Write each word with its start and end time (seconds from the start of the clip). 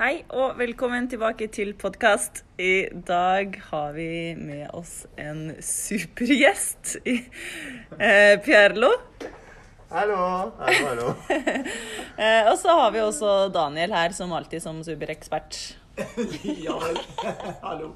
Hei 0.00 0.22
og 0.32 0.54
velkommen 0.56 1.10
tilbake 1.12 1.44
til 1.52 1.74
podkast. 1.76 2.38
I 2.56 2.86
dag 3.04 3.58
har 3.66 3.90
vi 3.92 4.32
med 4.32 4.70
oss 4.72 5.02
en 5.20 5.50
supergjest. 5.60 6.94
Eh, 7.04 8.38
Pierlo. 8.40 8.88
Hallo, 9.92 10.16
hallo, 10.56 10.86
hallo. 10.86 11.12
Eh, 12.16 12.48
og 12.48 12.56
så 12.62 12.78
har 12.80 12.96
vi 12.96 13.02
også 13.04 13.50
Daniel 13.52 13.92
her, 13.92 14.16
som 14.16 14.32
alltid 14.32 14.64
som 14.64 14.80
superekspert. 14.84 15.60
ja 16.64 16.80
vel. 16.80 16.98
Hallo. 17.60 17.92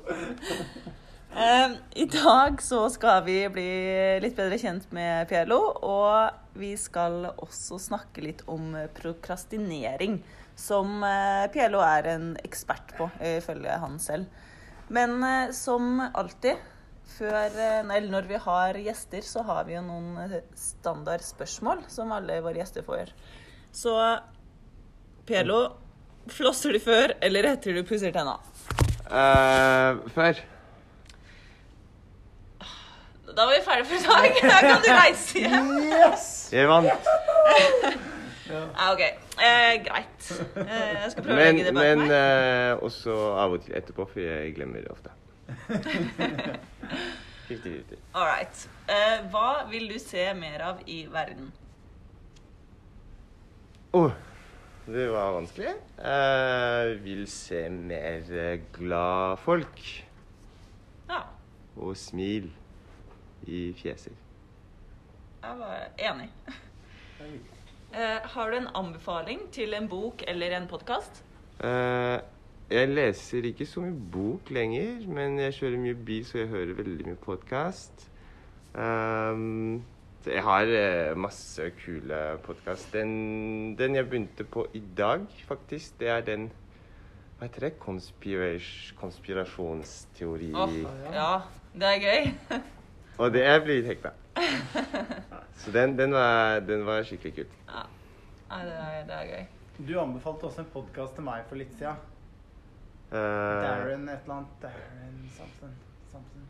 Eh, 1.32 1.74
I 2.04 2.08
dag 2.12 2.60
så 2.68 2.84
skal 2.92 3.24
vi 3.24 3.40
bli 3.48 3.68
litt 4.20 4.36
bedre 4.36 4.60
kjent 4.60 4.92
med 4.92 5.24
Pierlo, 5.32 5.62
og 5.80 6.60
vi 6.60 6.76
skal 6.76 7.30
også 7.32 7.80
snakke 7.80 8.28
litt 8.28 8.44
om 8.44 8.74
prokrastinering, 9.00 10.20
som 10.56 11.02
eh, 11.02 11.56
er 11.56 12.06
en 12.14 12.36
ekspert 12.44 12.94
på, 12.98 13.08
ifølge 13.20 13.78
han 13.82 13.98
selv. 13.98 14.26
Men 14.88 15.22
eh, 15.24 15.50
som 15.50 16.00
alltid, 16.14 16.56
før, 17.18 17.50
eh, 17.58 17.82
når 17.84 18.28
vi 18.28 18.40
har 18.46 18.78
gjester, 18.78 19.22
så 19.22 19.42
har 19.42 19.64
vi 19.64 19.76
jo 19.76 19.82
noen 19.82 20.40
standardspørsmål 20.54 21.84
som 21.88 22.12
alle 22.12 22.40
våre 22.44 22.60
gjester 22.62 22.86
får. 22.86 23.12
Så 23.74 23.94
Pierlo, 25.26 25.60
flosser 26.30 26.76
du 26.76 26.80
før 26.80 27.16
eller 27.24 27.54
etter 27.54 27.74
du 27.74 27.84
pusser 27.86 28.12
tenna? 28.14 28.36
Uh, 29.04 30.00
før. 30.14 30.38
Da 33.34 33.46
var 33.48 33.54
vi 33.56 33.62
ferdige 33.64 33.86
for 33.88 33.96
i 33.96 34.04
dag. 34.06 34.38
Da 34.52 34.60
kan 34.62 34.82
du 34.84 34.90
reise 34.92 35.42
hjem. 35.42 35.70
Yes! 35.90 36.26
Jeg 36.52 36.68
vant. 36.70 36.92
Ja, 38.44 38.92
OK. 38.92 39.23
Eh, 39.34 39.82
greit. 39.84 40.28
Eh, 40.56 41.02
jeg 41.02 41.10
skal 41.10 41.24
prøve 41.26 41.34
å 41.34 41.44
legge 41.44 41.64
det 41.66 41.72
bak 41.74 41.82
men 41.84 41.98
meg. 42.04 42.10
eh, 42.14 42.72
også 42.86 43.14
av 43.42 43.52
og 43.56 43.60
til 43.64 43.74
etterpå, 43.74 44.02
for 44.12 44.20
jeg 44.22 44.54
glemmer 44.56 44.80
det 44.84 44.90
ofte. 44.94 45.10
50-50. 47.48 47.98
All 48.14 48.26
right. 48.28 48.68
Eh, 48.88 49.24
hva 49.32 49.64
vil 49.70 49.88
du 49.90 49.98
se 50.00 50.24
mer 50.38 50.62
av 50.64 50.80
i 50.88 51.04
verden? 51.12 51.50
Åh, 53.94 54.12
det 54.86 55.08
var 55.12 55.32
vanskelig. 55.36 55.74
Jeg 55.98 56.96
vil 57.04 57.26
se 57.30 57.66
mer 57.70 58.22
eh, 58.32 58.58
glad 58.74 59.36
folk 59.44 59.82
Ja, 61.10 61.20
og 61.76 61.96
smil 62.00 62.48
i 63.46 63.66
fjeser. 63.76 64.12
jeg 65.44 65.58
var 65.58 65.88
enig. 66.00 66.30
Eh, 67.94 68.30
har 68.30 68.50
du 68.50 68.56
en 68.56 68.70
anbefaling 68.74 69.44
til 69.54 69.74
en 69.74 69.84
bok 69.88 70.22
eller 70.26 70.56
en 70.56 70.64
podkast? 70.66 71.20
Eh, 71.62 72.18
jeg 72.70 72.88
leser 72.88 73.46
ikke 73.46 73.66
så 73.70 73.84
mye 73.84 73.94
bok 74.12 74.50
lenger, 74.50 75.04
men 75.06 75.38
jeg 75.38 75.54
kjører 75.60 75.78
mye 75.78 75.98
bil, 76.08 76.24
så 76.26 76.40
jeg 76.40 76.48
hører 76.50 76.72
veldig 76.74 77.06
mye 77.06 77.20
podkast. 77.22 78.08
Um, 78.74 79.84
jeg 80.26 80.42
har 80.42 80.72
eh, 80.74 81.14
masse 81.14 81.68
kule 81.84 82.18
podkast. 82.42 82.90
Den, 82.96 83.78
den 83.78 83.94
jeg 83.94 84.08
begynte 84.10 84.44
på 84.44 84.66
i 84.74 84.82
dag, 84.98 85.28
faktisk, 85.46 85.94
det 86.00 86.08
er 86.08 86.26
den 86.26 86.50
Hva 87.38 87.46
heter 87.46 87.68
det? 87.68 87.72
Konspirasjonsteori. 87.78 88.98
konspirasjonsteori. 88.98 90.50
ja. 90.50 91.14
ja, 91.14 91.40
det 91.78 91.94
er 91.94 92.02
gøy. 92.08 92.34
Og 93.22 93.32
det 93.32 93.46
er 93.46 93.62
blitt 93.62 93.86
hekta. 93.86 94.16
Så 95.64 95.70
den, 95.74 95.96
den, 95.98 96.12
var, 96.12 96.60
den 96.66 96.82
var 96.86 97.02
skikkelig 97.06 97.34
kul. 97.36 97.52
Ja, 97.68 97.84
Nei, 98.50 98.64
det 98.66 98.74
er, 98.78 99.04
det 99.08 99.14
er 99.20 99.30
gøy. 99.30 99.44
Du 99.88 99.94
anbefalte 100.00 100.46
også 100.50 100.62
en 100.62 100.68
podkast 100.72 101.14
til 101.16 101.24
meg 101.26 101.46
for 101.48 101.58
litt 101.58 101.72
siden. 101.78 101.96
Uh, 103.10 103.18
Darren 103.18 104.08
et 104.10 104.20
eller 104.26 104.36
annet. 104.40 104.58
Darren 104.62 105.16
something. 105.36 105.72
something. 106.12 106.46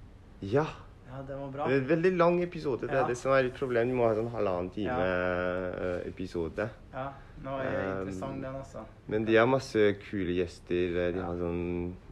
ja. 0.55 0.67
Ja, 1.05 1.19
Det 1.29 1.37
var 1.37 1.51
bra. 1.53 1.67
Det 1.69 1.75
er 1.77 1.83
en 1.83 1.89
veldig 1.89 2.11
lang 2.17 2.39
episode. 2.43 2.81
Det 2.89 2.91
er 2.97 3.03
Ja. 3.03 3.07
det 3.07 3.17
som 3.21 3.33
er 3.37 3.43
litt 3.47 3.55
problem. 3.59 3.89
Vi 3.93 3.95
må 3.95 4.07
ha 4.09 4.15
sånn 4.17 4.31
halvannen 4.33 4.71
time 4.73 4.87
Ja. 4.87 5.05
eh, 5.05 6.09
episode. 6.09 6.69
Ja, 6.95 7.05
nå 7.45 7.59
er 7.61 7.71
det 7.71 7.85
Um, 7.85 8.01
interessant, 8.09 8.43
den 8.43 8.55
også. 8.57 8.85
Men 9.07 9.25
de 9.29 9.37
har 9.37 9.47
masse 9.47 9.85
kule 10.11 10.33
gjester. 10.41 11.13
De 11.13 11.21
har 11.21 11.37
sånn 11.37 11.93
eh, 11.93 12.04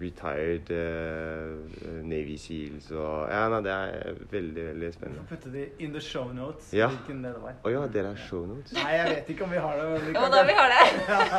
retired 0.00 0.70
eh, 0.70 2.00
Navy 2.08 2.36
Seals 2.40 2.90
og 2.90 3.28
Ja, 3.30 3.42
nei, 3.52 3.60
det 3.66 3.72
er 3.72 4.14
veldig, 4.32 4.64
veldig 4.70 4.86
Vi 4.86 4.92
spennende. 4.96 5.24
får 5.28 5.36
putte 5.36 5.52
det 5.52 5.64
in 5.78 5.92
the 5.92 6.00
show 6.00 6.32
notes. 6.34 6.72
Ja. 6.72 6.88
Hvilken 6.88 7.22
det 7.24 7.34
var. 7.42 7.52
Å 7.64 7.72
ja, 7.74 7.82
dere 7.92 8.06
har 8.14 8.20
show 8.28 8.46
notes? 8.48 8.72
Nei, 8.76 8.92
jeg 8.96 9.06
vet 9.16 9.28
ikke 9.34 9.44
om 9.44 9.50
vi 9.54 9.60
har 9.64 9.76
det. 9.76 9.84
men 9.92 10.00
vi 10.00 10.12
Jo 10.12 10.20
kan- 10.20 10.30
da, 10.32 10.42
vi 10.42 10.52
har 10.58 10.68
det. 10.72 10.84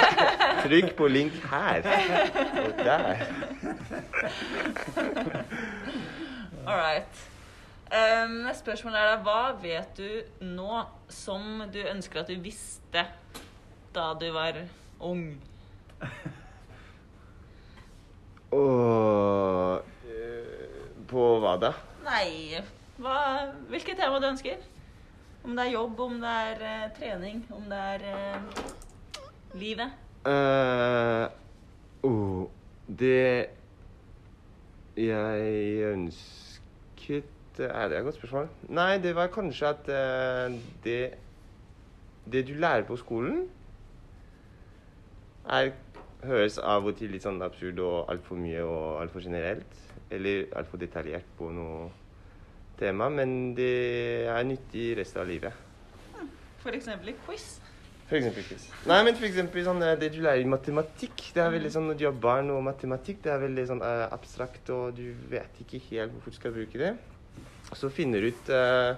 Trykk 0.67 0.95
på 0.97 1.07
link 1.11 1.33
her. 1.51 1.79
Og 2.63 2.71
der. 2.85 3.25
All 6.65 6.77
right. 6.79 7.13
Um, 7.93 8.47
spørsmålet 8.57 8.97
er 8.99 9.05
da, 9.11 9.17
hva 9.21 9.41
vet 9.61 9.97
du 9.99 10.23
nå 10.47 10.79
som 11.13 11.61
du 11.73 11.77
ønsker 11.83 12.19
at 12.23 12.27
du 12.31 12.37
visste 12.41 13.03
da 13.93 14.13
du 14.17 14.31
var 14.33 14.53
ung? 14.99 15.27
Og 18.53 19.81
eh, 20.07 20.77
Da? 21.61 21.73
Nei, 22.03 22.61
hva, 23.01 23.17
hvilket 23.69 23.97
tema 23.99 24.19
du 24.21 24.27
ønsker? 24.29 24.61
Om 25.43 25.57
det 25.57 25.65
er 25.65 25.73
jobb, 25.73 25.99
om 25.99 26.19
det 26.21 26.33
er 26.47 26.63
uh, 26.63 26.85
trening, 26.97 27.43
om 27.51 27.65
det 27.69 27.79
er 27.79 28.05
uh, 28.13 28.63
livet. 29.59 29.91
Uh, 30.25 31.27
oh, 32.07 32.47
det 32.87 33.49
jeg 34.95 35.83
ønsket 35.89 37.59
Er 37.59 37.87
det 37.89 37.97
et 37.97 38.03
godt 38.03 38.15
spørsmål? 38.15 38.47
Nei, 38.69 38.97
det 38.97 39.15
var 39.15 39.27
kanskje 39.27 39.67
at 39.67 39.89
uh, 39.89 40.55
det 40.83 41.13
Det 42.31 42.47
du 42.47 42.53
lærer 42.53 42.85
på 42.87 42.95
skolen, 42.95 43.49
er, 45.49 45.73
høres 46.23 46.57
av 46.57 46.85
og 46.87 46.95
til 46.95 47.11
litt 47.11 47.25
sånn 47.25 47.41
absurd 47.43 47.81
og 47.83 48.11
altfor 48.11 48.39
mye 48.39 48.61
og 48.63 49.01
altfor 49.01 49.25
generelt. 49.25 49.81
Eller 50.13 50.47
altfor 50.59 50.81
detaljert 50.81 51.27
på 51.37 51.49
noe 51.53 51.89
tema, 52.79 53.09
men 53.09 53.53
det 53.57 53.73
er 54.29 54.47
nyttig 54.47 54.93
resten 54.99 55.23
av 55.23 55.29
livet. 55.29 55.69
Eksempel 56.63 57.11
i 57.11 57.15
quiz. 57.25 57.47
For 58.07 58.19
eksempel 58.19 58.45
quiz. 58.47 58.65
Nei, 58.87 58.99
men 59.03 59.17
eksempel 59.27 59.65
sånn, 59.65 59.81
eh, 59.83 59.95
det 59.99 60.11
du 60.13 60.21
lærer 60.23 60.43
i 60.43 60.47
matematikk. 60.47 61.25
Det 61.35 61.41
er 61.43 61.51
veldig 61.51 61.71
sånn, 61.71 61.87
Når 61.91 61.97
du 61.99 62.05
har 62.05 62.13
barn 62.25 62.51
og 62.51 62.63
matematikk, 62.63 63.21
det 63.23 63.31
er 63.33 63.39
veldig 63.41 63.65
sånn 63.67 63.81
uh, 63.81 64.07
abstrakt, 64.11 64.69
og 64.69 64.95
du 64.95 65.13
vet 65.31 65.59
ikke 65.59 65.81
helt 65.89 66.13
hvorfor 66.13 66.31
du 66.31 66.39
skal 66.39 66.55
bruke 66.55 66.79
det. 66.79 66.93
Så 67.73 67.89
finner 67.89 68.21
du 68.21 68.27
ut 68.31 68.51
uh, 68.53 68.95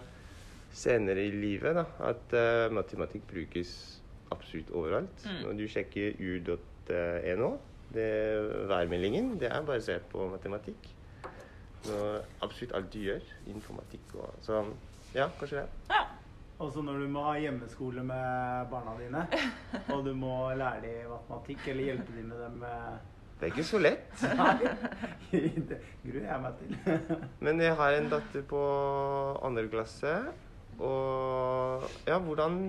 senere 0.74 1.26
i 1.26 1.32
livet 1.32 1.78
da, 1.78 1.86
at 2.12 2.36
uh, 2.36 2.74
matematikk 2.74 3.26
brukes 3.30 4.02
absolutt 4.34 4.70
overalt. 4.74 5.26
Mm. 5.26 5.42
Når 5.46 5.58
du 5.62 5.66
sjekker 5.72 6.20
ur.no, 6.20 7.52
det 7.96 8.12
værmeldingen, 8.70 9.40
det 9.40 9.50
er 9.54 9.66
basert 9.66 10.06
på 10.12 10.28
matematikk. 10.34 10.95
Når 11.86 12.22
absolutt 12.46 12.76
alt 12.78 12.92
du 12.94 13.00
gjør, 13.04 13.26
informatikk 13.52 14.16
og 14.20 14.38
Så 14.46 14.62
ja, 15.16 15.30
kanskje 15.40 15.64
det. 15.64 15.68
Ja. 15.90 16.04
Også 16.60 16.82
når 16.82 17.02
du 17.04 17.10
må 17.12 17.24
ha 17.26 17.34
hjemmeskole 17.40 18.04
med 18.04 18.70
barna 18.72 18.94
dine, 19.00 19.26
og 19.94 20.06
du 20.06 20.14
må 20.16 20.54
lære 20.56 20.86
dem 20.86 21.12
matematikk 21.12 21.68
eller 21.74 21.90
hjelpe 21.92 22.16
dem 22.16 22.30
med 22.32 22.44
det 22.44 22.52
med 22.62 23.10
Det 23.40 23.48
er 23.48 23.52
ikke 23.52 23.68
så 23.68 23.82
lett. 23.82 24.24
Nei, 24.40 24.54
det 25.70 25.80
gruer 26.04 26.22
jeg 26.30 26.44
meg 26.46 26.62
til. 26.62 26.78
Men 27.48 27.60
jeg 27.64 27.76
har 27.76 27.98
en 27.98 28.12
datter 28.14 28.46
på 28.48 28.62
andre 29.44 29.68
klasse, 29.72 30.14
og 30.80 31.84
ja, 32.08 32.20
hvordan 32.20 32.62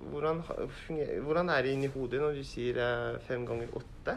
hvordan, 0.00 0.42
hvordan 1.20 1.48
er 1.48 1.62
det 1.62 1.72
inni 1.72 1.88
hodet 1.92 2.20
når 2.22 2.38
du 2.38 2.44
sier 2.46 2.78
eh, 2.80 3.18
fem 3.26 3.44
ganger 3.48 3.72
åtte? 3.76 4.16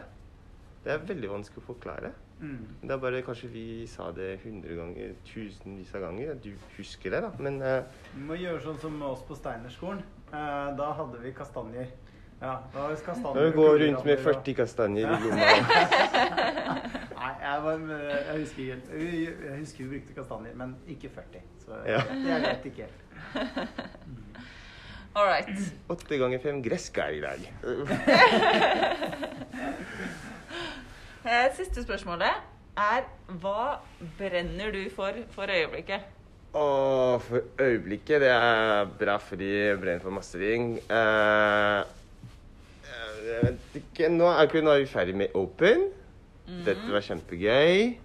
Det 0.84 0.92
er 0.92 1.04
veldig 1.08 1.30
vanskelig 1.32 1.60
å 1.60 1.66
forklare. 1.66 2.12
Mm. 2.40 2.66
Det 2.82 2.90
er 2.90 2.96
bare 3.00 3.22
kanskje 3.22 3.48
vi 3.52 3.86
sa 3.88 4.10
det 4.12 4.40
hundre 4.44 4.74
ganger, 4.76 5.12
tusenvis 5.24 5.94
av 5.94 6.00
ganger. 6.02 6.34
Du 6.44 6.50
husker 6.76 7.10
det, 7.14 7.20
da. 7.22 7.30
Men 7.38 7.62
eh, 7.62 7.82
Vi 8.14 8.20
må 8.26 8.34
gjøre 8.36 8.60
sånn 8.64 8.78
som 8.82 9.02
oss 9.06 9.22
på 9.28 9.34
Steinerskolen. 9.38 10.02
Uh, 10.32 10.76
da 10.76 10.90
hadde 10.98 11.18
vi 11.22 11.30
kastanjer. 11.32 11.86
Ja, 12.40 12.58
da 12.74 12.80
var 12.82 12.90
vi 12.90 12.96
kastanjer 13.06 13.50
går 13.54 13.78
rundt 13.84 14.04
med 14.04 14.18
og- 14.18 14.24
40 14.26 14.54
kastanjer 14.58 15.06
i 15.06 15.08
lomma 15.22 15.36
Nei, 17.24 17.34
jeg, 17.40 17.62
var, 17.64 17.78
jeg 17.78 18.40
husker. 18.42 18.62
Jeg- 18.64 18.76
Jeg 19.46 19.58
husker 19.60 19.84
vi 19.84 19.88
brukte 19.94 20.12
kastanjer, 20.18 20.54
men 20.58 20.74
ikke 20.88 21.08
40. 21.14 21.40
Så 21.64 21.70
Ja. 21.86 22.00
jeg 22.12 22.42
vet 22.42 22.64
ikke 22.66 22.82
helt. 22.82 23.00
All 25.16 25.26
right. 25.30 25.58
Åtte 25.88 26.18
ganger 26.18 26.38
fem 26.42 26.58
gresskar 26.62 27.08
i 27.14 27.20
dag. 27.22 27.38
Eh, 31.24 31.48
Siste 31.56 31.82
spørsmålet 31.84 32.42
er 32.76 33.06
hva 33.40 33.78
brenner 34.18 34.72
du 34.74 34.82
for 34.92 35.16
for 35.34 35.48
øyeblikket? 35.50 36.04
Og 36.54 37.22
for 37.24 37.40
øyeblikket 37.60 38.20
Det 38.22 38.30
er 38.30 38.84
bra 39.00 39.16
fordi 39.18 39.48
jeg 39.70 39.78
brenner 39.80 40.02
for 40.04 40.10
masse 40.14 40.38
ting. 40.38 40.76
Eh, 40.78 41.82
jeg 43.24 43.42
vet 43.42 43.76
ikke 43.80 44.08
Nå 44.12 44.26
er 44.30 44.46
ikke- 44.46 44.62
nå 44.62 44.70
er 44.74 44.78
vi 44.84 44.86
ferdig 44.86 45.14
med 45.16 45.28
Open. 45.34 45.88
Dette 46.64 46.92
var 46.92 47.00
kjempegøy. 47.00 47.96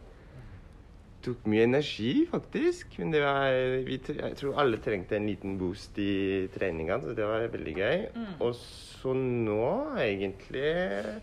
Tok 1.22 1.46
mye 1.48 1.64
energi, 1.64 2.26
faktisk. 2.32 2.98
Men 3.00 3.12
det 3.12 3.22
var, 3.22 3.52
vi, 3.84 4.00
jeg 4.08 4.36
tror 4.38 4.58
alle 4.60 4.78
trengte 4.78 5.18
en 5.18 5.28
liten 5.28 5.58
boost 5.60 5.98
i 5.98 6.48
treninga, 6.48 7.02
så 7.02 7.14
det 7.14 7.26
var 7.26 7.48
veldig 7.52 7.76
gøy. 7.76 8.06
Og 8.40 8.56
så 8.56 9.14
nå, 9.14 9.98
egentlig 9.98 11.22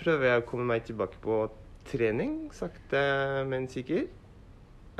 prøver 0.00 0.30
jeg 0.30 0.42
å 0.42 0.46
komme 0.48 0.66
meg 0.68 0.84
tilbake 0.86 1.20
på 1.22 1.42
trening, 1.90 2.48
sakte, 2.54 3.00
men 3.48 3.68
sikkert. 3.70 4.12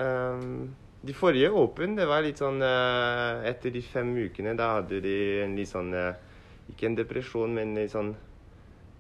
Um, 0.01 0.71
de 1.03 1.15
forrige 1.17 1.51
Open, 1.57 1.97
det 1.97 2.07
var 2.09 2.23
litt 2.25 2.41
sånn 2.41 2.61
uh, 2.61 3.41
Etter 3.49 3.73
de 3.75 3.81
fem 3.85 4.11
ukene, 4.17 4.55
da 4.57 4.77
hadde 4.79 5.01
de 5.05 5.15
en 5.45 5.57
litt 5.57 5.69
sånn 5.69 5.91
uh, 5.97 6.17
Ikke 6.73 6.89
en 6.89 6.97
depresjon, 6.97 7.53
men 7.57 7.75
litt 7.77 7.93
sånn 7.93 8.15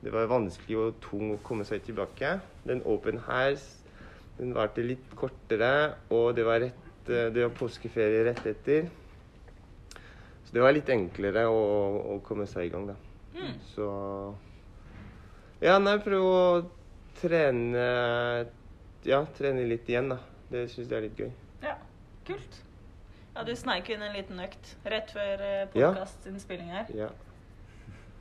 Det 0.03 0.13
var 0.13 0.29
vanskelig 0.29 0.79
og 0.81 0.99
tung 1.05 1.35
å 1.35 1.41
komme 1.45 1.65
seg 1.69 1.85
tilbake. 1.85 2.35
Den 2.69 2.81
Open 2.89 3.21
her, 3.27 3.57
den 4.39 4.55
varte 4.57 4.85
litt 4.85 5.13
kortere, 5.17 5.97
og 6.09 6.33
det 6.37 6.47
var, 6.49 6.65
rett, 6.65 6.89
uh, 7.13 7.29
det 7.33 7.45
var 7.45 7.57
påskeferie 7.57 8.25
rett 8.29 8.45
etter. 8.49 8.89
Så 10.45 10.57
det 10.57 10.65
var 10.65 10.73
litt 10.75 10.89
enklere 10.93 11.45
å, 11.53 11.61
å 12.17 12.21
komme 12.27 12.49
seg 12.49 12.69
i 12.69 12.73
gang, 12.73 12.89
da. 12.91 12.97
Så 13.75 13.91
Ja, 15.61 15.77
nei, 15.83 15.97
prøve 16.01 16.31
å 16.31 16.63
trene 17.21 17.85
Ja, 19.05 19.23
trene 19.37 19.65
litt 19.69 19.89
igjen, 19.89 20.09
da. 20.13 20.19
Det 20.51 20.67
syns 20.73 20.89
jeg 20.91 20.97
er 20.99 21.05
litt 21.07 21.21
gøy. 21.21 21.31
Ja, 21.63 21.75
kult. 22.27 22.59
Ja, 23.37 23.45
du 23.47 23.53
sneik 23.57 23.89
inn 23.95 24.03
en 24.03 24.13
liten 24.17 24.41
økt 24.43 24.73
rett 24.85 25.13
før 25.15 25.41
eh, 25.47 25.67
Ja. 25.79 25.93
podkastinnspilling 25.93 26.73
her. 26.75 26.87
Ja. 26.97 27.09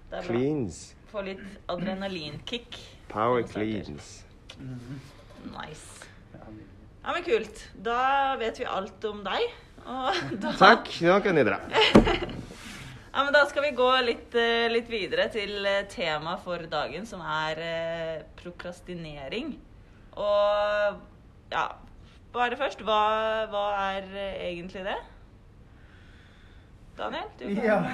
Det 0.09 0.19
er 0.19 0.21
bra. 0.21 0.27
Cleans. 0.29 0.81
Få 1.11 1.23
litt 1.25 1.41
adrenalinkick. 1.67 2.77
Power 3.09 3.41
cleans. 3.49 4.23
Nice. 4.59 6.05
Ja, 6.35 7.13
men 7.15 7.23
kult. 7.25 7.63
Da 7.81 8.35
vet 8.39 8.59
vi 8.61 8.65
alt 8.69 9.05
om 9.09 9.23
deg. 9.25 9.49
Og 9.87 10.21
da, 10.43 10.53
Takk, 10.59 10.91
nå 11.01 11.19
kan 11.25 11.39
dere 11.39 11.55
dra. 11.55 11.59
Ja, 13.09 13.23
men 13.23 13.33
da 13.33 13.45
skal 13.49 13.65
vi 13.65 13.71
gå 13.77 13.89
litt, 14.05 14.35
eh, 14.37 14.67
litt 14.69 14.89
videre 14.91 15.29
til 15.33 15.63
tema 15.63 15.87
temaet 15.93 16.43
for 16.45 16.65
dagen, 16.69 17.07
som 17.09 17.23
er 17.25 17.61
eh, 17.63 18.25
prokrastinering. 18.37 19.55
Og 20.19 20.99
ja, 21.49 21.65
bare 22.33 22.57
først, 22.59 22.81
hva, 22.85 23.47
hva 23.49 23.63
er 23.89 24.03
eh, 24.13 24.35
egentlig 24.51 24.83
det? 24.85 24.99
Daniel? 26.99 27.29
Du 27.39 27.55
kan 27.55 27.65
Ja. 27.65 27.79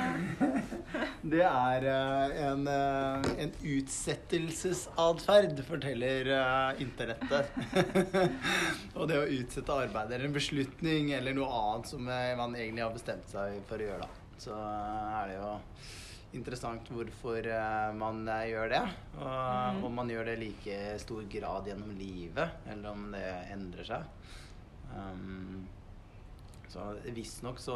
Det 1.36 1.44
er 1.44 1.86
eh, 1.90 2.46
en, 2.48 2.68
eh, 2.68 3.44
en 3.44 3.52
utsettelsesatferd, 3.62 5.64
forteller 5.68 6.30
eh, 6.36 6.82
internettet. 6.82 7.46
og 8.98 9.08
det 9.10 9.18
å 9.22 9.32
utsette 9.40 9.72
arbeid 9.86 10.08
eller 10.12 10.26
en 10.30 10.38
beslutning 10.38 11.04
eller 11.18 11.34
noe 11.38 11.50
annet 11.62 11.86
som 11.94 12.02
eh, 12.10 12.38
man 12.40 12.52
egentlig 12.58 12.84
har 12.86 12.94
bestemt 12.96 13.28
seg 13.32 13.48
for 13.70 13.78
å 13.82 13.86
gjøre, 13.90 14.04
da. 14.06 14.10
Så 14.42 14.52
eh, 14.52 15.14
er 15.22 15.28
det 15.32 15.38
jo 15.40 15.52
interessant 16.36 16.90
hvorfor 16.92 17.46
eh, 17.48 17.94
man 17.96 18.28
eh, 18.28 18.50
gjør 18.52 18.70
det. 18.74 18.82
Og 19.20 19.76
Mhm. 19.76 19.84
om 19.88 19.96
man 20.02 20.10
gjør 20.12 20.26
det 20.26 20.38
i 20.38 20.42
like 20.46 21.00
stor 21.00 21.22
grad 21.32 21.66
gjennom 21.70 21.94
livet, 21.98 22.50
eller 22.68 22.90
om 22.92 23.12
det 23.12 23.24
endrer 23.54 23.84
seg. 23.88 24.04
Um, 24.96 25.66
så 26.70 26.92
visstnok 27.16 27.58
så 27.60 27.76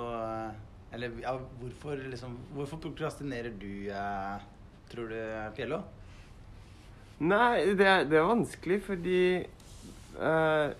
Eller 0.93 1.09
ja, 1.21 1.31
hvorfor 1.59 1.97
liksom 2.09 2.35
Hvorfor 2.53 2.77
prokrastinerer 2.77 3.51
du, 3.59 3.89
eh, 3.89 4.39
tror 4.89 5.09
du, 5.09 5.17
Fjello? 5.57 5.81
Nei, 7.19 7.73
det 7.75 7.85
er, 7.87 8.05
det 8.09 8.17
er 8.17 8.27
vanskelig 8.29 8.77
fordi 8.85 9.19
eh, 10.19 10.71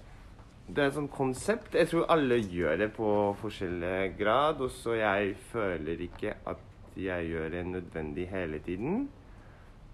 Det 0.70 0.84
er 0.84 0.92
et 0.92 0.98
sånt 1.00 1.12
konsept. 1.12 1.74
Jeg 1.74 1.90
tror 1.90 2.10
alle 2.14 2.38
gjør 2.46 2.76
det 2.84 2.92
på 2.94 3.12
forskjellig 3.42 4.14
grad. 4.20 4.62
Og 4.62 4.70
så 4.72 5.00
jeg 5.00 5.34
føler 5.50 6.04
ikke 6.06 6.36
at 6.48 6.62
jeg 7.00 7.32
gjør 7.32 7.50
det 7.50 7.66
nødvendig 7.68 8.28
hele 8.30 8.60
tiden. 8.60 9.08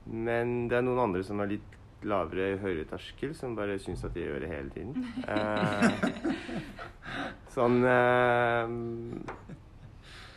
Men 0.06 0.68
det 0.70 0.78
er 0.78 0.86
noen 0.86 1.08
andre 1.08 1.24
som 1.24 1.40
har 1.40 1.50
litt 1.50 1.72
lavere 2.06 2.58
høyere 2.62 2.86
terskel, 2.90 3.32
som 3.36 3.56
bare 3.58 3.80
syns 3.82 4.04
at 4.06 4.14
de 4.14 4.26
gjør 4.26 4.44
det 4.44 4.52
hele 4.52 4.70
tiden. 4.76 5.06
Eh, 5.26 5.88
sånn 7.56 7.80
eh, 7.90 8.76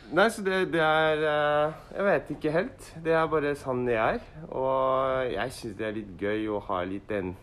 Nei, 0.09 0.25
så 0.33 0.41
det, 0.41 0.71
det 0.73 0.81
er 0.81 1.19
eh, 1.29 1.73
Jeg 1.93 2.05
vet 2.07 2.31
ikke 2.33 2.53
helt. 2.55 2.87
Det 3.05 3.13
er 3.13 3.27
bare 3.29 3.51
sånn 3.59 3.83
jeg 3.85 3.99
er. 4.17 4.23
Og 4.49 5.35
jeg 5.35 5.53
syns 5.53 5.77
det 5.77 5.85
er 5.85 5.97
litt 5.99 6.15
gøy 6.17 6.47
å 6.49 6.63
ha 6.71 6.81
litt 6.89 7.05
den 7.11 7.35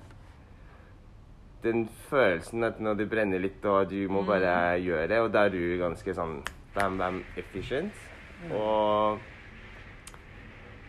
Den 1.66 1.86
følelsen 2.08 2.66
at 2.66 2.78
når 2.82 3.00
det 3.00 3.08
brenner 3.10 3.42
litt, 3.42 3.64
og 3.66 3.90
du 3.90 3.98
må 4.12 4.22
bare 4.26 4.76
gjøre 4.82 5.08
det, 5.10 5.22
og 5.24 5.32
da 5.34 5.46
er 5.46 5.54
du 5.54 5.62
ganske 5.80 6.14
sånn 6.14 6.38
bam, 6.76 7.00
bam, 7.00 7.24
efficient. 7.40 8.04
Og 8.52 9.24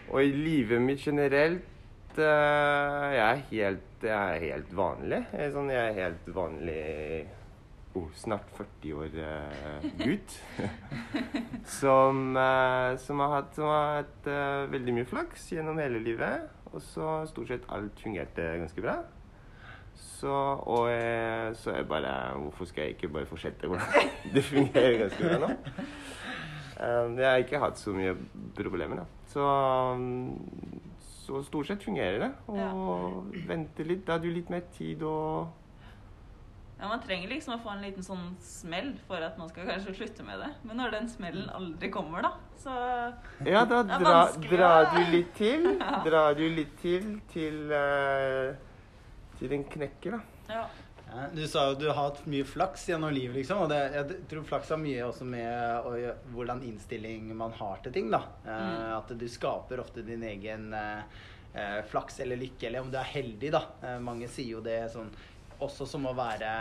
Og 0.08 0.24
i 0.24 0.32
livet 0.32 0.80
mitt 0.82 1.02
generelt 1.04 2.20
eh, 2.20 3.08
Jeg 3.16 3.24
er 3.24 3.42
helt, 3.50 4.04
jeg 4.04 4.14
er 4.14 4.40
helt 4.44 4.70
vanlig. 4.76 5.20
Jeg 5.34 5.48
er, 5.48 5.52
sånn, 5.52 5.72
jeg 5.74 5.90
er 5.90 5.98
helt 5.98 6.30
vanlig 6.36 6.84
oh, 7.98 8.08
snart 8.16 8.48
40 8.56 8.94
år 8.94 9.18
uh, 9.18 9.88
gutt. 10.00 10.38
som, 11.80 12.38
uh, 12.38 12.94
som 13.02 13.24
har 13.24 13.34
hatt, 13.36 13.52
som 13.58 13.72
har 13.72 14.02
hatt 14.02 14.30
uh, 14.30 14.70
veldig 14.72 14.96
mye 15.00 15.10
flaks 15.10 15.50
gjennom 15.56 15.82
hele 15.82 16.02
livet. 16.04 16.48
Og 16.74 16.84
så 16.84 17.22
stort 17.32 17.52
sett 17.52 17.68
alt 17.74 18.00
fungerte 18.04 18.46
ganske 18.62 18.84
bra. 18.84 19.00
Så, 19.98 20.34
og 20.66 20.90
jeg, 20.90 21.56
så 21.62 21.72
jeg 21.76 21.88
bare 21.90 22.14
Hvorfor 22.38 22.66
skal 22.66 22.88
jeg 22.88 22.96
ikke 22.96 23.10
bare 23.14 23.26
fortsette 23.30 23.68
hvordan 23.68 24.10
det 24.34 24.44
fungerer 24.44 24.98
ganske 25.04 25.24
bra 25.24 25.38
nå? 25.44 25.52
Um, 26.78 27.16
jeg 27.18 27.26
har 27.26 27.42
ikke 27.42 27.60
hatt 27.62 27.80
så 27.82 27.90
mye 27.94 28.14
problemer, 28.58 29.00
da. 29.02 29.06
Så, 29.34 29.46
um, 29.98 30.36
så 31.26 31.42
stort 31.46 31.68
sett 31.68 31.86
fungerer 31.86 32.20
det. 32.22 32.32
Og 32.54 33.32
vente 33.50 33.86
litt. 33.86 34.04
Da 34.06 34.18
har 34.18 34.22
du 34.22 34.30
litt 34.30 34.52
mer 34.54 34.68
tid 34.78 35.02
og 35.06 35.48
Ja, 36.78 36.86
Man 36.92 37.02
trenger 37.02 37.32
liksom 37.32 37.56
å 37.56 37.62
få 37.64 37.72
en 37.74 37.82
liten 37.82 38.06
sånn 38.06 38.28
smell 38.46 38.92
for 39.08 39.24
at 39.26 39.40
man 39.42 39.50
skal 39.50 39.66
kanskje 39.66 39.96
slutte 39.98 40.26
med 40.28 40.38
det. 40.44 40.52
Men 40.70 40.78
når 40.78 40.94
den 41.00 41.10
smellen 41.10 41.50
aldri 41.50 41.90
kommer, 41.90 42.22
da, 42.28 42.36
så 42.62 42.76
Ja, 43.42 43.66
da 43.66 43.82
er 43.82 44.06
dra, 44.06 44.22
drar 44.46 44.94
du 44.94 45.02
litt 45.16 45.34
til. 45.40 45.66
Drar 46.08 46.38
du 46.38 46.46
litt 46.46 46.78
til 46.84 47.16
til 47.34 47.74
eh, 47.74 48.54
til 49.40 49.54
den 49.54 49.66
knekker, 49.70 50.18
da. 50.18 50.54
ja. 50.54 50.68
Ja, 51.08 51.24
du 51.34 51.48
sa 51.48 51.70
jo 51.70 51.76
du 51.80 51.86
har 51.88 51.96
hatt 52.02 52.26
mye 52.28 52.44
flaks 52.44 52.90
gjennom 52.90 53.14
livet, 53.16 53.38
liksom. 53.40 53.62
Og 53.64 53.70
det, 53.72 53.80
jeg 53.96 54.18
tror 54.28 54.48
flaks 54.50 54.74
har 54.74 54.82
mye 54.82 55.06
også 55.06 55.28
med 55.28 55.88
å, 55.88 55.94
hvordan 56.34 56.64
innstilling 56.68 57.30
man 57.38 57.56
har 57.56 57.80
til 57.84 57.96
ting, 57.96 58.10
da. 58.12 58.26
Mm. 58.44 58.82
At 58.98 59.14
du 59.16 59.28
skaper 59.32 59.80
ofte 59.84 60.04
din 60.04 60.26
egen 60.28 60.74
eh, 60.76 61.24
eh, 61.54 61.80
flaks 61.88 62.20
eller 62.26 62.40
lykke, 62.42 62.68
eller 62.68 62.84
om 62.84 62.92
du 62.92 63.00
er 63.00 63.14
heldig, 63.14 63.54
da. 63.56 63.64
Eh, 63.84 64.00
mange 64.04 64.28
sier 64.32 64.58
jo 64.58 64.66
det 64.66 64.82
sånn 64.94 65.14
også 65.64 65.88
som 65.90 66.06
å 66.06 66.14
være 66.18 66.52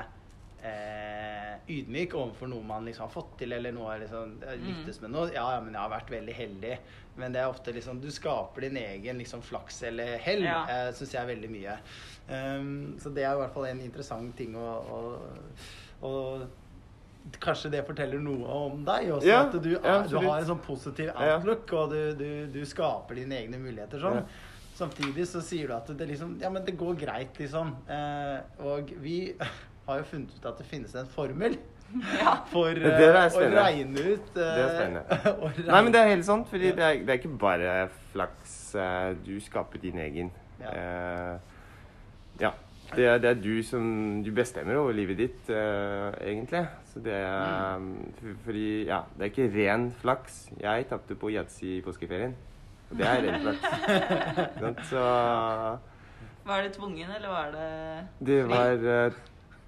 eh, 0.62 1.54
ydmyk 1.68 2.14
overfor 2.14 2.48
noe 2.50 2.62
man 2.66 2.84
liksom 2.86 3.06
har 3.08 3.12
fått 3.12 3.36
til, 3.40 3.52
eller 3.56 3.72
noe 3.74 3.96
liksom, 4.02 4.36
lyktes 4.62 5.00
med 5.02 5.10
noe. 5.14 5.30
Ja, 5.34 5.46
ja, 5.56 5.60
men 5.64 5.74
jeg 5.74 5.82
har 5.82 5.90
vært 5.92 6.10
veldig 6.14 6.34
heldig. 6.34 6.76
Men 7.16 7.32
det 7.32 7.40
er 7.40 7.48
ofte 7.48 7.72
liksom 7.72 8.00
Du 8.02 8.10
skaper 8.12 8.66
din 8.66 8.76
egen 8.76 9.18
liksom 9.18 9.40
flaks 9.42 9.82
eller 9.88 10.18
hell, 10.20 10.42
Ja. 10.44 10.62
eh, 10.68 10.92
syns 10.92 11.14
jeg 11.14 11.22
er 11.22 11.30
veldig 11.34 11.50
mye. 11.50 11.78
Um, 12.28 12.96
så 13.00 13.10
det 13.14 13.22
er 13.24 13.32
i 13.36 13.40
hvert 13.40 13.54
fall 13.54 13.66
en 13.70 13.80
interessant 13.80 14.36
ting 14.36 14.56
å, 14.58 14.68
å, 14.96 16.06
å 16.06 16.12
Kanskje 17.42 17.70
det 17.72 17.80
forteller 17.88 18.20
noe 18.22 18.46
om 18.68 18.84
deg 18.86 19.08
også. 19.10 19.26
Ja, 19.26 19.40
at 19.48 19.54
du, 19.58 19.72
ja, 19.72 19.80
er, 19.96 20.04
du 20.06 20.14
har 20.22 20.36
en 20.38 20.46
sånn 20.46 20.60
positiv 20.62 21.08
Ja. 21.08 21.32
outlook, 21.34 21.72
og 21.74 21.90
du, 21.90 22.12
du, 22.14 22.28
du 22.54 22.60
skaper 22.70 23.18
dine 23.18 23.34
egne 23.40 23.58
muligheter 23.58 23.98
sånn. 23.98 24.20
Ja. 24.20 24.52
Samtidig 24.76 25.24
så 25.26 25.40
sier 25.42 25.66
du 25.72 25.74
at 25.74 25.88
det 25.98 26.06
liksom 26.06 26.36
Ja, 26.38 26.50
men 26.54 26.62
det 26.64 26.76
går 26.78 26.94
greit, 27.00 27.34
liksom. 27.40 27.72
Eh, 27.90 28.62
og 28.62 28.92
vi 29.02 29.16
har 29.86 29.98
jo 29.98 30.04
funnet 30.10 30.34
ut 30.36 30.46
at 30.50 30.58
det 30.58 30.66
finnes 30.66 30.94
en 30.94 31.06
formel 31.14 31.56
ja. 32.18 32.32
for 32.50 32.66
eh, 32.74 33.26
å 33.30 33.42
regne 33.54 34.02
ut 34.16 34.30
uh, 34.34 34.42
Det 34.42 34.62
er 34.64 34.72
spennende. 34.74 35.18
regne- 35.44 35.66
Nei, 35.70 35.82
men 35.86 35.92
det 35.94 36.00
er 36.02 36.08
helt 36.14 36.26
sant, 36.26 36.48
fordi 36.50 36.72
Ja. 36.72 36.74
det, 36.74 36.84
er, 36.88 37.02
det 37.06 37.14
er 37.14 37.20
ikke 37.20 37.38
bare 37.38 37.74
flaks. 38.12 38.56
eh, 38.74 39.12
Du 39.26 39.36
skaper 39.40 39.78
din 39.82 39.98
egen. 40.02 40.32
Ja. 40.60 40.72
Uh, 40.72 41.38
ja. 42.40 42.50
Det 42.96 43.02
er, 43.06 43.16
det 43.18 43.30
er 43.30 43.38
du 43.42 43.62
som 43.66 44.22
Du 44.22 44.28
bestemmer 44.30 44.76
over 44.78 44.92
livet 44.94 45.18
ditt, 45.18 45.48
eh, 45.50 46.12
egentlig. 46.22 46.64
Så 46.92 47.00
det 47.02 47.12
er 47.18 47.80
for- 48.20 48.36
Fordi 48.44 48.66
Ja, 48.86 49.00
det 49.18 49.22
er 49.26 49.30
ikke 49.32 49.48
ren 49.56 49.88
flaks. 50.02 50.36
Jeg 50.60 50.86
tapte 50.90 51.14
på 51.18 51.30
yatzy 51.34 51.78
i 51.78 51.80
påskeferien. 51.82 52.34
Og 52.90 52.98
det 52.98 53.06
er 53.06 53.22
ren 53.26 53.40
flaks. 53.42 54.88
Så 54.90 55.02
Var 56.46 56.62
det 56.62 56.72
tvungen, 56.76 57.08
eller 57.16 57.28
var 57.28 57.50
det 57.50 58.26
det 58.26 58.42
var 58.48 58.86
eh, 59.06 59.12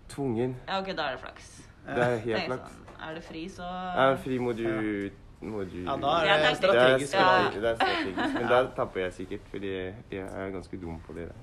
tvungen. 0.09 0.57
Ja, 0.69 0.81
OK, 0.81 0.87
da 0.97 1.03
er 1.03 1.11
det 1.17 1.21
flaks. 1.21 1.55
Det 1.87 1.99
er 2.05 2.17
helt 2.19 2.37
Tenk 2.37 2.47
flaks. 2.53 2.71
sånn, 2.73 3.09
er 3.09 3.15
det 3.15 3.25
fri, 3.25 3.49
så 3.49 3.63
Ja, 3.97 4.15
fri 4.15 4.39
må 4.39 4.53
du 4.53 5.11
må 5.41 5.63
du 5.71 5.85
Ja, 5.87 5.95
da 5.97 6.09
er 6.27 6.49
det 6.49 6.57
strategisk. 6.57 7.15
er 7.15 7.21
det 7.21 7.23
er, 7.23 7.45
strategisk 7.47 7.55
Ja. 7.55 7.61
det 7.61 7.71
er 7.71 7.75
strategisk. 7.77 8.35
Men 8.41 8.49
da 8.49 8.63
tapper 8.77 9.01
jeg 9.01 9.13
sikkert, 9.13 9.41
fordi 9.51 9.71
jeg 10.11 10.27
er 10.27 10.51
ganske 10.51 10.81
dum 10.81 11.01
på 11.07 11.13
det. 11.15 11.29
der. 11.29 11.35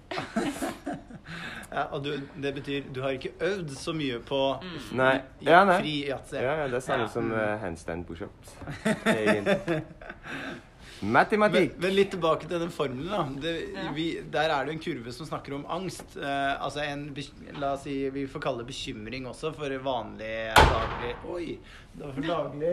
Ja, 1.71 1.81
og 1.91 2.03
du, 2.05 2.11
det 2.41 2.53
betyr 2.53 2.83
du 2.95 3.01
har 3.01 3.09
ikke 3.09 3.31
øvd 3.41 3.69
så 3.75 3.93
mye 3.93 4.19
på 4.19 4.55
Mm. 4.61 4.97
Nei. 4.97 5.21
Ja, 5.41 5.63
nei. 5.65 5.79
fri 5.81 5.93
yatzy. 6.09 6.35
Ja, 6.35 6.53
ja, 6.61 6.67
det 6.67 6.73
er 6.75 6.79
samme 6.79 7.01
Ja. 7.01 7.07
som 7.07 7.31
uh, 7.31 7.37
handstand 7.59 8.05
pushups. 8.05 8.57
Matematikk. 11.01 11.73
Men, 11.75 11.81
men 11.87 11.95
litt 11.95 12.11
tilbake 12.13 12.47
til 12.47 12.59
den 12.61 12.71
formelen. 12.71 13.09
da. 13.11 13.23
Det, 13.41 13.55
Ja. 13.75 13.91
vi, 13.95 14.05
der 14.31 14.49
er 14.49 14.65
det 14.65 14.73
en 14.77 14.79
kurve 14.79 15.11
som 15.11 15.27
snakker 15.27 15.53
om 15.57 15.65
angst. 15.69 16.15
Eh, 16.17 16.53
altså 16.63 16.79
en, 16.85 17.09
La 17.59 17.73
oss 17.73 17.83
si 17.83 17.97
vi 18.09 18.27
får 18.27 18.41
kalle 18.41 18.63
det 18.63 18.69
bekymring 18.71 19.27
også 19.27 19.51
for 19.55 19.69
vanlig 19.83 20.53
daglig 20.55 21.11
Oi! 21.27 21.59
det 21.95 22.05
var 22.05 22.13
For 22.15 22.21
daglig 22.31 22.71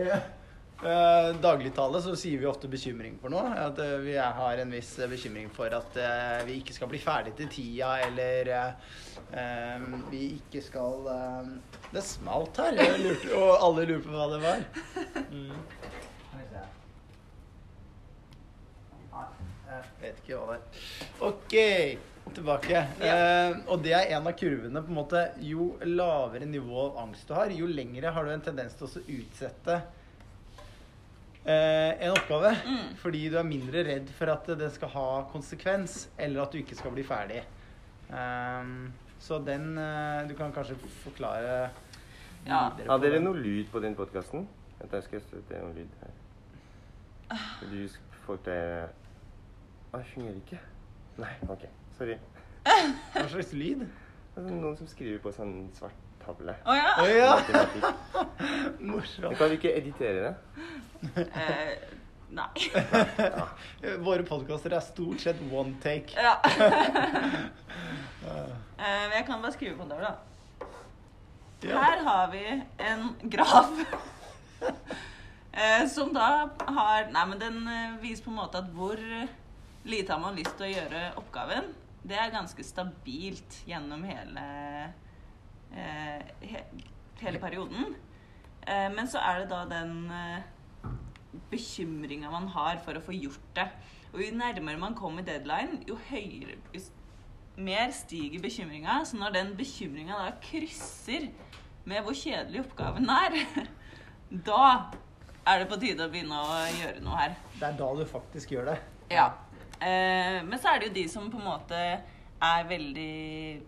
eh, 0.83 1.29
dagligtale 1.43 2.01
så 2.03 2.15
sier 2.19 2.39
vi 2.41 2.47
ofte 2.49 2.67
bekymring 2.71 3.17
for 3.21 3.31
noe. 3.33 3.51
At 3.55 3.79
eh, 3.79 3.97
vi 4.03 4.15
har 4.17 4.57
en 4.63 4.71
viss 4.73 4.95
bekymring 5.09 5.49
for 5.53 5.71
at 5.75 5.95
eh, 5.99 6.43
vi 6.47 6.59
ikke 6.61 6.73
skal 6.75 6.91
bli 6.91 6.99
ferdig 7.03 7.35
til 7.39 7.47
tida, 7.53 7.93
eller 8.07 8.51
eh, 8.51 8.93
eh, 9.31 9.87
vi 10.11 10.23
ikke 10.39 10.63
skal 10.65 11.07
eh, 11.13 11.51
Det 11.93 12.03
smalt 12.03 12.57
her, 12.63 12.79
lurte, 13.03 13.31
og 13.37 13.51
alle 13.67 13.85
lurer 13.91 14.03
på 14.07 14.15
hva 14.15 14.29
det 14.33 14.41
var. 14.43 14.63
Mm. 15.29 15.53
Skal 16.23 16.39
vi 16.39 16.47
se. 16.51 16.63
Nei, 19.13 19.25
jeg 19.69 19.83
vet 20.03 20.19
ikke 20.23 20.37
hva 20.39 20.53
det 20.53 20.59
er. 20.59 20.85
OK, 21.27 21.55
tilbake. 22.37 22.83
Eh, 23.03 23.57
og 23.67 23.81
det 23.83 23.93
er 23.97 24.13
en 24.17 24.27
av 24.29 24.37
kurvene. 24.39 24.81
på 24.85 24.93
en 24.93 24.99
måte, 25.01 25.23
Jo 25.43 25.71
lavere 25.83 26.45
nivå 26.47 26.85
av 26.91 27.01
angst 27.07 27.27
du 27.27 27.33
har, 27.37 27.51
jo 27.51 27.67
lengre 27.67 28.11
har 28.15 28.23
du 28.25 28.31
en 28.35 28.45
tendens 28.45 28.75
til 28.79 28.87
å 28.87 29.03
utsette 29.17 29.81
eh, 31.45 31.91
en 32.05 32.11
oppgave. 32.15 32.53
Mm. 32.65 32.95
Fordi 33.01 33.23
du 33.29 33.37
er 33.39 33.47
mindre 33.47 33.83
redd 33.87 34.11
for 34.17 34.31
at 34.33 34.47
det 34.59 34.71
skal 34.75 34.93
ha 34.95 35.07
konsekvens, 35.33 36.07
eller 36.17 36.43
at 36.45 36.51
du 36.55 36.61
ikke 36.61 36.77
skal 36.79 36.95
bli 36.95 37.03
ferdig. 37.07 37.43
Ehm, 38.13 38.91
så 39.23 39.39
den 39.39 39.77
eh, 39.79 40.27
Du 40.27 40.35
kan 40.35 40.51
kanskje 40.53 40.75
forklare 41.05 41.69
Ja. 42.45 42.69
videre 42.75 42.89
Har 42.91 42.99
dere 42.99 43.21
noe 43.23 43.39
lyd 43.39 43.69
på 43.71 43.79
den 43.79 43.95
podkasten? 43.95 44.47
Jeg 44.83 45.03
skal 45.05 45.21
sette 45.29 45.61
noe 45.63 45.71
lyd 45.77 45.93
her. 46.01 46.11
Du 47.71 47.87
får 48.25 48.41
Å, 49.93 49.99
fungerer 50.13 50.39
ikke. 50.39 50.57
Nei, 51.21 51.33
OK. 51.53 51.67
Sorry. 51.97 52.15
Hva 52.65 53.25
slags 53.29 53.51
lyd? 53.53 53.83
Noen 54.39 54.77
som 54.79 54.87
skriver 54.89 55.19
på 55.21 55.29
sånn 55.35 55.67
svart 55.77 55.99
tavle. 56.23 56.55
Å 56.65 56.73
ja? 56.77 56.93
Oh, 57.03 57.09
ja! 57.11 57.91
Morsomt. 58.81 59.35
Kan 59.37 59.51
vi 59.51 59.59
ikke 59.59 59.73
editere 59.77 60.23
det? 60.25 61.25
Eh, 61.27 61.83
nei. 62.33 62.63
Våre 64.07 64.25
podkaster 64.25 64.73
er 64.73 64.81
stort 64.85 65.21
sett 65.21 65.41
one 65.53 65.75
take. 65.83 66.15
Ja. 66.17 66.37
Eh, 68.23 69.03
men 69.07 69.13
jeg 69.15 69.23
kan 69.27 69.39
bare 69.43 69.53
skrive 69.53 69.75
på 69.77 69.83
en 69.85 69.91
tavle, 69.93 70.09
da. 70.09 70.67
Her 71.77 72.01
har 72.03 72.31
vi 72.31 72.41
en 72.83 73.03
graf. 73.31 73.69
eh, 75.53 75.83
som 75.91 76.09
da 76.15 76.27
har 76.77 77.07
Nei, 77.13 77.23
men 77.29 77.39
den 77.39 77.59
viser 78.01 78.25
på 78.25 78.31
en 78.33 78.39
måte 78.41 78.59
at 78.59 78.71
hvor 78.75 78.99
lite 79.83 80.13
har 80.13 80.21
man 80.21 80.37
lyst 80.37 80.55
til 80.57 80.67
å 80.67 80.73
gjøre 80.73 81.03
oppgaven. 81.19 81.71
Det 82.03 82.17
er 82.19 82.33
ganske 82.33 82.65
stabilt 82.67 83.61
gjennom 83.67 84.03
hele 84.07 84.47
eh, 85.71 86.25
he, 86.43 86.63
hele 87.21 87.39
perioden. 87.39 87.93
Eh, 88.67 88.89
men 88.93 89.07
så 89.11 89.21
er 89.23 89.43
det 89.43 89.51
da 89.51 89.63
den 89.69 89.95
eh, 90.11 90.49
bekymringa 91.51 92.31
man 92.31 92.49
har 92.55 92.81
for 92.83 92.97
å 92.97 93.03
få 93.03 93.15
gjort 93.15 93.47
det. 93.57 93.69
Og 94.13 94.21
jo 94.21 94.33
nærmere 94.37 94.81
man 94.81 94.97
kommer 94.97 95.25
deadline, 95.25 95.81
jo 95.87 95.97
høyere 96.09 96.59
jo 96.73 96.83
mer 97.63 97.91
stiger 97.95 98.41
bekymringa. 98.43 99.01
Så 99.05 99.17
når 99.19 99.37
den 99.37 99.55
bekymringa 99.57 100.19
da 100.19 100.33
krysser 100.43 101.29
med 101.89 102.03
hvor 102.05 102.15
kjedelig 102.15 102.63
oppgaven 102.63 103.09
er, 103.11 103.39
da 104.49 104.65
er 105.43 105.59
det 105.59 105.69
på 105.71 105.79
tide 105.81 106.05
å 106.05 106.11
begynne 106.11 106.39
å 106.39 106.59
gjøre 106.79 107.03
noe 107.03 107.19
her. 107.19 107.39
Det 107.59 107.67
er 107.67 107.79
da 107.79 107.89
du 107.97 108.05
faktisk 108.07 108.53
gjør 108.55 108.71
det. 108.71 108.77
Ja. 109.11 109.27
Eh, 109.83 110.39
men 110.47 110.59
så 110.61 110.71
er 110.73 110.79
det 110.83 110.89
jo 110.91 110.95
de 111.01 111.05
som 111.11 111.29
på 111.33 111.39
en 111.41 111.47
måte 111.49 111.79
er 112.43 112.67
veldig 112.69 113.61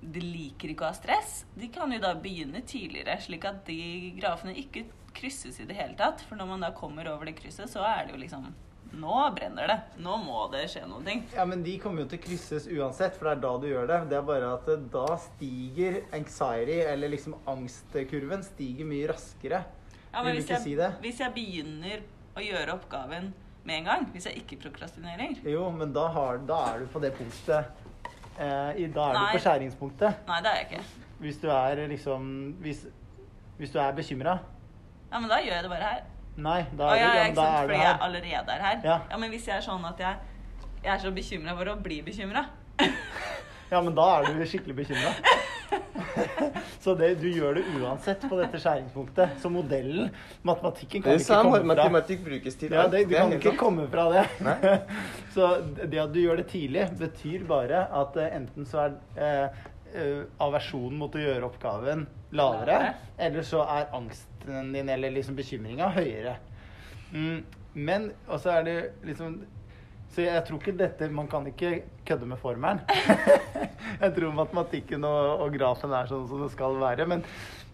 De 0.00 0.20
liker 0.24 0.72
ikke 0.72 0.86
å 0.86 0.90
ha 0.90 0.96
stress. 0.96 1.44
De 1.54 1.68
kan 1.72 1.90
jo 1.92 1.98
da 2.00 2.14
begynne 2.16 2.62
tidligere, 2.66 3.18
slik 3.20 3.44
at 3.48 3.62
de 3.68 3.76
grafene 4.16 4.54
ikke 4.56 4.86
krysses 5.16 5.58
i 5.60 5.66
det 5.68 5.76
hele 5.76 5.96
tatt. 5.98 6.22
For 6.28 6.38
når 6.40 6.48
man 6.54 6.64
da 6.64 6.70
kommer 6.76 7.08
over 7.12 7.28
det 7.28 7.34
krysset, 7.36 7.68
så 7.68 7.84
er 7.84 8.06
det 8.08 8.16
jo 8.16 8.22
liksom 8.24 8.50
Nå 8.90 9.18
brenner 9.36 9.68
det. 9.70 9.74
Nå 10.02 10.16
må 10.18 10.48
det 10.50 10.64
skje 10.72 10.80
noe. 10.90 11.12
Ja, 11.36 11.44
men 11.46 11.60
de 11.62 11.76
kommer 11.78 12.02
jo 12.02 12.08
til 12.10 12.18
å 12.18 12.22
krysses 12.24 12.64
uansett, 12.66 13.14
for 13.14 13.28
det 13.28 13.36
er 13.36 13.42
da 13.44 13.52
du 13.62 13.66
gjør 13.68 13.86
det. 13.86 13.98
Det 14.10 14.16
er 14.18 14.24
bare 14.26 14.48
at 14.56 14.66
eh, 14.72 14.80
da 14.90 15.04
stiger 15.28 16.00
anxiety, 16.16 16.80
eller 16.90 17.12
liksom 17.12 17.36
angstkurven, 17.52 18.42
stiger 18.48 18.88
mye 18.90 19.12
raskere. 19.12 19.60
Ja, 20.10 20.24
Vil 20.24 20.26
men 20.32 20.40
du 20.40 20.42
ikke 20.42 20.56
jeg, 20.56 20.64
si 20.64 20.74
det? 20.80 20.88
hvis 21.04 21.20
jeg 21.22 21.36
begynner 21.36 22.02
å 22.34 22.42
gjøre 22.42 22.74
oppgaven 22.80 23.30
med 23.70 23.78
en 23.78 23.86
gang, 23.86 24.06
hvis 24.14 24.26
jeg 24.26 24.42
ikke 24.42 24.58
prokrastinerer 24.64 25.36
Jo, 25.46 25.68
men 25.74 25.92
da, 25.94 26.06
har, 26.14 26.40
da 26.48 26.58
er 26.72 26.82
du 26.82 26.88
på 26.90 27.02
det 27.02 27.12
punktet 27.14 27.70
eh, 28.38 28.80
i, 28.82 28.88
Da 28.90 29.10
er 29.10 29.18
Nei. 29.18 29.26
du 29.26 29.36
på 29.36 29.42
skjæringspunktet. 29.44 30.24
Nei, 30.28 30.40
det 30.44 30.52
er 30.52 30.58
jeg 30.58 30.66
ikke. 30.70 30.86
Hvis 31.20 31.38
du 31.42 31.50
er 31.52 31.82
liksom 31.90 32.30
Hvis, 32.64 32.86
hvis 33.60 33.74
du 33.74 33.78
er 33.82 33.92
bekymra 33.96 34.38
Ja, 35.10 35.18
men 35.18 35.28
da 35.30 35.38
gjør 35.42 35.54
jeg 35.54 35.66
det 35.66 35.70
bare 35.70 35.92
her. 35.92 36.02
Nei, 36.40 36.60
da 36.78 36.90
er, 36.90 36.96
ja, 36.96 37.06
du, 37.06 37.16
ja, 37.16 37.22
ja, 37.22 37.24
men 37.28 37.36
da 37.36 37.46
er 37.46 37.62
du 37.62 37.68
Fordi 37.68 37.78
jeg 37.80 37.86
her. 37.86 38.02
allerede 38.06 38.52
er 38.56 38.66
her. 38.66 38.80
Ja. 38.84 39.16
men 39.18 39.32
hvis 39.34 39.48
jeg 39.48 39.56
er 39.56 39.64
sånn 39.66 39.84
at 39.84 40.00
jeg, 40.00 40.16
jeg 40.84 40.92
er 40.94 41.02
så 41.02 41.10
bekymra 41.14 41.56
for 41.58 41.72
å 41.74 41.78
bli 41.82 42.00
bekymra 42.06 42.46
Ja, 43.70 43.80
men 43.84 43.94
da 43.94 44.06
er 44.18 44.32
du 44.34 44.46
skikkelig 44.50 44.80
bekymra. 44.80 45.12
Så 46.84 46.94
det, 46.94 47.14
du 47.20 47.28
gjør 47.28 47.58
det 47.58 47.64
uansett 47.78 48.22
på 48.28 48.38
dette 48.38 48.60
skjæringspunktet. 48.60 49.36
Så 49.42 49.50
modellen, 49.52 50.10
matematikken, 50.46 51.04
kan 51.04 51.18
ikke 51.18 51.40
komme 51.44 51.60
fra 51.60 51.72
matematikk 51.74 52.24
brukes 52.26 52.56
til 52.60 52.74
Ja, 52.74 52.86
det, 52.90 53.04
du 53.08 53.14
kan 53.14 53.34
ikke 53.36 53.54
komme 53.60 53.86
fra 53.92 54.06
det. 54.14 54.24
Så 55.34 55.50
det 55.82 56.00
at 56.00 56.14
du 56.14 56.20
gjør 56.22 56.40
det 56.40 56.48
tidlig, 56.52 56.88
betyr 57.00 57.44
bare 57.48 57.84
at 58.00 58.18
eh, 58.20 58.32
enten 58.40 58.68
så 58.68 58.86
er 58.86 58.96
eh, 59.20 59.62
eh, 59.94 60.24
aversjonen 60.42 60.98
mot 61.00 61.14
å 61.14 61.22
gjøre 61.22 61.46
oppgaven 61.50 62.06
Lavere. 62.36 62.94
eller 63.18 63.46
så 63.46 63.64
er 63.66 63.88
angsten 63.96 64.74
din 64.74 64.88
eller 64.88 65.14
liksom 65.14 65.38
bekymringa 65.38 65.90
høyere. 65.94 66.36
Mm, 67.12 67.40
men 67.74 68.12
Og 68.28 68.38
så 68.40 68.60
er 68.60 68.62
det 68.66 68.78
liksom 69.06 69.40
Så 70.10 70.24
jeg 70.26 70.42
tror 70.46 70.58
ikke 70.58 70.72
dette 70.74 71.06
Man 71.14 71.28
kan 71.30 71.44
ikke 71.46 71.84
kødde 72.08 72.26
med 72.26 72.40
formelen. 72.42 72.80
jeg 74.02 74.12
tror 74.16 74.34
matematikken 74.34 75.04
og, 75.06 75.44
og 75.46 75.54
grafen 75.54 75.92
er 75.94 76.10
sånn 76.10 76.26
som 76.30 76.42
det 76.42 76.50
skal 76.54 76.74
være. 76.80 77.06
Men, 77.06 77.22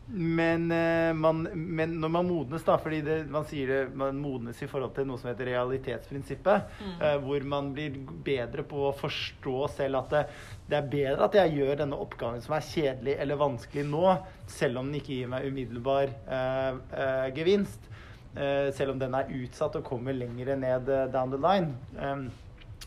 men, 0.07 0.67
eh, 0.71 1.13
man, 1.17 1.41
men 1.57 1.97
når 2.03 2.13
man 2.15 2.29
modnes, 2.29 2.63
da 2.67 2.77
fordi 2.79 3.01
det, 3.07 3.17
man 3.33 3.47
sier 3.49 3.73
det, 3.73 3.81
man 3.99 4.21
modnes 4.23 4.61
i 4.63 4.69
forhold 4.71 4.93
til 4.95 5.09
noe 5.09 5.19
som 5.19 5.33
heter 5.33 5.49
realitetsprinsippet, 5.55 6.69
Mm. 6.77 6.93
eh, 7.01 7.17
hvor 7.25 7.49
man 7.57 7.73
blir 7.75 7.97
bedre 8.27 8.63
på 8.69 8.85
å 8.91 8.95
forstå 9.01 9.57
selv 9.79 10.03
at 10.05 10.13
det, 10.13 10.23
det 10.69 10.79
er 10.83 10.93
bedre 10.93 11.27
at 11.31 11.41
jeg 11.41 11.57
gjør 11.57 11.81
denne 11.83 11.99
oppgaven 12.05 12.45
som 12.45 12.55
er 12.59 12.69
kjedelig 12.69 13.17
eller 13.23 13.41
vanskelig 13.41 13.87
nå, 13.89 14.05
selv 14.47 14.83
om 14.85 14.93
den 14.93 15.01
ikke 15.01 15.17
gir 15.23 15.33
meg 15.33 15.49
umiddelbar 15.49 16.13
eh, 16.13 16.73
eh, 17.01 17.27
gevinst. 17.41 17.86
Eh, 18.37 18.71
selv 18.77 18.93
om 18.93 18.99
den 19.01 19.15
er 19.17 19.31
utsatt 19.33 19.79
og 19.79 19.87
kommer 19.87 20.17
lenger 20.17 20.57
ned 20.61 20.91
eh, 20.93 21.07
down 21.13 21.33
the 21.33 21.41
line, 21.41 22.29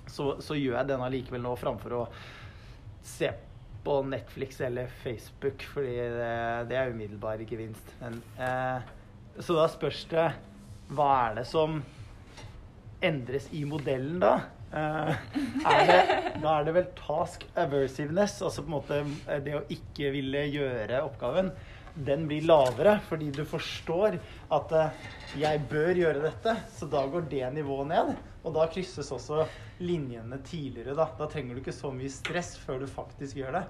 så, 0.10 0.36
så 0.42 0.58
gjør 0.58 0.80
jeg 0.80 0.90
den 0.90 1.06
allikevel 1.06 1.42
nå 1.42 1.56
framfor 1.58 1.96
å 2.00 2.04
se 3.06 3.32
på 3.84 3.96
Netflix 4.06 4.62
eller 4.62 4.90
Facebook, 5.02 5.64
fordi 5.74 5.96
det, 5.96 6.34
det 6.70 6.78
er 6.78 6.94
umiddelbar 6.94 7.42
gevinst. 7.50 7.94
Men, 8.02 8.20
eh, 8.38 8.86
så 9.40 9.56
da 9.58 9.66
spørs 9.72 10.04
det 10.12 10.28
hva 10.94 11.10
er 11.30 11.40
det 11.40 11.48
som 11.50 11.80
endres 13.06 13.48
i 13.56 13.64
modellen 13.70 14.20
da? 14.22 14.34
eh, 14.76 15.14
er 15.66 15.84
det, 15.90 16.00
da 16.44 16.56
er 16.58 16.68
det 16.68 16.76
vel 16.76 16.90
task 16.98 17.46
aversiveness, 17.58 18.40
altså 18.46 18.66
på 18.66 18.70
en 18.70 18.76
måte 18.76 19.42
det 19.46 19.56
å 19.58 19.66
ikke 19.74 20.12
ville 20.14 20.46
gjøre 20.52 21.04
oppgaven, 21.08 21.54
den 22.06 22.28
blir 22.30 22.46
lavere 22.48 22.98
fordi 23.10 23.30
du 23.36 23.42
forstår 23.48 24.18
at 24.56 24.72
eh, 24.78 25.08
jeg 25.42 25.62
bør 25.70 25.92
gjøre 26.00 26.22
dette, 26.24 26.54
så 26.78 26.88
da 26.90 27.02
går 27.12 27.28
det 27.32 27.44
nivået 27.58 27.90
ned. 27.92 28.14
Og 28.44 28.54
da 28.56 28.66
krysses 28.72 29.10
også 29.12 29.44
linjene 29.84 30.40
tidligere, 30.48 30.96
da. 30.96 31.10
Da 31.20 31.28
trenger 31.32 31.56
du 31.58 31.62
ikke 31.64 31.76
så 31.76 31.92
mye 31.92 32.12
stress 32.14 32.54
før 32.64 32.80
du 32.84 32.88
faktisk 32.88 33.36
gjør 33.42 33.58
det. 33.60 33.66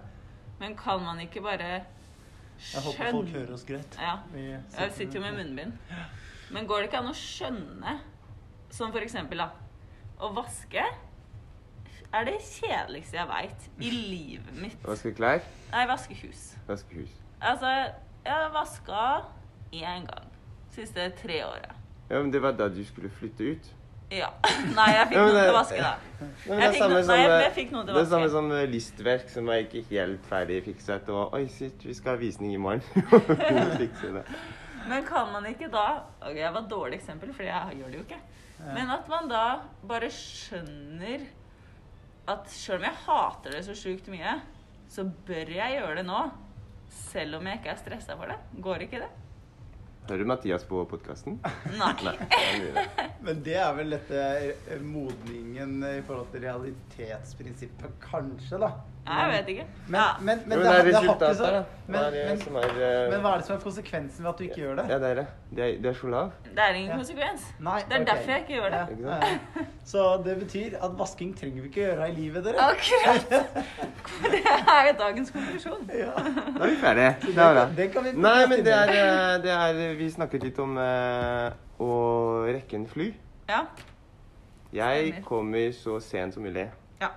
Men 0.59 0.75
kan 0.77 1.01
man 1.01 1.21
ikke 1.23 1.41
bare 1.41 1.79
skjønne 2.59 2.75
Jeg 2.75 2.85
håper 2.85 3.11
folk 3.15 3.29
hører 3.33 3.53
oss 3.55 3.65
greit. 3.65 3.97
Ja. 4.01 4.17
Jeg 4.35 4.93
sitter 4.97 5.19
jo 5.19 5.25
med 5.25 5.37
munnbind. 5.39 5.73
Men 6.51 6.67
går 6.67 6.83
det 6.83 6.89
ikke 6.89 7.01
an 7.03 7.11
å 7.11 7.17
skjønne, 7.17 7.93
som 8.73 8.91
for 8.93 9.05
eksempel 9.05 9.41
da, 9.41 9.49
å 10.19 10.31
vaske 10.35 10.83
er 12.09 12.25
det 12.25 12.39
kjedeligste 12.41 13.19
jeg 13.19 13.29
veit 13.29 13.67
i 13.85 13.89
livet 13.93 14.55
mitt. 14.57 14.77
Vaske 14.85 15.11
klær, 15.17 15.43
Nei, 15.71 15.83
vaske 15.89 16.17
hus. 16.23 16.47
vaske 16.67 17.03
hus. 17.03 17.11
Altså, 17.39 17.69
jeg 18.25 18.33
har 18.33 18.49
vaska 18.53 19.03
én 19.73 20.05
gang 20.09 20.25
siste 20.73 21.09
tre 21.21 21.43
åra. 21.45 21.75
Ja, 22.09 22.19
men 22.21 22.31
det 22.31 22.41
var 22.41 22.53
da 22.57 22.67
du 22.69 22.81
skulle 22.85 23.09
flytte 23.09 23.43
ut. 23.53 23.67
Ja. 24.09 24.31
Nei, 24.73 24.87
jeg 24.95 25.07
fikk 25.11 25.17
noen 25.19 25.35
til 25.37 25.51
å 25.51 25.57
vaske, 25.59 25.81
da. 25.83 25.91
Jeg 26.19 26.29
det 26.47 26.63
er 26.65 26.71
fikk 26.73 26.79
samme 26.81 26.95
noe- 26.95 27.03
som, 27.05 27.15
nei, 27.15 27.41
jeg 27.43 27.51
fikk 27.53 27.71
noe 27.75 27.83
til 27.85 27.91
å 27.91 27.97
Det 27.97 28.01
er 28.01 28.09
samme 28.09 28.25
vaske. 28.25 28.31
som 28.37 28.71
listverk 28.71 29.29
som 29.29 29.49
er 29.53 29.59
ikke 29.67 29.83
helt 29.91 30.25
ferdig 30.31 30.57
fikset. 30.65 31.09
Og 31.13 31.33
oi, 31.37 31.43
shit, 31.53 31.85
vi 31.85 31.93
skal 31.93 32.15
ha 32.15 32.21
visning 32.23 32.55
i 32.55 32.57
morgen. 32.57 32.81
Fikse 33.83 34.13
det. 34.15 34.23
Men 34.89 35.03
kan 35.05 35.29
man 35.33 35.45
ikke 35.45 35.67
da 35.69 35.83
Ok, 36.23 36.33
jeg 36.39 36.53
var 36.55 36.61
et 36.63 36.69
dårlig 36.71 36.97
eksempel, 36.97 37.33
for 37.35 37.43
jeg 37.45 37.77
gjør 37.77 37.91
det 37.93 37.99
jo 37.99 38.05
ikke. 38.07 38.21
Men 38.73 38.89
at 38.89 39.07
man 39.11 39.29
da 39.29 39.43
bare 39.87 40.09
skjønner 40.09 41.27
at 42.29 42.49
sjøl 42.51 42.79
om 42.81 42.87
jeg 42.89 42.97
hater 43.05 43.51
det 43.55 43.61
så 43.67 43.75
sjukt 43.77 44.09
mye, 44.11 44.39
så 44.89 45.05
bør 45.27 45.53
jeg 45.53 45.77
gjøre 45.77 45.95
det 46.01 46.05
nå. 46.09 46.23
Selv 46.89 47.39
om 47.39 47.47
jeg 47.49 47.59
ikke 47.61 47.73
er 47.73 47.81
stressa 47.81 48.15
for 48.17 48.31
det. 48.31 48.37
Går 48.65 48.85
ikke 48.87 49.01
det? 49.03 49.09
Hører 50.09 50.23
du 50.23 50.29
Mathias 50.31 50.63
på 50.65 50.79
podkasten? 50.89 51.35
Nei. 51.77 51.89
Nei. 52.01 52.85
Men 53.21 53.43
det 53.45 53.57
er 53.61 53.75
vel 53.77 53.93
dette 53.93 54.21
eh, 54.41 54.79
modningen 54.81 55.75
i 55.85 55.99
forhold 56.07 56.31
til 56.33 56.41
realitetsprinsippet, 56.47 57.99
kanskje, 58.01 58.57
da. 58.63 58.71
Jeg 59.05 59.29
vet 59.35 59.51
ikke. 59.53 59.67
Det, 59.85 60.37
det 60.49 60.57
er 60.71 60.87
resultatet, 60.87 61.43
da. 61.43 61.61
Men 61.85 62.01
hva 63.21 63.35
er 63.35 63.43
det 63.43 63.45
som 63.45 63.55
er 63.59 63.61
konsekvensen 63.61 64.25
ved 64.25 64.31
at 64.33 64.41
du 64.41 64.47
ikke 64.47 64.63
gjør 64.63 64.81
det? 64.81 64.87
Ja, 64.89 64.97
det 65.03 65.13
er 65.13 65.21
det. 65.21 65.27
Det 65.55 65.63
er, 65.65 65.77
det 65.81 65.85
er 65.89 65.93
så 65.97 66.07
lav. 66.07 66.27
Det 66.45 66.59
er 66.59 66.73
ingen 66.77 66.91
Ja. 66.91 66.95
konsekvens. 66.97 67.45
Nei, 67.59 67.79
Det 67.79 67.93
er 67.95 68.01
okay. 68.01 68.05
derfor 68.15 68.31
jeg 68.31 68.39
ikke 68.39 68.53
gjør 68.53 68.69
det. 68.69 68.97
Ja, 69.01 69.15
ja. 69.15 69.37
Så 69.85 70.21
det 70.25 70.35
betyr 70.39 70.75
at 70.85 70.91
vasking 70.99 71.31
trenger 71.39 71.61
vi 71.61 71.67
ikke 71.67 71.81
gjøre 71.81 72.09
i 72.09 72.13
livet, 72.15 72.45
dere. 72.45 72.55
Akkurat! 72.59 73.29
Det 74.31 74.41
er 74.45 74.91
dagens 74.99 75.31
konklusjon. 75.31 75.89
Ja. 75.93 76.11
Da 76.59 76.63
er 76.63 76.69
vi 76.69 76.75
ferdige. 76.75 77.15
Det 77.21 77.37
er 77.37 77.53
bra. 77.53 77.65
det, 77.65 77.77
det 77.77 77.91
kan 77.91 78.03
vi 78.03 78.11
Nei, 78.11 78.45
men 78.47 78.65
det 78.65 78.73
er, 78.73 78.89
eh, 78.89 79.43
det 79.43 79.51
er 79.51 79.95
Vi 79.97 80.09
snakket 80.11 80.43
litt 80.43 80.59
om 80.59 80.77
uh, 80.77 81.49
å 81.79 81.89
rekke 82.45 82.75
en 82.75 82.87
fly. 82.87 83.13
Ja. 83.49 83.63
Jeg 84.73 85.23
kommer 85.25 85.71
så 85.73 85.99
sent 85.99 86.33
som 86.37 86.43
mulig. 86.45 86.69
ja. 87.01 87.07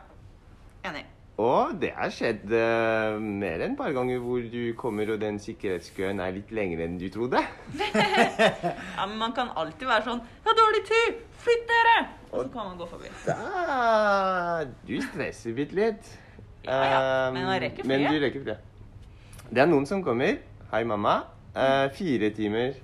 Enig. 0.85 1.05
Og 1.41 1.79
det 1.81 1.95
har 1.97 2.11
skjedd 2.13 2.45
uh, 2.53 3.17
mer 3.17 3.63
enn 3.65 3.73
et 3.73 3.79
par 3.79 3.95
ganger 3.97 4.21
hvor 4.21 4.43
du 4.53 4.75
kommer 4.77 5.15
og 5.15 5.21
den 5.23 5.39
sikkerhetskøen 5.41 6.21
er 6.21 6.35
litt 6.37 6.53
lengre 6.53 6.85
enn 6.85 6.99
du 7.01 7.09
trodde. 7.13 7.41
Ja, 8.93 9.07
men 9.09 9.17
man 9.19 9.33
kan 9.35 9.49
alltid 9.57 9.89
være 9.89 10.05
sånn 10.05 10.21
'Jeg 10.21 10.45
har 10.51 10.59
dårlig 10.59 10.83
tid! 10.87 11.23
Flytt 11.43 11.65
dere!' 11.71 12.03
Og 12.33 12.45
så 12.45 12.51
kan 12.53 12.69
man 12.69 12.77
gå 12.79 12.87
forbi. 12.87 13.09
Da, 13.27 14.65
du 14.87 14.95
stresser 15.09 15.57
bitte 15.57 15.77
litt. 15.77 16.13
Ja, 16.65 16.79
ja, 16.85 17.01
men 17.33 17.45
man 17.49 17.59
rekker 17.59 17.83
rekker 17.83 17.89
Men 17.89 18.05
flyet. 18.07 18.13
du 18.13 18.27
rekker 18.27 18.45
fri. 18.47 18.57
Det 19.51 19.61
er 19.65 19.67
noen 19.67 19.87
som 19.89 20.05
kommer. 20.05 20.39
Hei, 20.71 20.85
mamma. 20.85 21.17
Uh, 21.57 21.91
fire 21.97 22.31
timer 22.31 22.79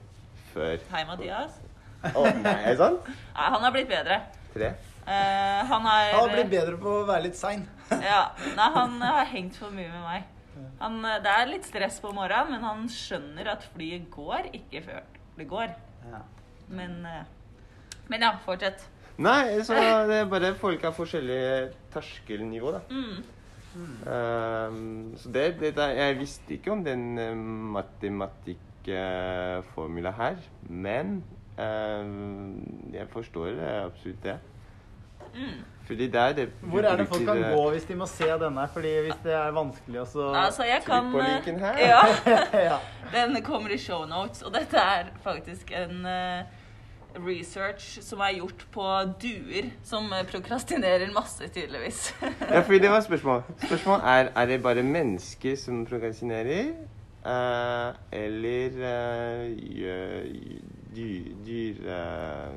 før. 0.52 0.83
Hei, 0.90 1.05
Mathias. 1.09 1.61
Oh, 2.14 2.26
nei, 2.26 2.57
er 2.64 2.75
det 2.75 2.78
sant? 2.81 3.09
Nei, 3.38 3.49
han 3.55 3.62
har 3.64 3.73
blitt 3.73 3.88
bedre. 3.88 4.21
Tre. 4.52 4.75
Uh, 5.07 5.61
han 5.71 5.87
er 5.88 6.12
Han 6.12 6.21
har 6.26 6.35
blitt 6.35 6.50
bedre 6.52 6.76
på 6.81 7.00
å 7.00 7.07
være 7.09 7.28
litt 7.28 7.38
sein. 7.38 7.64
Ja, 7.90 8.33
nei, 8.57 8.68
han 8.75 9.00
har 9.02 9.25
hengt 9.30 9.57
for 9.61 9.71
mye 9.75 9.90
med 9.92 10.02
meg. 10.04 10.23
Han, 10.80 11.04
eh, 11.04 11.23
det 11.23 11.30
er 11.33 11.47
litt 11.52 11.66
stress 11.68 12.00
på 12.02 12.12
morgenen, 12.14 12.50
men 12.54 12.62
han 12.66 12.88
skjønner 12.92 13.47
at 13.54 13.62
flyet 13.75 14.04
går 14.14 14.42
ikke 14.59 14.80
før 14.87 15.02
det 15.38 15.47
går. 15.50 15.68
Ja. 16.11 16.21
Men, 16.69 16.93
eh, 17.06 17.25
men 18.10 18.21
ja, 18.26 18.32
fortsett. 18.45 18.80
Nei, 19.19 19.63
så 19.67 19.73
det 20.06 20.17
er 20.21 20.30
bare 20.30 20.58
folk 20.58 20.80
har 20.86 20.95
forskjellig 20.95 21.43
terskelnivå, 21.95 22.69
da. 22.76 22.80
Mm. 22.91 23.19
Um, 23.78 25.15
så 25.21 25.28
det, 25.30 25.60
det 25.60 25.76
Jeg 25.76 26.19
visste 26.19 26.54
ikke 26.54 26.73
om 26.73 26.80
den 26.82 27.19
uh, 27.19 27.36
matematikkformula 27.76 30.10
her, 30.17 30.36
men 30.69 31.25
um, 31.58 32.63
jeg 32.95 33.08
forstår 33.13 33.49
absolutt 33.84 34.25
det. 34.25 34.39
Mm. 35.34 35.65
Fordi 35.89 36.07
det 36.13 36.21
er 36.21 36.33
det 36.37 36.49
Hvor 36.61 36.85
er 36.85 36.97
det 36.97 37.09
folk 37.09 37.25
kan 37.25 37.39
gå 37.55 37.71
hvis 37.71 37.85
de 37.89 37.95
må 37.97 38.07
se 38.07 38.29
denne? 38.43 38.69
Fordi 38.73 38.91
hvis 39.07 39.21
det 39.25 39.33
er 39.33 39.55
vanskelig 39.57 40.03
å 40.03 40.07
så 40.11 40.27
Altså, 40.37 40.67
jeg 40.69 40.83
kan 40.85 41.09
på 41.13 41.23
eh, 41.23 41.29
linken 41.33 41.61
her. 41.63 41.79
Ja. 41.81 42.03
ja. 42.71 42.79
Den 43.15 43.39
kommer 43.43 43.73
i 43.73 43.79
shownotes, 43.81 44.43
og 44.45 44.53
dette 44.53 44.77
er 44.77 45.09
faktisk 45.25 45.73
en 45.73 46.05
eh, 46.05 46.45
research 47.17 47.87
som 48.05 48.21
er 48.21 48.37
gjort 48.37 48.67
på 48.75 48.85
duer 49.23 49.71
som 49.89 50.13
eh, 50.13 50.27
prokrastinerer 50.29 51.09
masse, 51.15 51.49
tydeligvis. 51.49 52.13
Ja, 52.21 52.61
fordi 52.61 52.83
det 52.85 52.93
var 52.93 53.01
spørsmål. 53.09 53.43
Spørsmål 53.65 54.05
er 54.05 54.33
er 54.37 54.47
det 54.53 54.63
bare 54.63 54.83
mennesker 54.83 55.57
som 55.57 55.87
prokrastinerer, 55.89 56.75
uh, 57.25 57.97
eller 58.13 58.77
uh, 58.77 59.57
dyr, 60.97 61.33
dyr 61.47 61.75
uh, 61.89 62.53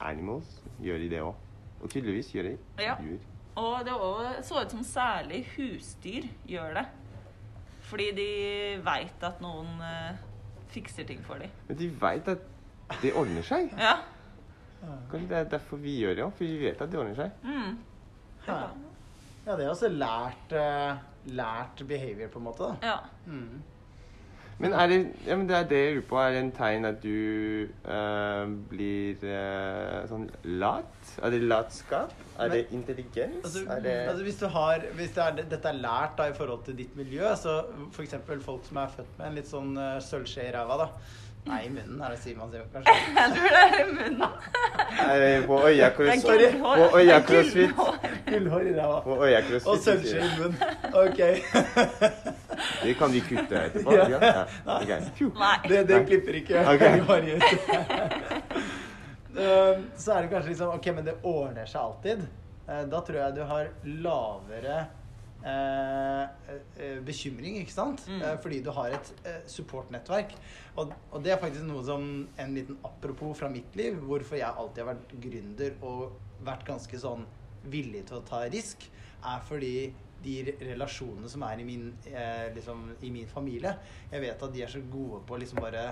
animals 0.00 0.62
gjør 0.82 1.02
de 1.02 1.10
det 1.10 1.22
òg? 1.22 1.43
Og 1.84 1.90
tydeligvis 1.92 2.30
gjør 2.32 2.42
de 2.48 2.58
Ja. 2.82 2.94
dyr. 3.00 3.18
og 3.60 3.84
det 3.84 3.92
så 4.46 4.62
ut 4.64 4.70
som 4.72 4.82
særlig 4.82 5.44
husdyr 5.56 6.24
gjør 6.48 6.74
det. 6.80 6.86
Fordi 7.84 8.06
de 8.16 8.28
veit 8.82 9.22
at 9.22 9.40
noen 9.44 9.80
eh, 9.84 10.16
fikser 10.72 11.04
ting 11.06 11.20
for 11.24 11.38
dem. 11.38 11.50
Men 11.68 11.76
de 11.78 11.88
veit 12.00 12.28
at 12.32 12.38
det 13.02 13.12
ordner 13.14 13.42
seg. 13.46 13.70
Ja. 13.78 13.98
Kanskje 15.10 15.28
det 15.28 15.36
er 15.38 15.44
derfor 15.52 15.76
vi 15.80 15.98
gjør 16.00 16.14
det 16.16 16.24
òg, 16.24 16.32
for 16.36 16.44
vi 16.44 16.58
vet 16.64 16.80
at 16.82 16.90
det 16.92 16.98
ordner 17.00 17.14
seg. 17.14 17.30
Mm. 17.44 17.78
Ja. 18.48 18.56
ja, 19.46 19.56
det 19.56 19.64
er 19.64 19.70
også 19.70 19.88
lært, 19.92 20.52
eh, 20.52 20.96
lært 21.36 21.84
behavior, 21.88 22.28
på 22.28 22.38
en 22.42 22.44
måte. 22.44 22.72
da. 22.72 22.74
ja. 22.82 22.96
Mm. 23.26 23.62
Men 24.58 24.72
er 24.72 24.86
det, 24.86 24.98
ja, 25.26 25.36
men 25.36 25.48
det 25.48 25.56
er 25.56 25.64
det 25.70 25.78
jeg 25.78 25.94
lurer 25.96 26.06
på. 26.08 26.18
Er 26.22 26.34
det 26.34 26.42
en 26.44 26.52
tegn 26.54 26.84
at 26.86 27.00
du 27.02 27.66
eh, 27.96 28.44
blir 28.70 29.24
eh, 29.26 30.04
sånn 30.10 30.28
lat? 30.60 31.10
Er 31.22 31.34
det 31.34 31.40
latskap? 31.42 32.14
Er 32.38 32.52
det 32.52 32.60
intelligens? 32.74 33.40
Altså, 33.42 33.64
er 33.70 33.82
det 33.82 33.96
altså 34.12 34.28
hvis 34.28 34.38
du 34.38 34.46
har, 34.54 34.86
hvis 34.94 35.10
det 35.16 35.26
er, 35.26 35.42
dette 35.50 35.72
er 35.72 35.82
lært 35.82 36.14
da, 36.18 36.30
i 36.30 36.38
forhold 36.38 36.62
til 36.68 36.78
ditt 36.78 36.94
miljø, 36.98 37.26
så 37.40 37.60
f.eks. 37.90 38.16
folk 38.46 38.64
som 38.68 38.80
er 38.84 38.94
født 38.94 39.18
med 39.18 39.26
en 39.28 39.38
litt 39.40 39.50
sånn 39.50 39.74
uh, 39.78 39.98
sølvskje 40.02 40.48
i 40.48 40.54
ræva, 40.54 40.84
da. 40.84 40.88
Nei, 41.44 41.58
i 41.66 41.68
munnen 41.68 41.98
er 42.00 42.14
det 42.14 42.22
sier 42.22 42.38
man 42.38 42.48
sier 42.54 42.62
kanskje. 42.72 42.94
Jeg 43.18 43.34
tror 43.34 43.50
det 43.52 43.64
er 43.64 43.74
i 43.82 43.88
munnen. 43.90 44.22
På 45.50 45.58
øya 45.68 45.90
crossfit? 45.98 46.30
Gullhår. 46.30 46.86
På 46.86 47.02
øya 47.02 47.18
Det 47.18 47.26
gullhår. 47.28 47.98
Gullhår 48.30 48.70
i 48.70 48.72
ræva. 48.78 49.02
Og 49.66 49.84
sølvskje 49.84 50.24
i 50.24 50.32
munnen. 50.38 50.56
OK. 51.02 51.20
Det 52.82 52.94
kan 52.98 53.12
vi 53.12 53.20
kutte 53.24 53.60
etterpå. 53.68 53.96
Ja. 53.98 54.18
Ja. 54.20 54.46
Okay. 54.80 55.00
Nei. 55.40 55.54
Det, 55.68 55.82
det 55.90 56.00
klipper 56.08 56.40
ikke. 56.40 56.64
Ok. 56.74 56.86
Det 56.98 57.06
bare 57.08 57.34
gjør. 57.34 57.44
Um, 59.34 59.88
så 59.98 60.12
er 60.14 60.22
det 60.22 60.28
kanskje 60.30 60.52
liksom 60.52 60.68
OK, 60.76 60.84
men 60.94 61.06
det 61.08 61.16
ordner 61.26 61.66
seg 61.66 61.80
alltid. 61.80 62.20
Eh, 62.70 62.84
Da 62.86 63.00
tror 63.02 63.16
jeg 63.18 63.34
du 63.34 63.40
har 63.50 63.70
lavere 64.04 64.76
eh, 65.42 66.20
eh, 66.78 67.00
bekymring, 67.02 67.56
ikke 67.64 67.74
sant? 67.74 68.04
Mm. 68.06 68.22
Eh, 68.22 68.36
Fordi 68.44 68.60
du 68.62 68.70
har 68.76 68.94
et 68.94 69.10
eh, 69.26 69.40
supportnettverk. 69.50 70.36
Og, 70.78 70.94
og 71.10 71.24
det 71.26 71.34
er 71.34 71.42
faktisk 71.42 71.66
noe 71.66 71.82
som 71.86 72.06
en 72.38 72.54
liten 72.54 72.78
apropos 72.86 73.34
fra 73.40 73.50
mitt 73.50 73.74
liv, 73.74 73.98
hvorfor 74.06 74.38
jeg 74.38 74.54
alltid 74.54 74.84
har 74.84 74.92
vært 74.94 75.16
gründer 75.26 75.74
og 75.82 76.14
vært 76.46 76.64
ganske 76.70 77.02
sånn 77.02 77.26
villig 77.74 78.04
til 78.12 78.20
å 78.20 78.24
ta 78.28 78.44
risk, 78.52 78.86
er 79.24 79.42
fordi 79.48 79.74
de 80.24 80.54
relasjonene 80.72 81.30
som 81.30 81.44
er 81.46 81.60
i 81.60 81.66
min, 81.68 81.90
eh, 82.10 82.48
liksom, 82.54 82.86
i 83.04 83.10
min 83.14 83.28
familie 83.30 83.76
Jeg 84.10 84.24
vet 84.24 84.42
at 84.46 84.54
de 84.54 84.64
er 84.64 84.72
så 84.72 84.82
gode 84.90 85.22
på 85.26 85.36
å 85.36 85.40
liksom 85.42 85.60
bare 85.62 85.84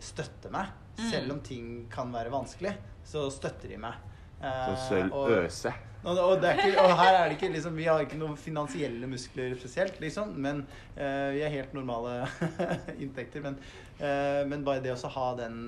støtte 0.00 0.48
meg. 0.52 0.70
Mm. 0.96 1.10
Selv 1.10 1.34
om 1.34 1.40
ting 1.44 1.66
kan 1.92 2.12
være 2.12 2.32
vanskelig, 2.32 2.72
så 3.04 3.26
støtter 3.32 3.74
de 3.74 3.80
meg. 3.82 3.98
Eh, 4.40 4.66
Sånn 4.66 4.82
sølv 4.88 5.12
og- 5.12 5.30
øse. 5.44 5.72
og, 6.02 6.16
og, 6.18 6.38
det 6.40 6.54
ikke, 6.56 6.80
og 6.80 6.94
her 6.96 7.14
er 7.18 7.28
det 7.28 7.34
ikke 7.36 7.50
liksom 7.52 7.74
Vi 7.76 7.84
har 7.84 8.00
ikke 8.00 8.16
noen 8.16 8.36
finansielle 8.40 9.06
muskler 9.06 9.52
spesielt, 9.60 9.98
liksom. 10.00 10.30
Men 10.40 10.62
uh, 10.96 11.28
vi 11.34 11.42
er 11.44 11.52
helt 11.52 11.74
normale 11.76 12.22
inntekter. 13.04 13.42
Men, 13.44 13.58
uh, 14.00 14.48
men 14.48 14.64
bare 14.64 14.80
det 14.80 14.94
å 14.96 15.10
ha 15.12 15.26
den 15.36 15.58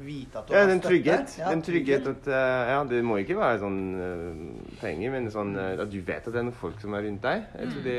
Vite 0.00 0.38
at 0.40 0.48
du 0.48 0.54
Ja, 0.56 0.62
har 0.64 0.70
den 0.72 0.80
trygghet. 0.80 1.34
Ja, 1.38 1.50
den 1.52 1.60
trygghet 1.66 2.08
at 2.08 2.28
uh, 2.32 2.70
Ja, 2.72 2.78
det 2.88 3.02
må 3.04 3.18
ikke 3.20 3.36
være 3.36 3.58
sånn 3.60 3.82
eh, 4.00 4.78
penger, 4.80 5.10
men 5.12 5.28
sånn 5.30 5.52
eh, 5.60 5.74
at 5.84 5.90
du 5.92 6.00
vet 6.00 6.24
at 6.24 6.32
det 6.32 6.40
er 6.40 6.48
noen 6.48 6.56
folk 6.56 6.80
som 6.80 6.94
er 6.96 7.04
rundt 7.04 7.20
deg. 7.28 7.44
Jeg 7.60 7.74
tror 7.74 7.84
det 7.90 7.98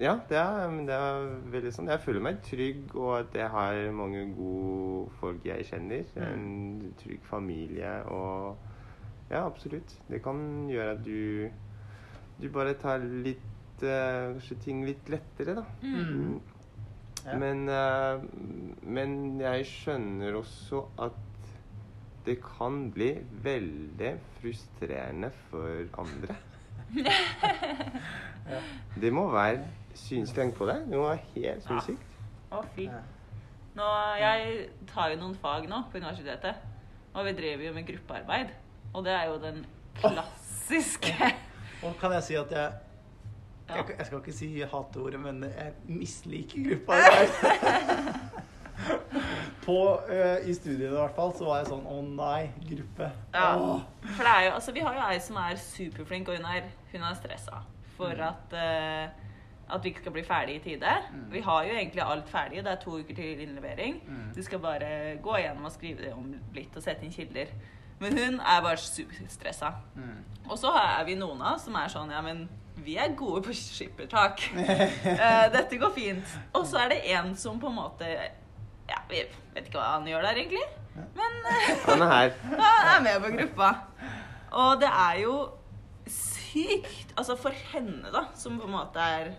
Ja, 0.00 0.16
det 0.30 0.36
er, 0.40 0.74
det 0.88 0.96
er 0.96 1.24
veldig 1.52 1.72
sånn. 1.76 1.90
Jeg 1.92 2.00
føler 2.00 2.22
meg 2.24 2.38
trygg, 2.42 2.94
og 2.96 3.18
at 3.20 3.34
jeg 3.36 3.50
har 3.52 3.78
mange 3.92 4.22
gode 4.34 5.10
folk 5.20 5.44
jeg 5.44 5.66
kjenner. 5.68 6.06
En 6.16 6.94
trygg 7.02 7.20
familie 7.28 7.98
og 8.08 8.56
Ja, 9.30 9.44
absolutt. 9.46 9.92
Det 10.10 10.22
kan 10.24 10.68
gjøre 10.70 10.96
at 10.96 11.04
du 11.04 11.48
Du 12.40 12.48
bare 12.48 12.74
tar 12.74 12.98
litt 12.98 13.82
eh, 13.84 14.32
Kanskje 14.32 14.56
ting 14.64 14.84
litt 14.86 15.08
lettere, 15.12 15.54
da. 15.60 15.64
Mm. 15.82 16.40
Ja. 17.26 17.36
Men, 17.36 17.68
eh, 17.68 18.22
men 18.82 19.40
jeg 19.40 19.66
skjønner 19.68 20.34
også 20.40 20.86
at 20.98 21.18
det 22.24 22.38
kan 22.44 22.90
bli 22.92 23.14
veldig 23.44 24.14
frustrerende 24.40 25.30
for 25.48 25.84
andre. 26.00 26.36
Det 29.00 29.12
må 29.14 29.28
være 29.30 29.62
Syns 29.94 30.32
på 30.32 30.66
deg. 30.66 30.86
Det 30.90 30.98
må 30.98 31.06
være 31.08 31.20
helt 31.34 31.70
Ja. 31.70 31.80
Å, 32.50 32.62
fy. 32.74 32.88
Nå, 33.78 33.86
jeg 34.18 34.70
tar 34.90 35.12
jo 35.12 35.20
noen 35.20 35.36
fag 35.38 35.68
nå 35.70 35.84
på 35.90 36.00
universitetet, 36.00 36.54
og 37.14 37.28
vi 37.28 37.32
driver 37.38 37.68
jo 37.68 37.74
med 37.76 37.86
gruppearbeid. 37.86 38.48
Og 38.92 39.04
det 39.06 39.12
er 39.14 39.24
jo 39.30 39.36
den 39.42 39.64
klassiske 40.00 41.14
Og 41.86 41.94
kan 42.00 42.12
jeg 42.18 42.22
si 42.26 42.38
at 42.40 42.54
jeg 42.54 42.72
jeg, 43.70 43.84
jeg 43.98 44.06
skal 44.06 44.18
ikke 44.18 44.32
si 44.34 44.48
hateordet, 44.66 45.20
men 45.20 45.44
jeg 45.46 45.72
misliker 45.86 46.64
gruppa 46.68 46.96
På, 49.64 49.76
uh, 50.08 50.48
I 50.48 50.54
studiene 50.56 50.88
i 50.88 50.96
hvert 50.96 51.14
fall 51.14 51.32
så 51.36 51.46
var 51.46 51.60
jeg 51.60 51.70
sånn 51.70 51.86
Å 51.86 51.96
nei, 52.06 52.50
gruppe. 52.64 53.10
Ja. 53.34 53.50
Oh. 53.60 53.82
For 54.16 54.24
det 54.24 54.32
er 54.32 54.46
jo, 54.46 54.52
altså, 54.56 54.74
vi 54.74 54.84
har 54.86 54.96
jo 54.96 55.02
ei 55.04 55.18
som 55.22 55.40
er 55.42 55.58
superflink, 55.60 56.30
og 56.30 56.38
hun 56.40 56.48
er, 56.48 56.70
hun 56.94 57.04
er 57.06 57.18
stressa 57.18 57.60
for 57.98 58.22
at, 58.24 58.56
uh, 58.56 59.34
at 59.76 59.84
vi 59.84 59.92
ikke 59.92 60.06
skal 60.06 60.14
bli 60.16 60.24
ferdig 60.26 60.56
i 60.56 60.62
tide. 60.64 60.94
Vi 61.30 61.42
har 61.44 61.68
jo 61.68 61.76
egentlig 61.76 62.02
alt 62.06 62.32
ferdig. 62.32 62.64
Det 62.64 62.72
er 62.72 62.80
to 62.80 62.96
uker 62.98 63.18
til 63.20 63.44
innlevering. 63.44 64.00
Mm. 64.06 64.30
Du 64.34 64.40
skal 64.46 64.64
bare 64.64 64.90
gå 65.22 65.36
igjennom 65.36 65.68
og 65.68 65.76
skrive 65.76 66.06
det 66.06 66.14
om 66.16 66.32
litt 66.56 66.80
og 66.80 66.86
sette 66.86 67.06
inn 67.06 67.14
kilder. 67.14 67.52
Men 68.00 68.18
hun 68.18 68.40
er 68.40 68.62
bare 68.64 68.80
superstressa. 68.80 69.74
Mm. 69.94 70.18
Og 70.48 70.58
så 70.58 70.72
er 70.72 71.04
vi 71.06 71.18
noen 71.20 71.40
av 71.42 71.58
oss 71.58 71.68
som 71.68 71.76
er 71.78 71.92
sånn 71.92 72.10
Ja, 72.10 72.22
men 72.24 72.46
vi 72.80 72.96
er 72.96 73.12
gode 73.16 73.42
på 73.44 73.54
skippertak. 73.56 74.42
Eh, 75.10 75.46
dette 75.52 75.78
går 75.80 75.92
fint. 75.94 76.36
Og 76.56 76.64
så 76.68 76.80
er 76.84 76.94
det 76.94 77.00
en 77.14 77.34
som 77.36 77.60
på 77.60 77.68
en 77.70 77.76
måte 77.76 78.08
Ja, 78.88 79.02
vi 79.10 79.22
vet 79.54 79.68
ikke 79.68 79.78
hva 79.78 79.96
han 79.98 80.08
gjør 80.08 80.24
der, 80.26 80.40
egentlig. 80.40 80.64
Men 81.16 81.38
eh, 81.52 81.70
Han 81.90 82.04
er 82.06 82.12
her. 82.14 82.34
han 82.64 82.90
er 82.96 83.04
med 83.04 83.24
på 83.26 83.32
gruppa. 83.36 83.70
Og 84.50 84.80
det 84.80 84.90
er 84.90 85.20
jo 85.22 85.36
sykt 86.10 87.12
Altså 87.14 87.36
for 87.38 87.54
henne, 87.72 88.10
da, 88.10 88.26
som 88.34 88.58
på 88.58 88.66
en 88.66 88.74
måte 88.78 89.04
er 89.20 89.34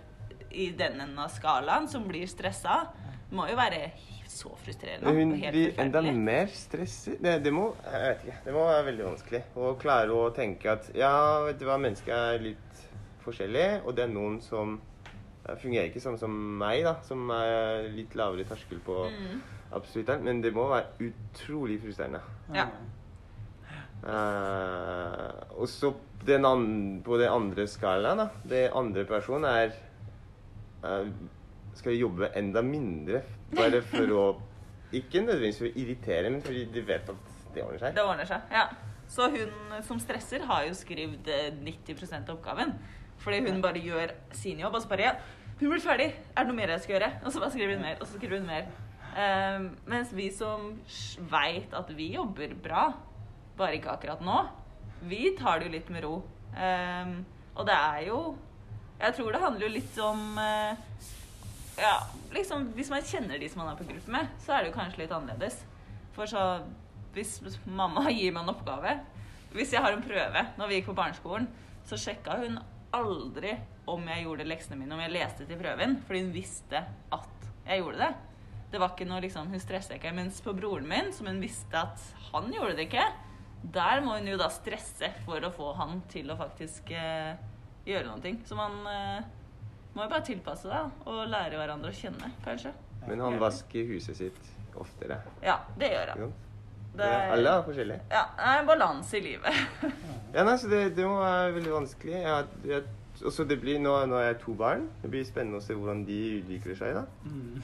i 0.51 0.69
den 0.75 0.99
enden 0.99 1.19
av 1.19 1.31
skalaen, 1.31 1.87
som 1.87 2.03
blir 2.07 2.27
stressa, 2.27 2.81
må 3.31 3.45
jo 3.47 3.55
være 3.55 3.85
så 4.41 4.51
frustrerende. 4.63 5.13
Men 5.13 5.33
hun 5.33 5.53
blir 5.53 5.79
enda 5.81 6.01
mer 6.11 6.51
stresset. 6.55 7.17
Det, 7.23 7.37
det 7.45 7.53
må 7.55 7.69
Jeg 7.85 8.03
vet 8.05 8.25
ikke. 8.25 8.37
Det 8.45 8.55
må 8.55 8.67
være 8.67 8.85
veldig 8.89 9.07
vanskelig 9.07 9.41
å 9.55 9.73
klare 9.81 10.17
å 10.17 10.29
tenke 10.35 10.73
at 10.73 10.91
ja, 10.97 11.13
vet 11.47 11.59
du 11.61 11.67
hva, 11.69 11.79
mennesker 11.81 12.15
er 12.15 12.45
litt 12.49 12.85
forskjellig, 13.25 13.67
og 13.85 13.95
det 13.97 14.07
er 14.07 14.13
noen 14.13 14.39
som 14.41 14.79
eh, 15.45 15.55
fungerer 15.61 15.91
ikke 15.91 16.01
sånn 16.03 16.17
som 16.17 16.33
meg, 16.61 16.81
da, 16.87 16.95
som 17.05 17.29
er 17.35 17.91
litt 17.93 18.17
lavere 18.17 18.47
terskel 18.49 18.81
på 18.85 19.03
Mm. 19.11 19.41
absolutt 19.77 20.09
alt. 20.09 20.23
Men 20.25 20.41
det 20.41 20.53
må 20.55 20.65
være 20.71 21.11
utrolig 21.11 21.77
frustrerende. 21.83 22.23
Ja. 22.55 22.67
Uh, 24.01 25.59
og 25.61 25.67
så 25.69 25.91
på 25.93 27.17
den 27.17 27.29
andre 27.29 27.67
skalaen, 27.69 28.17
da. 28.17 28.27
Det 28.49 28.69
andre 28.77 29.05
personen 29.09 29.45
er 29.49 29.71
eh, 30.85 31.07
Skal 31.77 31.97
jobbe 31.97 32.31
enda 32.37 32.61
mindre 32.65 33.23
bare 33.55 33.81
for 33.85 34.15
å 34.15 34.23
Ikke 34.91 35.21
nødvendigvis 35.23 35.59
for 35.61 35.69
å 35.69 35.75
irritere, 35.79 36.29
men 36.29 36.41
fordi 36.43 36.65
de 36.73 36.81
vet 36.83 37.11
at 37.13 37.27
det 37.55 37.63
ordner 37.63 37.79
seg. 37.79 37.93
Det 37.95 38.03
ordner 38.03 38.27
seg. 38.27 38.49
ja. 38.51 38.65
Så 39.11 39.27
hun 39.27 39.81
som 39.83 39.99
stresser, 39.99 40.43
har 40.47 40.65
jo 40.67 40.75
skrevet 40.75 41.27
eh, 41.27 41.49
90% 41.63 42.29
av 42.29 42.37
oppgaven. 42.37 42.69
Fordi 43.19 43.41
hun 43.43 43.59
bare 43.63 43.81
gjør 43.83 44.13
sin 44.35 44.59
jobb, 44.59 44.77
og 44.77 44.83
så 44.83 44.91
bare 44.91 45.07
ja, 45.09 45.15
hun 45.59 45.69
blir 45.69 45.83
ferdig. 45.83 46.07
Er 46.31 46.45
det 46.45 46.49
noe 46.49 46.57
mer 46.57 46.71
jeg 46.73 46.85
skal 46.85 46.95
gjøre? 46.95 47.09
Og 47.25 47.33
så 47.33 47.41
bare 47.43 47.53
skriver 47.53 47.75
hun 47.75 47.83
mer, 47.83 47.97
og 47.99 48.07
så 48.07 48.15
skriver 48.15 48.39
hun 48.39 48.47
mer. 48.47 48.69
Um, 49.11 49.65
mens 49.91 50.13
vi 50.15 50.29
som 50.31 50.69
veit 51.31 51.75
at 51.75 51.91
vi 51.97 52.13
jobber 52.15 52.55
bra, 52.63 52.85
bare 53.59 53.75
ikke 53.77 53.91
akkurat 53.91 54.23
nå, 54.23 54.37
vi 55.11 55.33
tar 55.35 55.59
det 55.59 55.67
jo 55.67 55.75
litt 55.75 55.91
med 55.91 56.05
ro. 56.07 56.15
Um, 56.55 57.17
og 57.55 57.67
det 57.67 57.75
er 57.75 57.99
jo 58.07 58.17
Jeg 59.01 59.15
tror 59.17 59.31
det 59.33 59.39
handler 59.41 59.65
jo 59.65 59.73
litt 59.73 59.95
om 60.03 60.19
eh, 60.37 60.81
ja, 61.81 61.95
liksom, 62.35 62.69
Hvis 62.77 62.91
man 62.93 63.05
kjenner 63.05 63.41
de 63.41 63.49
som 63.49 63.63
man 63.63 63.73
er 63.73 63.79
på 63.79 63.87
gruppe 63.89 64.13
med, 64.13 64.29
så 64.43 64.55
er 64.55 64.63
det 64.63 64.71
jo 64.71 64.77
kanskje 64.77 65.03
litt 65.03 65.15
annerledes. 65.15 65.61
For 66.15 66.29
så 66.29 66.45
Hvis 67.15 67.39
mamma 67.65 68.07
gir 68.13 68.33
meg 68.35 68.45
en 68.45 68.53
oppgave 68.53 68.97
Hvis 69.55 69.73
jeg 69.75 69.83
har 69.83 69.95
en 69.95 70.03
prøve 70.05 70.45
Når 70.59 70.69
vi 70.69 70.79
gikk 70.79 70.91
på 70.91 70.97
barneskolen, 70.97 71.49
så 71.87 71.97
sjekka 71.99 72.37
hun 72.43 72.59
aldri 72.95 73.55
om 73.89 74.03
jeg 74.07 74.25
gjorde 74.25 74.45
leksene 74.45 74.77
mine, 74.77 74.93
om 74.93 75.01
jeg 75.01 75.13
leste 75.15 75.45
til 75.47 75.57
prøven, 75.59 75.95
fordi 76.05 76.19
hun 76.21 76.33
visste 76.35 76.81
at 77.15 77.47
jeg 77.65 77.81
gjorde 77.81 78.01
det. 78.03 78.09
Det 78.71 78.79
var 78.79 78.93
ikke 78.93 79.07
noe 79.09 79.23
liksom, 79.23 79.49
Hun 79.51 79.63
stressa 79.63 79.95
ikke. 79.95 80.13
Mens 80.15 80.39
på 80.43 80.53
broren 80.55 80.87
min, 80.87 81.11
som 81.15 81.27
hun 81.27 81.41
visste 81.43 81.79
at 81.79 82.03
han 82.29 82.51
gjorde 82.53 82.77
det 82.77 82.87
ikke, 82.89 83.07
der 83.73 84.03
må 84.05 84.15
hun 84.17 84.29
jo 84.31 84.37
da 84.39 84.47
stresse 84.53 85.11
for 85.25 85.43
å 85.43 85.51
få 85.55 85.71
han 85.79 85.99
til 86.11 86.31
å 86.31 86.37
faktisk 86.39 86.93
eh, 86.95 87.39
gjøre 87.87 88.07
noe. 88.07 88.35
Så 88.47 88.59
man 88.59 88.79
eh, 88.91 89.27
må 89.95 90.05
jo 90.05 90.11
bare 90.11 90.23
tilpasse 90.25 90.69
deg 90.69 91.09
og 91.09 91.25
lære 91.31 91.59
hverandre 91.59 91.91
å 91.91 91.95
kjenne, 91.95 92.31
kanskje. 92.45 92.71
Men 93.07 93.23
han 93.25 93.39
vasker 93.41 93.87
huset 93.89 94.17
sitt 94.17 94.49
oftere. 94.79 95.19
Ja, 95.43 95.59
det 95.79 95.91
gjør 95.91 96.13
han. 96.13 96.33
Det 96.91 97.05
er, 97.07 97.11
er, 97.11 97.29
alle 97.31 97.51
er 97.55 97.61
forskjellige. 97.63 97.99
ja, 98.11 98.23
det 98.37 98.47
er 98.51 98.61
en 98.61 98.67
balanse 98.67 99.17
i 99.17 99.23
livet. 99.23 99.61
Ja, 100.35 100.45
nei, 100.47 100.55
så 100.59 100.69
det, 100.71 100.77
det 100.95 101.03
må 101.03 101.17
være 101.19 101.53
veldig 101.57 101.71
vanskelig. 101.73 102.13
Jeg, 102.23 102.45
jeg, 102.69 102.83
også 103.27 103.43
det 103.43 103.57
blir, 103.59 103.79
nå, 103.83 103.91
nå 104.07 104.15
har 104.15 104.29
jeg 104.29 104.37
to 104.45 104.53
barn. 104.55 104.85
Det 105.01 105.11
blir 105.11 105.25
spennende 105.27 105.59
å 105.59 105.63
se 105.63 105.75
hvordan 105.75 106.05
de 106.07 106.19
utvikler 106.37 106.77
seg. 106.79 106.95
da. 106.95 107.03
Mm. 107.27 107.57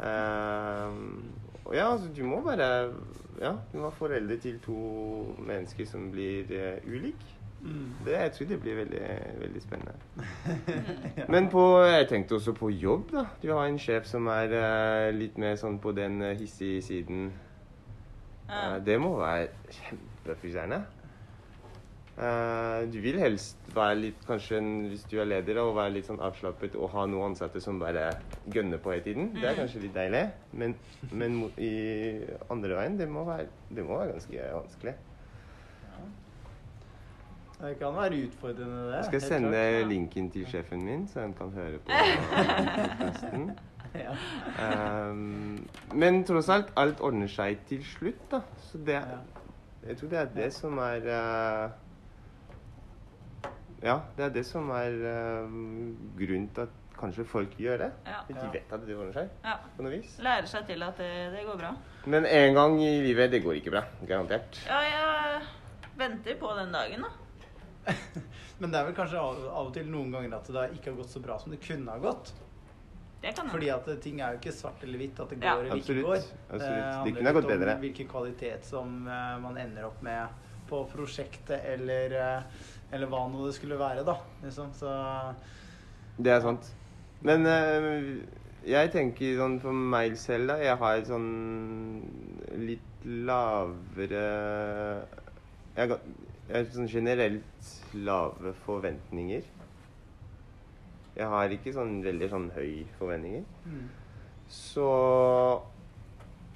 Uh, 0.00 1.64
og 1.64 1.72
ja, 1.76 1.86
altså, 1.86 2.10
du 2.16 2.22
må 2.24 2.40
være 2.44 2.68
Ja, 3.40 3.54
du 3.72 3.78
må 3.78 3.86
være 3.86 3.96
foreldre 3.98 4.36
til 4.40 4.60
to 4.64 4.76
mennesker 5.38 5.88
som 5.88 6.10
blir 6.12 6.52
uh, 6.52 6.84
ulike. 6.84 7.39
Mm. 7.60 7.90
Det, 8.06 8.12
jeg 8.14 8.32
tror 8.32 8.46
det 8.48 8.56
blir 8.62 8.76
veldig, 8.78 9.00
veldig 9.40 9.60
spennende. 9.62 9.92
Men 11.34 11.48
på, 11.52 11.64
jeg 11.84 12.06
tenkte 12.08 12.38
også 12.38 12.54
på 12.56 12.70
jobb, 12.72 13.10
da. 13.12 13.26
Du 13.42 13.50
har 13.52 13.66
en 13.68 13.76
sjef 13.78 14.06
som 14.08 14.26
er 14.32 14.54
uh, 14.56 15.10
litt 15.12 15.36
mer 15.38 15.56
sånn 15.60 15.76
på 15.82 15.92
den 15.92 16.22
eh, 16.22 16.36
hissige 16.40 16.80
siden. 16.82 17.26
Eh, 18.48 18.78
det 18.86 18.96
må 19.02 19.12
være 19.20 19.50
kjempefrustrerende. 19.76 20.80
Uh, 22.20 22.82
du 22.92 22.98
vil 23.00 23.16
helst 23.22 23.56
være 23.72 23.94
litt, 23.96 24.24
kanskje 24.28 24.58
en- 24.58 24.88
hvis 24.90 25.04
du 25.08 25.14
er 25.22 25.28
leder, 25.30 25.56
og 25.62 25.76
være 25.76 25.92
litt 25.94 26.08
sånn 26.08 26.18
avslappet 26.20 26.74
og 26.76 26.90
ha 26.92 27.06
noen 27.08 27.30
ansatte 27.30 27.60
som 27.64 27.78
bare 27.80 28.10
gønner 28.52 28.76
på 28.82 28.92
hele 28.92 29.04
tiden. 29.06 29.30
Det 29.36 29.44
er 29.44 29.54
Mm. 29.54 29.60
kanskje 29.62 29.80
litt 29.86 29.94
deilig, 29.94 30.24
men, 30.52 30.74
men 31.12 31.38
i 31.56 31.70
andre 32.50 32.74
veien, 32.76 32.98
det 32.98 33.08
må 33.08 33.24
være, 33.24 33.46
det 33.70 33.84
må 33.86 33.96
være 34.02 34.12
ganske 34.18 34.50
vanskelig. 34.52 34.94
Det 37.60 37.78
kan 37.78 37.96
være 37.96 38.22
utfordrende, 38.26 38.86
det. 38.86 38.94
Jeg 38.96 39.04
skal 39.04 39.20
sende 39.20 39.48
klart. 39.48 39.88
linken 39.88 40.30
til 40.30 40.46
sjefen 40.48 40.84
min, 40.84 41.08
så 41.08 41.20
han 41.20 41.34
kan 41.34 41.50
høre 41.50 41.78
på. 41.78 41.92
Ja. 43.94 44.14
Um, 45.10 45.68
men 45.94 46.24
tross 46.24 46.48
alt, 46.48 46.68
alt 46.76 47.00
ordner 47.02 47.26
seg 47.26 47.58
til 47.68 47.84
slutt, 47.84 48.20
da. 48.30 48.40
Så 48.62 48.78
det, 48.78 48.92
Ja. 48.92 49.18
jeg 49.88 49.96
tror 49.98 50.08
det 50.08 50.18
er 50.18 50.28
det 50.34 50.52
som 50.54 50.78
er 50.78 50.96
uh, 50.96 51.70
Ja, 53.82 53.98
det 54.16 54.24
er 54.24 54.28
det 54.28 54.46
som 54.46 54.70
er 54.70 54.94
uh, 54.94 55.50
grunnen 56.18 56.50
til 56.54 56.60
at 56.60 56.68
kanskje 57.00 57.24
folk 57.24 57.56
gjør 57.58 57.76
det. 57.76 57.90
Ja. 58.06 58.20
De 58.28 58.52
vet 58.52 58.72
at 58.72 58.86
det 58.86 58.96
ordner 58.96 59.12
seg 59.16 59.28
ja. 59.44 59.56
på 59.76 59.82
noe 59.86 59.94
vis. 59.96 60.18
Lærer 60.22 60.46
seg 60.46 60.66
til 60.68 60.82
at 60.84 61.00
det, 61.00 61.10
det 61.32 61.46
går 61.48 61.56
bra. 61.62 61.72
Men 62.06 62.26
en 62.26 62.54
gang 62.54 62.76
i 62.82 62.92
livet, 63.00 63.32
det 63.32 63.42
går 63.44 63.58
ikke 63.58 63.70
bra. 63.70 63.82
Garantert. 64.06 64.60
Ja, 64.68 64.82
jeg 64.84 65.40
venter 65.96 66.38
på 66.40 66.52
den 66.60 66.72
dagen, 66.76 67.08
da. 67.08 67.29
Men 68.60 68.70
det 68.72 68.78
er 68.80 68.86
vel 68.90 68.94
kanskje 68.96 69.18
av, 69.20 69.40
av 69.48 69.70
og 69.70 69.74
til 69.74 69.88
noen 69.88 70.12
ganger 70.12 70.36
at 70.36 70.48
det 70.52 70.64
ikke 70.76 70.92
har 70.92 70.98
gått 71.00 71.12
så 71.14 71.22
bra 71.24 71.38
som 71.40 71.52
det 71.54 71.60
kunne 71.64 71.90
ha 71.94 71.98
gått. 72.02 72.32
Det 73.20 73.34
kan 73.36 73.50
Fordi 73.52 73.68
at 73.68 73.88
ting 74.00 74.20
er 74.24 74.32
jo 74.34 74.38
ikke 74.40 74.52
svart 74.56 74.84
eller 74.84 75.00
hvitt, 75.02 75.18
at 75.20 75.28
det 75.32 75.40
går 75.40 75.44
Ja. 75.44 75.54
eller 75.58 75.74
ikke 75.76 75.80
Absolutt. 75.80 76.06
går. 76.06 76.20
Absolutt. 76.48 76.60
Det 76.60 76.94
handler 76.96 77.16
kunne 77.16 77.28
ha 77.28 77.36
gått 77.36 77.48
bedre. 77.52 77.74
Hvilken 77.82 78.08
kvalitet 78.08 78.64
som 78.64 78.94
eh, 79.08 79.38
man 79.42 79.56
ender 79.60 79.84
opp 79.90 80.02
med 80.02 80.28
på 80.70 80.84
prosjektet 80.92 81.64
eller, 81.74 82.14
eh, 82.16 82.42
eller 82.92 83.10
hva 83.10 83.24
nå 83.28 83.44
det 83.46 83.54
skulle 83.58 83.76
være, 83.80 84.04
da. 84.06 84.16
Liksom. 84.44 84.72
Så 84.72 84.94
Det 86.16 86.32
er 86.32 86.40
sant. 86.40 86.70
Men 87.20 87.44
eh, 87.46 88.24
jeg 88.64 88.92
tenker 88.92 89.36
sånn 89.36 89.58
for 89.60 89.72
meg 89.72 90.16
selv, 90.20 90.48
da 90.48 90.56
Jeg 90.60 90.76
har 90.80 91.02
sånn 91.08 92.00
litt 92.60 93.04
lavere 93.04 94.24
Jeg 95.76 95.88
har 95.88 96.00
jeg 96.50 96.56
har 96.56 96.70
sånn 96.74 96.88
generelt 96.90 97.68
lave 97.94 98.50
forventninger. 98.64 99.44
Jeg 101.14 101.28
har 101.30 101.52
ikke 101.54 101.74
sånn 101.76 102.00
veldig 102.02 102.28
sånn 102.32 102.48
høy 102.56 102.86
forventninger. 102.98 103.44
mm. 103.66 103.88
Så 104.50 104.86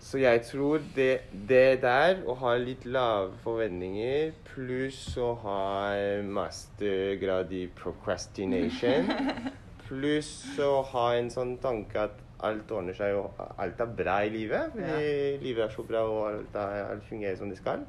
Så 0.04 0.18
jeg 0.18 0.42
tror 0.44 0.82
det, 0.96 1.20
det 1.48 1.80
der, 1.80 2.18
å 2.28 2.34
ha 2.42 2.56
litt 2.60 2.82
lave 2.84 3.30
forventninger, 3.40 4.34
pluss 4.50 5.16
å 5.16 5.30
ha 5.40 5.94
mastergrad 6.26 7.54
i 7.56 7.62
procrastination, 7.78 9.08
pluss 9.86 10.58
å 10.60 10.82
ha 10.90 11.06
en 11.16 11.30
sånn 11.32 11.56
tanke 11.62 12.02
at 12.02 12.20
alt 12.44 12.74
ordner 12.76 12.98
seg 12.98 13.16
og 13.16 13.40
alt 13.56 13.80
er 13.80 13.96
bra 14.02 14.18
i 14.26 14.34
livet, 14.34 14.74
fordi 14.74 15.38
livet 15.46 15.70
er 15.70 15.72
så 15.72 15.86
bra 15.88 16.04
og 16.10 16.20
alt, 16.28 16.58
er, 16.66 16.84
alt 16.90 17.08
fungerer 17.08 17.40
som 17.40 17.48
det 17.48 17.62
skal, 17.62 17.86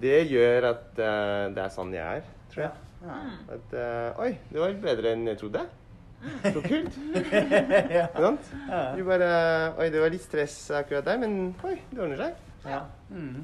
det 0.00 0.18
gjør 0.30 0.64
at 0.72 0.84
uh, 0.98 1.52
det 1.54 1.62
er 1.64 1.72
sånn 1.74 1.92
jeg 1.94 2.18
er, 2.20 2.28
tror 2.52 2.64
jeg. 2.66 2.82
Ja. 3.04 3.16
At 3.54 3.74
uh, 3.76 4.22
Oi, 4.24 4.30
det 4.50 4.60
var 4.62 4.76
bedre 4.82 5.12
enn 5.14 5.26
jeg 5.28 5.38
trodde. 5.42 5.64
Så 6.44 6.62
kult. 6.64 6.94
ja. 7.98 8.06
Sant? 8.16 8.46
Ja. 8.70 8.82
Du 8.96 9.02
bare 9.04 9.28
Oi, 9.76 9.90
det 9.92 10.00
var 10.00 10.10
litt 10.14 10.24
stress 10.24 10.56
akkurat 10.72 11.04
der, 11.04 11.18
men 11.20 11.52
oi, 11.68 11.76
det 11.90 12.00
ordner 12.00 12.22
seg. 12.24 12.38
Ja. 12.64 12.80
Mm. 13.12 13.42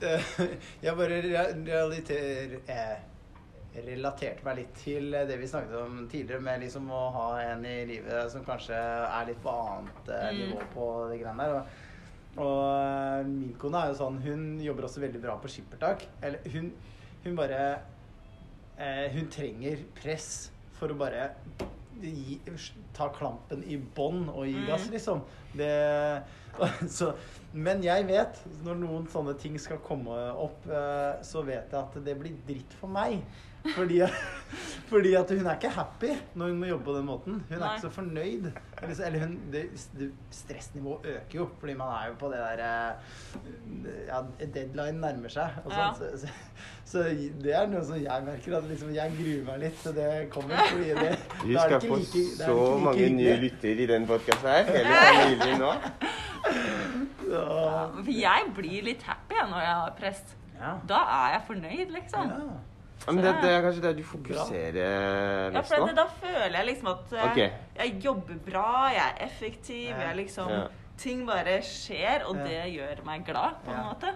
Jeg 0.84 0.94
bare 0.96 1.18
re- 1.24 1.50
realiter, 1.66 2.54
eh, 2.70 2.94
relaterte 3.84 4.44
meg 4.46 4.60
litt 4.60 4.74
til 4.80 5.10
det 5.28 5.36
vi 5.40 5.48
snakket 5.50 5.74
om 5.80 5.96
tidligere, 6.08 6.40
med 6.46 6.62
liksom 6.62 6.86
å 6.94 7.00
ha 7.14 7.26
en 7.42 7.64
i 7.68 7.80
livet 7.88 8.30
som 8.32 8.44
kanskje 8.46 8.76
er 8.78 9.26
litt 9.28 9.40
på 9.44 9.50
annet 9.52 10.12
eh, 10.14 10.28
Mm. 10.30 10.38
nivå 10.44 10.68
på 10.74 10.86
det 11.10 11.18
greiene 11.22 11.48
der. 11.48 11.56
Og, 11.58 11.82
og 12.36 12.60
eh, 12.66 13.26
min 13.28 13.52
kone 13.60 13.78
er 13.84 13.92
jo 13.92 13.98
sånn 14.00 14.16
Hun 14.24 14.46
jobber 14.64 14.88
også 14.88 15.02
veldig 15.04 15.20
bra 15.22 15.36
på 15.38 15.50
skippertak. 15.52 16.02
Eller 16.24 16.42
hun, 16.54 16.72
hun 17.24 17.36
bare 17.38 17.60
eh, 18.78 19.06
Hun 19.14 19.28
trenger 19.30 19.84
press 20.00 20.50
for 20.74 20.90
å 20.90 20.96
bare 20.98 21.28
gi, 22.02 22.40
ta 22.92 23.06
klampen 23.14 23.60
i 23.70 23.76
bånn 23.78 24.24
og 24.32 24.48
gi 24.50 24.56
Mm. 24.58 24.66
gass, 24.66 24.88
liksom. 24.90 25.20
Det, 25.54 25.70
så, 26.96 27.12
men 27.54 27.82
jeg 27.86 28.06
vet, 28.08 28.40
når 28.66 28.80
noen 28.82 29.06
sånne 29.10 29.36
ting 29.38 29.54
skal 29.62 29.78
komme 29.86 30.16
opp, 30.34 30.66
eh, 30.66 31.22
så 31.22 31.44
vet 31.46 31.70
jeg 31.70 31.78
at 31.80 31.94
det 32.04 32.16
blir 32.18 32.34
dritt 32.48 32.74
for 32.80 32.90
meg. 32.90 33.22
Fordi, 33.64 34.00
fordi 34.92 35.14
at 35.16 35.30
hun 35.32 35.46
er 35.46 35.54
ikke 35.56 35.70
happy 35.72 36.10
når 36.36 36.50
hun 36.52 36.58
må 36.60 36.66
jobbe 36.68 36.84
på 36.84 36.94
den 36.98 37.06
måten. 37.08 37.38
Hun 37.48 37.54
er 37.56 37.62
Nei. 37.62 37.70
ikke 37.74 37.86
så 37.86 37.90
fornøyd. 37.94 38.50
Eller, 38.82 38.98
eller 39.06 39.22
hun, 39.24 39.38
det, 39.52 39.62
det, 39.98 40.08
stressnivået 40.30 41.06
øker 41.14 41.38
jo, 41.38 41.46
fordi 41.60 41.74
man 41.78 41.88
er 41.96 42.10
jo 42.10 42.16
på 42.20 42.28
det 42.32 42.42
der 42.44 42.64
eh, 42.66 44.02
Ja, 44.10 44.20
deadline 44.44 45.00
nærmer 45.00 45.32
seg. 45.32 45.56
Og 45.64 45.72
Ja. 45.72 45.86
så, 45.96 46.10
så, 46.20 46.28
så 46.84 47.06
det 47.42 47.54
er 47.56 47.66
noe 47.72 47.80
som 47.88 47.96
jeg 48.02 48.26
merker 48.28 48.58
at 48.58 48.68
liksom, 48.68 48.92
jeg 48.94 49.16
gruer 49.16 49.46
meg 49.48 49.64
litt 49.64 49.80
til 49.82 49.96
det 49.96 50.10
kommer. 50.34 50.60
Fordi 50.70 50.90
det, 51.00 51.14
Vi 51.48 51.56
skal 51.56 51.78
ikke 51.78 51.88
få 51.94 52.00
like- 52.02 52.26
er 52.28 52.44
så 52.44 52.58
like 52.60 52.84
mange 52.84 53.08
nye 53.16 53.24
lytter 53.24 53.42
lyttere 53.48 53.86
i 53.88 53.88
den 53.94 54.06
podkasten 54.06 54.52
her. 54.52 54.68
Hele 54.68 55.00
familien 55.08 55.64
nå. 55.64 55.72
Ja, 57.32 57.88
For 57.96 58.12
jeg 58.12 58.52
blir 58.56 58.84
litt 58.92 59.02
happy 59.08 59.40
når 59.48 59.64
jeg 59.64 59.74
har 59.80 59.94
press. 59.98 60.22
ja. 60.60 60.74
Da 60.88 61.00
er 61.16 61.32
jeg 61.38 61.42
fornøyd, 61.48 61.90
liksom. 61.96 62.30
Ja. 62.36 62.52
Ja, 63.06 63.12
men 63.12 63.24
det, 63.24 63.32
det 63.42 63.50
er 63.52 63.62
kanskje 63.66 63.82
det 63.84 63.96
du 63.98 64.02
fokuserer 64.08 64.76
Ja, 64.78 65.50
mest 65.52 65.68
for 65.74 65.82
på? 65.82 65.88
det, 65.90 65.96
da 65.98 66.06
føler 66.22 66.54
jeg 66.56 66.66
liksom 66.70 66.88
at 66.94 67.12
eh, 67.12 67.24
Ok. 67.26 67.40
jeg 67.82 67.98
jobber 68.04 68.38
bra, 68.46 68.68
jeg 68.94 69.02
er 69.10 69.26
effektiv, 69.26 69.88
Ja. 69.90 70.00
jeg 70.08 70.16
liksom 70.24 70.48
Ja. 70.50 70.64
Ting 70.96 71.24
bare 71.26 71.56
skjer, 71.66 72.22
og 72.28 72.36
Ja. 72.36 72.44
det 72.44 72.72
gjør 72.78 73.04
meg 73.04 73.24
glad, 73.26 73.56
på 73.64 73.70
en 73.72 73.76
Ja. 73.76 73.82
måte. 73.92 74.12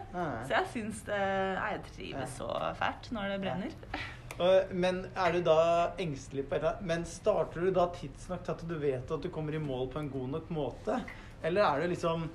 Så 0.46 0.48
jeg 0.54 0.66
syns 0.72 1.00
det 1.04 1.18
jeg 1.18 1.80
trives 1.96 2.36
så 2.38 2.48
fælt 2.78 3.10
når 3.12 3.28
det 3.32 3.40
brenner. 3.42 4.68
Men 4.72 5.00
er 5.16 5.32
du 5.32 5.40
da 5.42 5.90
engstelig 5.98 6.44
på 6.48 6.54
et 6.54 6.80
Men 6.82 7.04
starter 7.04 7.60
du 7.60 7.70
da 7.72 7.88
tidsnok 7.88 8.44
til 8.44 8.52
at 8.52 8.68
du 8.68 8.78
vet 8.78 9.10
at 9.10 9.20
du 9.20 9.28
kommer 9.28 9.52
i 9.52 9.58
mål 9.58 9.88
på 9.90 9.98
en 9.98 10.08
god 10.08 10.28
nok 10.28 10.48
måte? 10.50 11.02
Eller 11.42 11.62
er 11.62 11.80
du 11.80 11.88
liksom 11.88 12.30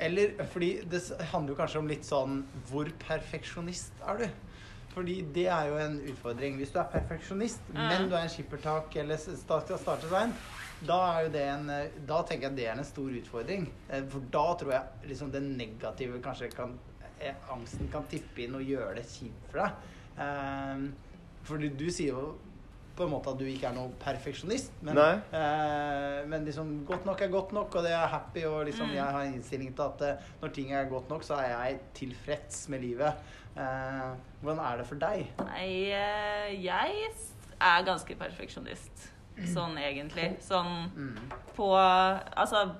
Eller 0.00 0.32
fordi 0.50 0.80
det 0.90 1.00
handler 1.30 1.54
jo 1.54 1.58
kanskje 1.60 1.78
om 1.78 1.86
litt 1.86 2.02
sånn 2.04 2.40
Hvor 2.68 2.90
perfeksjonist 2.98 3.92
er 4.08 4.16
du? 4.18 4.26
Fordi 4.94 5.16
det 5.34 5.46
er 5.50 5.66
jo 5.68 5.76
en 5.82 5.96
utfordring. 6.12 6.56
Hvis 6.60 6.70
du 6.70 6.78
er 6.78 6.84
perfeksjonist, 6.92 7.60
Ja. 7.74 7.88
men 7.88 8.08
du 8.08 8.14
er 8.14 8.22
en 8.22 8.28
skippertak 8.30 8.94
eller 8.96 9.16
skal 9.16 9.36
starte 9.78 10.08
seint, 10.08 10.34
da, 10.86 10.98
er 11.18 11.24
jo 11.24 11.30
det 11.32 11.42
en, 11.48 11.70
eh, 11.70 11.88
da 12.06 12.22
tenker 12.22 12.48
jeg 12.48 12.56
det 12.56 12.66
er 12.68 12.78
en 12.78 12.84
stor 12.84 13.08
utfordring. 13.10 13.68
Eh, 13.90 14.02
For 14.08 14.20
da 14.20 14.44
tror 14.54 14.70
jeg 14.72 15.08
liksom 15.08 15.30
det 15.32 15.42
negative 15.42 16.20
kanskje 16.22 16.50
kan 16.54 16.78
eh, 17.20 17.34
Angsten 17.50 17.88
kan 17.90 18.04
tippe 18.10 18.42
inn 18.44 18.54
og 18.54 18.62
gjøre 18.62 18.94
det 18.96 19.04
kjipt 19.06 19.50
for 19.50 19.58
deg. 19.64 20.92
Fordi 21.44 21.68
du 21.76 21.90
sier 21.90 22.14
jo 22.14 22.34
på 22.96 23.04
en 23.04 23.10
måte 23.10 23.30
at 23.32 23.38
du 23.38 23.44
ikke 23.44 23.66
er 23.66 23.74
noen 23.74 23.92
perfeksjonist, 23.98 24.70
men, 24.82 24.94
eh, 25.32 26.24
men 26.30 26.44
liksom 26.46 26.84
godt 26.86 27.04
nok 27.06 27.20
er 27.22 27.28
godt 27.32 27.52
nok, 27.52 27.74
og 27.74 27.82
det 27.82 27.92
er 27.92 28.06
happy, 28.06 28.44
og 28.46 28.66
liksom 28.66 28.86
Mm. 28.88 28.94
jeg 28.94 29.04
har 29.04 29.20
en 29.22 29.34
innstilling 29.34 29.74
til 29.74 29.82
at 29.82 30.02
eh, 30.02 30.22
når 30.42 30.48
ting 30.54 30.72
er 30.72 30.84
godt 30.88 31.08
nok, 31.10 31.22
så 31.22 31.34
er 31.34 31.48
jeg 31.48 31.80
tilfreds 31.94 32.68
med 32.68 32.80
livet. 32.80 33.14
Eh, 33.56 34.14
hvordan 34.42 34.58
er 34.72 34.76
det 34.78 34.86
for 34.86 34.94
deg? 34.96 35.26
Nei, 35.38 35.90
eh, 35.90 36.64
jeg 36.64 37.10
er 37.60 37.84
ganske 37.84 38.14
perfeksjonist. 38.16 39.10
Sånn 39.50 39.76
egentlig. 39.78 40.36
Sånn 40.40 40.90
Mm. 40.94 41.18
på 41.56 41.74
Altså, 42.36 42.74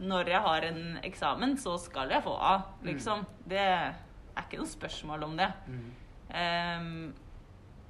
når 0.00 0.24
jeg 0.26 0.40
har 0.40 0.60
en 0.64 0.98
eksamen, 1.04 1.56
så 1.56 1.78
skal 1.78 2.08
jeg 2.10 2.22
få 2.22 2.34
A, 2.40 2.62
liksom. 2.82 3.24
Det 3.46 3.58
er 3.58 3.94
ikke 4.38 4.56
noe 4.58 4.66
spørsmål 4.66 5.22
om 5.24 5.36
det. 5.36 5.52
Mm. 5.68 7.12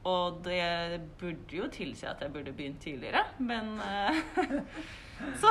Og 0.04 0.40
det 0.44 1.00
burde 1.20 1.56
jo 1.56 1.68
tilsi 1.72 2.04
at 2.06 2.20
jeg 2.20 2.32
burde 2.34 2.52
begynt 2.52 2.80
tidligere, 2.84 3.22
men 3.38 3.78
eh, 3.80 4.18
Så 5.40 5.48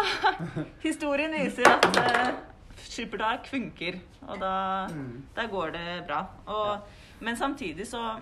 historien 0.84 1.32
viser 1.34 1.66
at 1.72 1.86
uh, 1.98 2.34
skippertak 2.84 3.48
funker, 3.48 3.98
og 4.28 4.38
da, 4.42 4.52
Mm. 4.92 5.24
da 5.36 5.46
går 5.48 5.72
det 5.72 6.04
bra. 6.08 6.20
Og, 6.46 6.80
Men 7.24 7.36
samtidig 7.38 7.88
så 7.88 8.20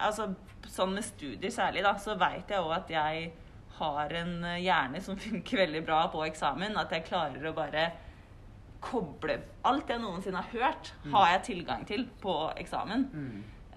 Altså 0.00 0.28
sånn 0.70 0.94
med 0.94 1.04
studier 1.04 1.50
særlig, 1.52 1.82
da, 1.84 1.92
så 1.98 2.14
veit 2.16 2.48
jeg 2.48 2.62
òg 2.62 2.70
at 2.76 2.90
jeg 2.94 3.32
har 3.80 4.12
en 4.16 4.44
eh, 4.44 4.60
hjerne 4.62 5.00
som 5.02 5.16
funker 5.18 5.58
veldig 5.66 5.82
bra 5.84 6.06
på 6.12 6.22
eksamen. 6.24 6.76
At 6.80 6.92
jeg 6.94 7.04
klarer 7.04 7.50
å 7.50 7.52
bare 7.56 7.90
koble 8.80 9.40
Alt 9.68 9.90
jeg 9.92 10.00
noensinne 10.00 10.40
har 10.40 10.54
hørt, 10.54 10.92
har 11.12 11.26
jeg 11.34 11.42
tilgang 11.50 11.84
til 11.88 12.06
på 12.22 12.32
eksamen. 12.56 13.04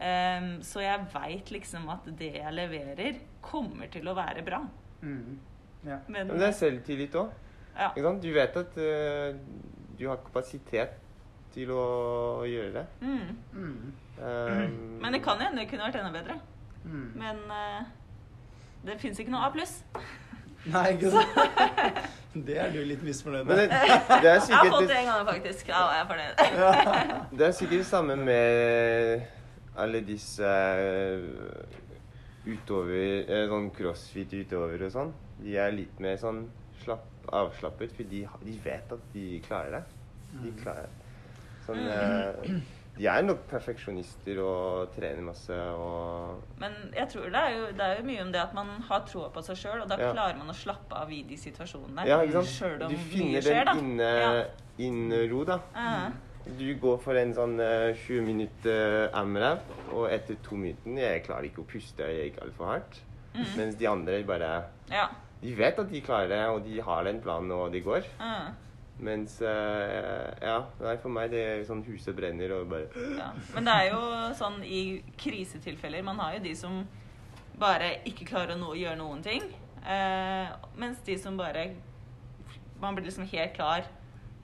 Ehm, 0.04 0.58
så 0.66 0.82
jeg 0.84 1.06
veit 1.14 1.52
liksom 1.54 1.88
at 1.94 2.08
det 2.20 2.34
jeg 2.36 2.54
leverer, 2.54 3.20
kommer 3.42 3.88
til 3.92 4.08
å 4.12 4.16
være 4.18 4.44
bra. 4.44 4.60
Mm. 5.02 5.40
Ja. 5.86 6.00
Men, 6.08 6.28
Men 6.28 6.40
det 6.40 6.50
er 6.50 6.58
selvtillit 6.58 7.16
òg. 7.20 7.32
ja. 7.78 7.90
Du 8.22 8.30
vet 8.34 8.58
at 8.58 8.78
uh, 8.78 9.36
du 10.00 10.08
har 10.08 10.20
kapasitet 10.24 11.00
til 11.54 11.72
å 11.72 12.44
gjøre 12.48 12.72
det. 12.80 12.86
Mm. 13.02 13.38
Mm. 13.54 13.94
Um, 14.20 14.76
Men 15.04 15.14
det 15.16 15.22
kan 15.24 15.42
hende 15.42 15.62
det 15.62 15.70
kunne 15.72 15.88
vært 15.88 16.02
enda 16.02 16.12
bedre. 16.16 16.40
Mm. 16.84 17.08
Men 17.20 17.40
uh, 17.52 17.86
det 18.84 19.00
fins 19.00 19.20
ikke 19.20 19.32
noe 19.32 19.48
A 19.48 19.54
pluss. 19.54 19.80
Nei, 20.74 20.94
ikke 20.96 21.12
sant? 21.12 21.40
Det 22.34 22.56
er 22.58 22.72
du 22.74 22.80
litt 22.82 23.04
misfornøyd 23.06 23.46
med. 23.46 23.60
det, 23.60 23.66
det, 23.70 24.30
er 24.32 24.40
Jeg 24.50 24.56
har 24.58 24.70
fått 24.72 24.88
det 24.90 24.96
en 25.04 25.10
gang, 25.12 25.28
faktisk. 25.28 25.68
Ja, 25.70 25.82
jeg 25.94 26.00
er 26.02 26.08
fornøyd. 26.10 27.38
Det 27.38 27.46
er 27.46 27.52
sikkert 27.54 27.84
det 27.84 27.86
samme 27.86 28.16
med 28.18 29.43
alle 29.78 30.02
disse 30.06 30.44
eh, 30.44 31.22
utøver, 32.46 33.24
eh, 33.30 33.48
sånn 33.52 33.70
crossfit-utøvere 33.76 34.90
og 34.90 34.92
sånn. 34.98 35.14
De 35.44 35.56
er 35.58 35.72
litt 35.76 36.00
mer 36.04 36.18
sånn 36.22 36.46
slapp, 36.84 37.08
avslappet, 37.34 37.92
for 37.96 38.04
de, 38.12 38.26
de 38.44 38.58
vet 38.64 38.92
at 38.92 39.10
de 39.14 39.28
klarer 39.48 39.80
det. 39.80 39.84
De 40.34 40.50
Mm. 40.50 40.58
klarer 40.64 40.88
det. 40.88 40.90
Sånn, 41.66 41.80
eh, 41.88 42.62
de 42.98 43.06
er 43.08 43.22
nok 43.24 43.48
perfeksjonister 43.50 44.40
og 44.44 44.92
trener 44.96 45.22
masse 45.24 45.54
og 45.54 46.42
Men 46.60 46.74
jeg 46.94 47.08
tror 47.10 47.30
det 47.32 47.36
er, 47.40 47.50
jo, 47.58 47.66
det 47.72 47.82
er 47.86 47.96
jo 48.02 48.04
mye 48.10 48.22
om 48.26 48.32
det 48.34 48.42
at 48.42 48.54
man 48.54 48.68
har 48.90 49.00
troa 49.08 49.30
på 49.34 49.42
seg 49.46 49.56
sjøl, 49.62 49.82
og 49.82 49.88
da 49.90 49.96
Ja. 49.98 50.12
klarer 50.14 50.38
man 50.38 50.50
å 50.50 50.54
slappe 50.58 50.92
av 50.94 51.12
i 51.12 51.24
de 51.24 51.36
situasjonene. 51.38 52.06
Ja, 52.06 52.20
ikke 52.22 52.42
sant? 52.44 52.48
Selv 52.48 52.84
om 52.84 52.92
Du 52.92 52.98
finner 52.98 53.42
den 53.42 53.80
inne, 53.80 54.12
Ja. 54.20 54.46
innero, 54.78 55.46
da. 55.46 55.60
Ja. 55.74 56.12
Du 56.46 56.68
går 56.80 56.98
for 57.04 57.16
en 57.16 57.32
sånn 57.36 57.56
uh, 57.62 57.94
20 57.96 58.26
minutter 58.28 59.10
AMRAP, 59.16 59.70
og 59.96 60.10
etter 60.12 60.36
to 60.44 60.58
minutter 60.60 61.00
Jeg 61.00 61.24
klarer 61.28 61.48
ikke 61.48 61.64
å 61.64 61.70
puste, 61.70 62.04
jeg 62.04 62.32
gikk 62.32 62.42
altfor 62.44 62.72
hardt. 62.74 63.00
Mm. 63.34 63.46
Mens 63.58 63.78
de 63.80 63.88
andre 63.90 64.20
bare 64.28 64.50
ja. 64.92 65.08
De 65.44 65.54
vet 65.58 65.80
at 65.80 65.90
de 65.90 66.02
klarer 66.04 66.30
det, 66.32 66.44
og 66.52 66.68
de 66.68 66.78
har 66.84 67.08
en 67.10 67.22
plan, 67.24 67.50
og 67.52 67.72
de 67.74 67.82
går. 67.84 68.06
Mm. 68.20 68.52
Mens 69.04 69.40
uh, 69.42 70.30
Ja, 70.44 70.60
nei, 70.84 70.98
for 71.02 71.12
meg 71.12 71.32
det 71.34 71.42
er 71.42 71.64
sånn 71.68 71.82
huset 71.88 72.16
brenner 72.16 72.54
og 72.60 72.68
bare 72.72 73.08
Ja. 73.18 73.32
Men 73.56 73.66
det 73.68 73.74
er 73.74 73.88
jo 73.90 74.04
sånn 74.38 74.60
i 74.62 74.84
krisetilfeller 75.18 76.06
Man 76.06 76.22
har 76.22 76.36
jo 76.38 76.44
de 76.44 76.54
som 76.58 76.84
bare 77.58 77.96
ikke 78.10 78.28
klarer 78.30 78.54
å 78.56 78.60
no 78.62 78.72
gjøre 78.78 78.98
noen 78.98 79.20
ting. 79.26 79.44
Uh, 79.82 80.54
mens 80.80 81.02
de 81.06 81.18
som 81.20 81.36
bare 81.38 81.72
Man 82.82 82.96
blir 82.96 83.08
liksom 83.10 83.28
helt 83.32 83.58
klar 83.58 83.90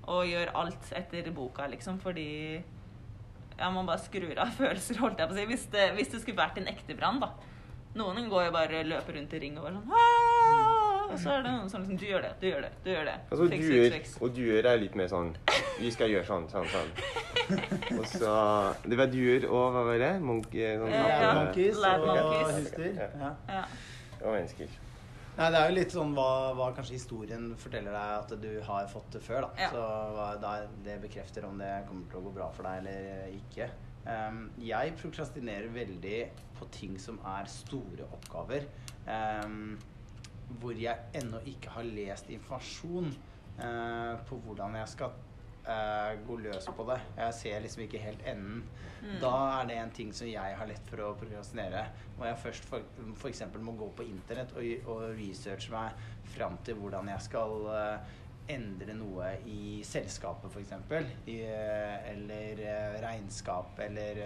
og 0.08 0.26
gjør 0.26 0.52
alt 0.56 0.92
etter 0.96 1.32
boka, 1.36 1.68
liksom, 1.68 2.00
fordi 2.00 2.62
ja, 3.60 3.70
man 3.70 3.86
bare 3.86 4.00
skrur 4.00 4.38
av 4.40 4.54
følelser, 4.60 5.00
holdt 5.04 5.20
jeg 5.20 5.28
på 5.30 5.36
å 5.36 5.40
si. 5.40 5.46
Hvis 5.52 5.66
det, 5.74 5.92
hvis 5.98 6.12
det 6.14 6.22
skulle 6.24 6.40
vært 6.40 6.58
en 6.62 6.68
ekte 6.72 6.96
brann, 6.98 7.20
da. 7.20 7.34
Noen 8.00 8.30
går 8.30 8.46
jo 8.48 8.52
bare 8.54 8.84
løper 8.86 9.16
rundt 9.18 9.34
i 9.34 9.40
ring 9.42 9.58
og 9.58 9.66
bare 9.66 9.80
sånn 9.80 9.92
«Aah!» 9.98 10.76
Og 11.10 11.18
så 11.18 11.32
er 11.34 11.40
det 11.42 11.52
noen 11.56 11.70
som 11.72 11.82
liksom 11.82 11.98
Du 11.98 12.04
gjør 12.06 12.22
det, 12.22 12.30
du 12.38 12.44
gjør 12.46 12.62
det, 12.62 12.70
du 12.86 12.90
gjør 12.92 13.08
det. 13.08 13.16
Altså 13.32 13.46
Fiks, 13.50 13.66
duer, 13.66 13.86
fiks, 13.90 13.96
fiks. 13.96 14.12
og 14.22 14.36
duer 14.36 14.68
er 14.70 14.78
litt 14.78 14.98
mer 15.00 15.08
sånn 15.10 15.32
Vi 15.80 15.90
skal 15.96 16.12
gjøre 16.14 16.28
sånn, 16.28 16.46
sånn, 16.52 16.68
sånn. 16.70 16.92
Og 17.98 18.06
så 18.12 18.34
Det 18.86 19.00
var 19.00 19.10
duer 19.10 19.48
og 19.50 19.74
hva 19.74 19.82
var 19.88 19.98
det? 20.04 20.12
Monkey, 20.22 20.68
sånn, 20.78 20.94
Ja, 20.94 21.08
ja. 21.10 21.32
monkeys 21.40 21.82
og, 21.82 22.06
og. 22.06 22.22
Ja. 22.78 23.10
Ja. 23.24 23.32
Ja. 23.50 23.64
Og 24.22 24.36
mennesker. 24.38 24.78
Nei, 25.40 25.48
det 25.54 25.60
er 25.60 25.70
jo 25.70 25.76
litt 25.78 25.94
sånn 25.96 26.10
hva, 26.18 26.32
hva 26.52 26.66
kanskje 26.76 26.98
historien 26.98 27.46
forteller 27.60 27.94
deg 27.96 28.16
at 28.18 28.32
du 28.42 28.50
har 28.68 28.90
fått 28.92 29.14
det 29.16 29.22
før, 29.24 29.46
da. 29.46 29.52
Ja. 29.64 29.70
Så 29.72 29.84
da, 30.44 30.50
det 30.84 30.98
bekrefter 31.06 31.48
om 31.48 31.62
det 31.62 31.70
kommer 31.88 32.10
til 32.12 32.20
å 32.20 32.26
gå 32.26 32.34
bra 32.36 32.50
for 32.58 32.68
deg 32.68 32.82
eller 32.82 33.38
ikke. 33.38 33.70
Um, 34.04 34.42
jeg 34.60 34.98
prokrastinerer 35.00 35.72
veldig 35.72 36.20
på 36.58 36.68
ting 36.76 37.00
som 37.00 37.22
er 37.38 37.48
store 37.52 38.10
oppgaver. 38.18 38.68
Um, 39.08 39.78
hvor 40.60 40.76
jeg 40.76 41.08
ennå 41.16 41.40
ikke 41.48 41.72
har 41.72 41.88
lest 41.88 42.32
informasjon 42.36 43.08
uh, 43.62 44.20
på 44.28 44.42
hvordan 44.44 44.76
jeg 44.82 44.92
skal 44.92 45.16
eh, 45.66 46.12
gå 46.28 46.38
løs 46.44 46.70
på 46.76 46.86
det. 46.90 47.00
Jeg 47.18 47.36
ser 47.40 47.66
liksom 47.66 47.84
ikke 47.86 48.04
helt 48.04 48.24
enden. 48.28 48.64
Mm. 49.00 49.18
Da 49.22 49.34
er 49.60 49.68
det 49.70 49.78
en 49.80 49.92
ting 49.96 50.14
som 50.16 50.28
jeg 50.28 50.56
har 50.60 50.68
lett 50.68 50.88
for 50.92 51.04
å 51.06 51.14
prokrastinere. 51.20 51.86
Når 52.18 52.32
jeg 52.32 52.42
først 52.44 52.72
eksempel 53.30 53.64
må 53.64 53.76
gå 53.80 53.92
på 53.96 54.08
internett 54.08 54.56
og, 54.60 54.90
og 54.92 55.06
researche 55.20 55.72
meg 55.72 56.08
fram 56.34 56.60
til 56.68 56.78
hvordan 56.82 57.08
jeg 57.14 57.26
skal 57.30 57.56
uh, 57.72 58.18
endre 58.50 58.96
noe 58.98 59.34
i 59.50 59.80
selskapet, 59.86 60.52
f.eks. 60.52 60.74
Eller 61.30 62.64
eh, 62.66 62.96
regnskap, 63.04 63.78
eller 63.86 64.24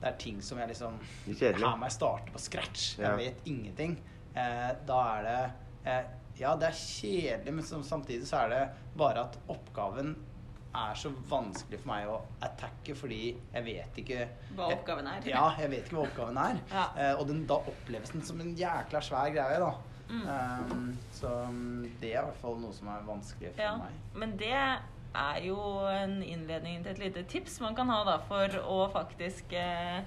Det 0.00 0.08
er 0.08 0.16
ting 0.20 0.40
som 0.42 0.58
jeg 0.58 0.72
liksom 0.72 0.96
meg 1.28 1.42
Her 1.60 1.76
må 1.76 1.86
jeg 1.88 1.96
starte 1.98 2.32
på 2.34 2.40
scratch. 2.42 2.94
Jeg 3.00 3.20
vet 3.20 3.44
ingenting. 3.50 3.98
Eh, 4.34 4.70
da 4.88 5.02
er 5.18 5.28
det 5.28 5.38
eh, 5.90 6.16
Ja, 6.40 6.54
det 6.56 6.70
er 6.70 6.78
kjedelig, 6.78 7.54
men 7.54 7.66
som, 7.66 7.84
samtidig 7.84 8.26
så 8.28 8.44
er 8.44 8.54
det 8.54 8.62
bare 8.98 9.26
at 9.28 9.38
oppgaven 9.52 10.14
er 10.76 10.94
så 10.94 11.10
vanskelig 11.30 11.80
for 11.80 11.90
meg 11.90 12.08
å 12.10 12.20
attacke 12.46 12.94
fordi 12.94 13.20
jeg 13.34 13.64
vet 13.66 13.96
ikke 14.02 14.26
Hva 14.54 14.68
oppgaven 14.76 15.08
er. 15.10 15.24
Ja, 15.26 15.48
jeg 15.58 15.72
vet 15.72 15.88
ikke 15.88 15.98
hva 15.98 16.04
oppgaven 16.06 16.38
er. 16.38 16.60
Ja. 16.76 16.84
uh, 16.94 17.20
og 17.20 17.26
den, 17.30 17.42
da 17.50 17.58
oppleves 17.72 18.12
den 18.14 18.22
som 18.26 18.40
en 18.42 18.54
jækla 18.58 19.02
svær 19.02 19.32
greie, 19.34 19.58
da. 19.62 19.72
Mm. 20.10 20.22
Um, 20.26 20.86
så 21.14 21.32
um, 21.46 21.82
det 22.00 22.12
er 22.14 22.22
i 22.22 22.24
hvert 22.28 22.40
fall 22.42 22.56
noe 22.62 22.74
som 22.74 22.88
er 22.90 23.04
vanskelig 23.06 23.52
for 23.54 23.62
Ja, 23.62 23.76
meg. 23.78 23.98
men 24.18 24.32
det 24.38 24.54
er 24.54 25.42
jo 25.42 25.58
en 25.90 26.16
innledning 26.22 26.82
til 26.84 26.92
et 26.94 27.02
lite 27.02 27.22
tips 27.30 27.60
man 27.62 27.74
kan 27.78 27.90
ha 27.90 28.00
da 28.06 28.16
for 28.28 28.56
å 28.62 28.80
faktisk 28.94 29.54
eh, 29.58 30.02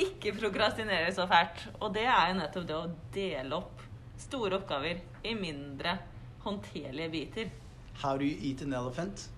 ikke 0.00 0.34
prokrastinere 0.38 1.08
så 1.16 1.24
fælt. 1.28 1.66
Og 1.80 1.92
det 1.96 2.04
er 2.04 2.32
jo 2.32 2.38
nettopp 2.40 2.66
det 2.68 2.76
å 2.76 2.90
dele 3.16 3.60
opp 3.60 3.84
store 4.20 4.60
oppgaver 4.60 5.00
i 5.24 5.32
mindre 5.36 5.96
håndterlige 6.44 7.12
biter. 7.12 7.52
How 8.02 8.16
do 8.16 8.24
you 8.28 8.36
eat 8.40 8.60
an 8.64 8.72
elephant? 8.76 9.28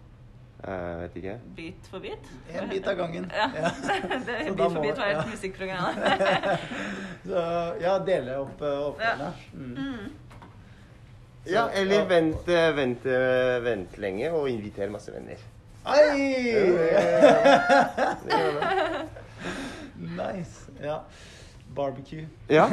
Eh, 0.64 1.00
vet 1.00 1.16
ikke. 1.20 1.38
Bit 1.56 1.88
for 1.90 2.00
bit. 2.00 2.28
En 2.54 2.68
bit 2.68 2.86
av 2.88 2.96
gangen. 2.96 3.30
Ja. 3.34 3.50
Ja. 3.56 3.70
det, 4.26 4.56
bit 4.56 4.72
for 4.72 4.80
bit 4.80 4.98
var 4.98 5.06
et 5.06 5.16
ja. 5.16 5.24
musikkprogram. 5.30 5.94
Så 7.28 7.42
ja, 7.80 7.98
dele 8.06 8.38
opp 8.40 8.62
uh, 8.62 8.86
oppgavene. 8.86 9.24
Ja. 9.24 9.32
Mm. 9.52 9.74
mm. 9.74 10.12
Ja, 11.46 11.70
eller 11.70 11.94
ja. 11.94 12.04
vent, 12.04 12.48
eh, 12.48 12.76
vent, 12.76 13.06
eh, 13.06 13.62
vent 13.64 13.98
lenge 14.00 14.30
og 14.32 14.48
inviter 14.48 14.88
masse 14.88 15.12
venner. 15.12 15.36
Det. 15.84 16.22
nice. 20.16 20.72
Ja. 20.80 21.02
Barbecue. 21.76 22.24
Ja, 22.48 22.64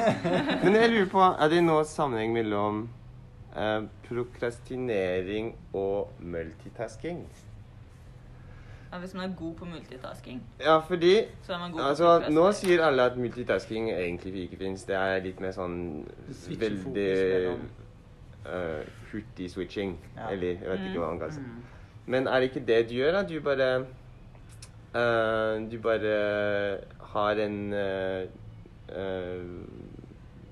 men 0.64 0.76
jeg 0.76 0.90
lurer 0.90 1.10
på, 1.12 1.20
er 1.20 1.52
det 1.52 1.60
noe 1.66 1.84
sammenheng 1.90 2.32
mellom 2.32 2.86
eh, 3.58 3.84
prokrastinering 4.08 5.52
og 5.74 6.14
multitasking? 6.24 7.26
Ja, 8.92 8.98
hvis 9.00 9.14
man 9.14 9.30
er 9.30 9.36
god 9.36 9.54
på 9.56 9.66
multitasking, 9.66 10.42
Ja, 10.60 10.78
fordi 10.80 11.26
så 11.44 11.54
er 11.54 11.60
man 11.60 11.72
god 11.72 11.80
på 11.80 11.86
altså, 11.88 12.30
nå 12.30 12.52
sier 12.52 12.84
alle 12.84 13.04
at 13.04 13.18
multitasking 13.18 13.90
egentlig 13.92 14.44
ikke 14.44 14.58
fins. 14.58 14.84
Det 14.84 14.96
er 14.96 15.22
litt 15.24 15.40
mer 15.40 15.52
sånn 15.56 15.78
veldig 16.60 17.06
uh, 17.48 17.54
eh, 18.52 18.82
hurtig 19.14 19.52
switching. 19.52 19.96
Ja. 20.18 20.30
Eller 20.32 20.48
jeg 20.48 20.70
vet 20.70 20.80
Mm. 20.80 20.86
ikke 20.90 21.00
hva 21.00 21.08
man 21.08 21.20
kaller 21.20 21.36
det. 21.36 21.46
Mm. 21.46 21.64
Men 22.06 22.28
er 22.28 22.40
det 22.40 22.50
ikke 22.50 22.66
det 22.68 22.90
du 22.90 22.96
gjør, 22.96 23.12
da? 23.12 23.24
Du 23.24 23.40
bare 23.40 23.70
uh, 24.96 25.72
Du 25.72 25.80
bare 25.80 26.78
har 27.00 27.32
en 27.32 27.74
uh, 27.74 28.26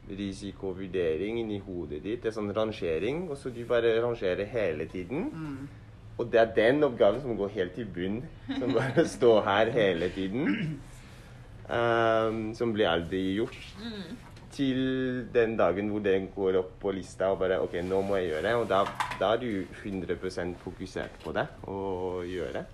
risikovurdering 0.09 1.39
inni 1.39 1.59
hodet 1.59 2.03
ditt. 2.03 2.23
Det 2.23 2.31
er 2.31 2.35
sånn 2.39 2.53
rangering, 2.55 3.29
og 3.29 3.37
så 3.37 3.49
du 3.53 3.65
bare 3.65 4.01
rangerer 4.03 4.45
hele 4.45 4.85
tiden. 4.85 5.29
Mm. 5.33 5.67
Og 6.19 6.27
det 6.31 6.41
er 6.41 6.55
den 6.55 6.83
oppgaven 6.83 7.21
som 7.23 7.37
går 7.39 7.53
helt 7.55 7.77
i 7.79 7.85
bunn, 7.87 8.21
som 8.51 8.73
bare 8.75 9.05
står 9.17 9.43
her 9.45 9.71
hele 9.75 10.09
tiden. 10.11 10.81
Um, 11.69 12.49
som 12.57 12.73
blir 12.73 12.89
aldri 12.89 13.21
gjort. 13.37 13.59
Til 14.51 14.79
den 15.31 15.53
dagen 15.55 15.91
hvor 15.93 16.03
den 16.03 16.27
går 16.35 16.57
opp 16.59 16.71
på 16.81 16.91
lista 16.97 17.29
og 17.31 17.39
bare 17.43 17.61
OK, 17.63 17.77
nå 17.85 18.01
må 18.03 18.17
jeg 18.19 18.33
gjøre 18.33 18.45
det. 18.49 18.53
Og 18.59 18.67
da, 18.67 18.83
da 19.21 19.33
er 19.35 19.43
du 19.43 19.49
100 19.85 20.57
fokusert 20.63 21.19
på 21.23 21.33
det 21.37 21.45
og 21.69 22.25
gjøre 22.27 22.53
det. 22.59 22.65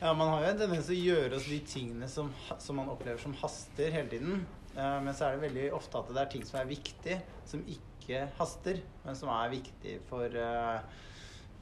Ja, 0.00 0.12
man 0.12 0.28
har 0.28 0.42
jo 0.42 0.48
en 0.50 0.58
tendens 0.60 0.88
til 0.90 0.98
å 0.98 1.04
gjøre 1.12 1.36
oss 1.38 1.46
de 1.48 1.58
tingene 1.68 2.08
som, 2.10 2.32
som 2.60 2.76
man 2.80 2.90
opplever 2.92 3.20
som 3.22 3.36
haster 3.40 3.94
hele 3.94 4.10
tiden. 4.10 4.42
Eh, 4.76 4.96
men 5.04 5.14
så 5.16 5.28
er 5.28 5.36
det 5.36 5.46
veldig 5.46 5.68
ofte 5.76 6.00
at 6.00 6.10
det 6.12 6.22
er 6.22 6.32
ting 6.34 6.44
som 6.44 6.58
er 6.60 6.68
viktig, 6.68 7.16
som 7.48 7.62
ikke 7.72 8.26
haster, 8.36 8.80
men 9.06 9.16
som 9.18 9.30
er 9.32 9.54
viktig 9.54 9.94
for 10.10 10.36
eh, 10.40 11.04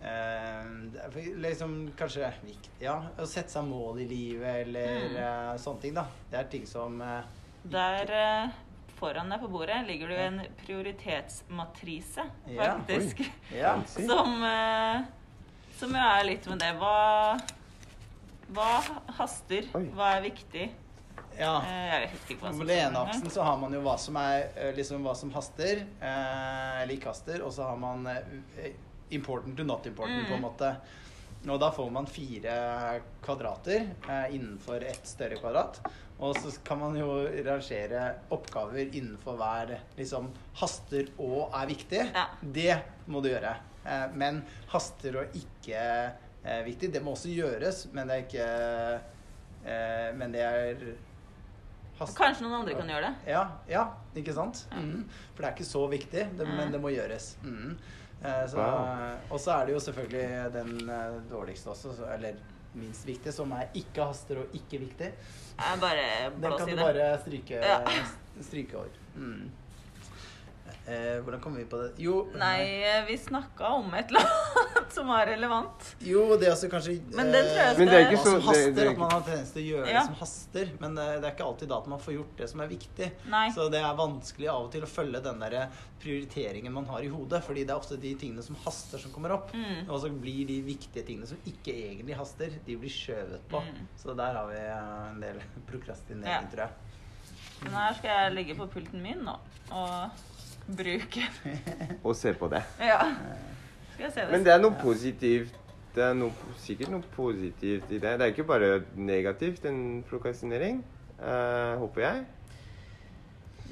eh, 0.00 0.64
det 1.14 1.24
liksom 1.42 1.92
kanskje 1.98 2.32
viktig, 2.44 2.70
ja, 2.80 2.98
å 3.18 3.26
sette 3.26 3.50
seg 3.54 3.64
mål 3.68 4.00
i 4.00 4.08
livet 4.10 4.66
eller 4.66 5.08
Mm. 5.08 5.16
eh, 5.16 5.56
sånne 5.58 5.80
ting, 5.80 5.94
da. 5.94 6.06
Det 6.30 6.38
er 6.38 6.44
ting 6.52 6.66
som 6.66 7.00
eh, 7.02 7.22
Der 7.64 8.10
eh, 8.12 8.48
foran 8.98 9.28
deg 9.30 9.40
på 9.40 9.48
bordet 9.50 9.86
ligger 9.86 10.08
det 10.08 10.16
jo 10.18 10.26
en 10.26 10.40
prioritetsmatrise, 10.66 12.24
Ja, 12.48 12.74
faktisk. 12.78 13.20
Ja. 13.54 13.74
Fancy. 13.74 14.06
Som, 14.06 14.42
eh, 14.44 15.02
som 15.78 15.90
jo 15.90 16.00
er 16.00 16.24
litt 16.24 16.46
med 16.46 16.58
det. 16.62 16.72
Hva, 16.78 17.38
hva 18.54 18.70
haster? 19.18 19.66
Oi. 19.74 19.86
Hva 19.94 20.16
er 20.18 20.24
viktig? 20.30 20.70
ja. 21.38 21.56
Eh, 21.66 22.10
På 22.38 22.52
den 22.52 22.70
ene 22.70 23.00
aksen 23.08 23.30
så 23.30 23.42
har 23.42 23.56
man 23.58 23.72
jo 23.74 23.80
hva 23.82 23.96
som 23.98 24.14
er 24.20 24.72
liksom 24.76 25.02
hva 25.02 25.14
som 25.18 25.32
haster, 25.34 25.80
eh, 26.00 26.82
eller 26.82 26.94
ikke 26.94 27.10
haster, 27.10 27.42
og 27.42 27.50
så 27.56 27.66
har 27.72 27.76
man 27.80 28.06
eh, 28.06 28.70
important 29.10 29.56
to 29.56 29.64
not 29.64 29.86
important, 29.86 30.22
Mm. 30.22 30.26
på 30.30 30.34
en 30.34 30.42
måte. 30.42 30.76
Og 31.48 31.60
da 31.60 31.70
får 31.70 31.90
man 31.92 32.06
fire 32.06 33.00
kvadrater 33.22 33.90
eh, 34.08 34.34
innenfor 34.34 34.82
ett 34.84 35.06
større 35.06 35.36
kvadrat. 35.36 35.80
Og 36.18 36.36
så 36.36 36.50
kan 36.64 36.78
man 36.78 36.94
jo 36.96 37.26
rangere 37.44 38.14
oppgaver 38.30 38.94
innenfor 38.94 39.36
hver 39.36 39.74
liksom 39.98 40.30
haster 40.54 41.08
og 41.18 41.50
er 41.52 41.66
viktig. 41.66 42.10
Ja. 42.14 42.26
Det 42.40 42.78
må 43.06 43.20
du 43.20 43.28
gjøre. 43.28 43.56
Eh, 43.84 44.06
men 44.14 44.42
haster 44.72 45.16
og 45.20 45.34
ikke 45.36 45.82
eh, 46.44 46.62
viktig, 46.64 46.92
det 46.92 47.02
må 47.04 47.12
også 47.12 47.28
gjøres, 47.34 47.86
men 47.92 48.08
det 48.08 48.14
er 48.16 48.24
ikke 48.28 49.00
eh, 49.66 50.12
Men 50.16 50.32
det 50.32 50.40
er 50.44 50.94
haster. 51.98 52.16
Kanskje 52.18 52.42
noen 52.46 52.60
andre 52.62 52.74
kan 52.74 52.88
gjøre 52.90 53.10
det. 53.10 53.32
ja, 53.32 53.44
ja, 53.68 53.84
ikke 54.16 54.32
sant? 54.34 54.64
Mhm. 54.72 55.04
For 55.34 55.42
det 55.42 55.50
er 55.50 55.54
ikke 55.58 55.68
så 55.70 55.84
viktig, 55.90 56.24
det, 56.38 56.46
men 56.48 56.68
Mm. 56.68 56.72
det 56.72 56.80
må 56.80 56.88
gjøres. 56.90 57.36
Mhm. 57.42 57.76
Eh, 58.24 58.44
så, 58.48 58.56
Wow. 58.56 59.18
Og 59.30 59.40
så 59.40 59.50
er 59.52 59.66
det 59.66 59.74
jo 59.74 59.80
selvfølgelig 59.80 60.52
den 60.54 60.90
eh, 60.90 61.16
dårligste 61.30 61.68
også, 61.70 61.88
eller 62.14 62.38
minst 62.74 63.06
viktige, 63.06 63.32
som 63.32 63.52
er 63.52 63.68
ikke 63.74 64.04
haster 64.04 64.38
og 64.42 64.54
ikke 64.56 64.78
viktig. 64.78 65.10
Jeg 65.58 65.80
bare 65.80 66.30
Den 66.40 66.56
kan 66.58 66.66
du 66.68 66.72
det. 66.72 66.78
bare 66.80 67.18
stryke, 67.20 67.60
Ja. 67.62 67.78
stryke 68.42 68.76
over. 68.78 68.88
Mhm. 69.14 69.50
Eh, 70.86 71.20
hvordan 71.24 71.40
kommer 71.40 71.58
vi 71.58 71.64
på 71.68 71.76
det? 71.80 71.90
Jo 72.02 72.26
Nei, 72.36 72.82
eh, 72.84 73.04
vi 73.08 73.14
snakka 73.18 73.68
om 73.78 73.92
et 73.96 74.08
eller 74.10 74.20
annet 74.20 74.92
som 74.92 75.06
var 75.08 75.26
relevant. 75.26 75.94
Jo, 76.04 76.36
det 76.40 76.48
er 76.48 76.52
også 76.54 76.68
kanskje 76.72 76.98
Men 77.14 77.30
den 77.32 77.44
tror 77.48 77.60
jeg 77.60 77.70
eh, 77.70 77.78
det 77.78 77.94
er 77.94 78.04
ikke 78.10 78.18
så- 78.20 78.32
som 78.34 78.42
haster, 78.48 78.64
det- 78.66 78.74
det 78.74 78.84
er 78.86 78.90
at 78.90 78.98
man 78.98 79.10
har 79.10 79.20
tendens 79.22 79.50
til 79.52 79.62
å 79.62 79.66
gjøre 79.70 79.86
Ja. 79.88 80.00
det 80.00 80.06
som 80.06 80.14
haster. 80.20 80.70
Men 80.80 80.98
eh, 80.98 81.20
det 81.20 81.24
er 81.24 81.30
ikke 81.36 81.46
alltid 81.46 81.68
da 81.68 81.78
at 81.78 81.86
man 81.86 81.98
får 81.98 82.14
gjort 82.18 82.36
det 82.36 82.48
som 82.50 82.60
er 82.60 82.68
viktig. 82.68 83.10
Nei. 83.28 83.48
Så 83.50 83.70
det 83.70 83.80
er 83.80 83.94
vanskelig 83.96 84.48
av 84.50 84.64
og 84.64 84.72
til 84.72 84.82
å 84.82 84.86
følge 84.88 85.22
den 85.22 85.38
der 85.40 85.68
prioriteringen 86.02 86.72
man 86.72 86.84
har 86.86 87.00
i 87.00 87.08
hodet. 87.08 87.42
Fordi 87.44 87.64
det 87.64 87.70
er 87.70 87.76
ofte 87.80 87.96
de 88.00 88.14
tingene 88.14 88.42
som 88.42 88.56
haster, 88.56 88.98
som 88.98 89.10
kommer 89.10 89.32
opp. 89.32 89.52
Mm. 89.52 89.88
Og 89.88 90.00
så 90.02 90.10
blir 90.20 90.46
de 90.46 90.60
viktige 90.62 91.04
tingene 91.06 91.26
som 91.26 91.38
ikke 91.46 91.72
egentlig 91.72 92.16
haster, 92.16 92.50
de 92.66 92.76
blir 92.76 92.90
skjøvet 92.92 93.40
på. 93.48 93.60
Mm. 93.62 93.86
Så 93.96 94.14
der 94.16 94.32
har 94.34 94.46
vi 94.48 94.56
en 94.60 95.20
del 95.20 95.40
prokrastinering, 95.70 96.24
Ja. 96.28 96.42
tror 96.50 96.66
jeg. 96.66 96.70
Men 97.62 97.72
her 97.72 97.94
skal 97.94 98.10
jeg 98.10 98.32
legge 98.34 98.54
på 98.58 98.66
pulten 98.68 99.00
min 99.00 99.24
nå 99.24 99.38
og 99.72 100.10
bruke. 100.68 101.26
Og 102.06 102.16
se 102.16 102.32
på 102.34 102.48
det. 102.52 102.62
Ja. 102.80 103.00
Skal 103.94 104.04
jeg 104.08 104.12
se 104.12 104.20
det. 104.20 104.30
Men 104.30 104.44
det 104.46 104.52
er 104.54 104.62
noe 104.62 104.74
positivt. 104.80 105.54
Det 105.94 106.02
er 106.02 106.14
noe, 106.18 106.32
sikkert 106.58 106.90
noe 106.90 107.04
positivt 107.14 107.90
i 107.94 107.98
det. 108.02 108.16
Det 108.18 108.24
er 108.26 108.32
ikke 108.32 108.46
bare 108.48 108.82
negativt, 108.96 109.64
en 109.70 110.02
prokrastinering. 110.08 110.80
Uh, 111.20 111.76
håper 111.78 112.02
jeg. 112.02 112.24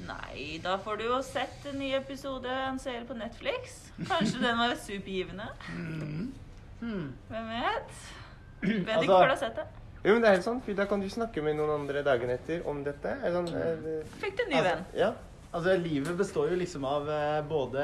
Nei, 0.07 0.59
da 0.63 0.77
får 0.83 0.97
du 0.99 1.03
jo 1.09 1.17
sett 1.23 1.67
en 1.69 1.77
ny 1.79 1.91
episode 1.95 2.47
av 2.49 2.69
en 2.71 2.79
serie 2.79 3.03
på 3.07 3.15
Netflix. 3.19 3.75
Kanskje 4.07 4.39
den 4.43 4.57
var 4.59 4.73
supergivende. 4.79 5.49
Hmm. 5.67 6.31
Hvem 7.29 7.51
vet? 7.51 7.93
Vet 8.63 8.79
ikke 8.79 8.93
Altså- 8.97 9.19
før 9.19 9.27
du 9.27 9.35
har 9.35 9.41
sett 9.43 9.55
det. 9.59 9.67
Jo, 10.03 10.13
men 10.13 10.21
det 10.23 10.29
er 10.29 10.33
helt 10.35 10.43
sånn, 10.47 10.61
for 10.63 10.73
Da 10.75 10.85
kan 10.85 10.99
du 10.99 11.07
snakke 11.09 11.41
med 11.43 11.55
noen 11.55 11.69
andre 11.81 12.01
dagen 12.03 12.29
etter 12.29 12.65
om 12.67 12.81
dette. 12.83 13.07
Er 13.07 13.29
det 13.29 13.33
sånn, 13.37 13.47
eh, 13.55 14.07
Fikk 14.19 14.35
du 14.37 14.43
en 14.43 14.49
ny 14.49 14.55
Altså, 14.55 14.69
venn? 14.75 14.85
ja. 14.99 15.13
Altså, 15.53 15.75
Livet 15.77 16.15
består 16.17 16.47
jo 16.49 16.55
liksom 16.57 16.85
av 16.89 17.05
uh, 17.05 17.39
både 17.45 17.81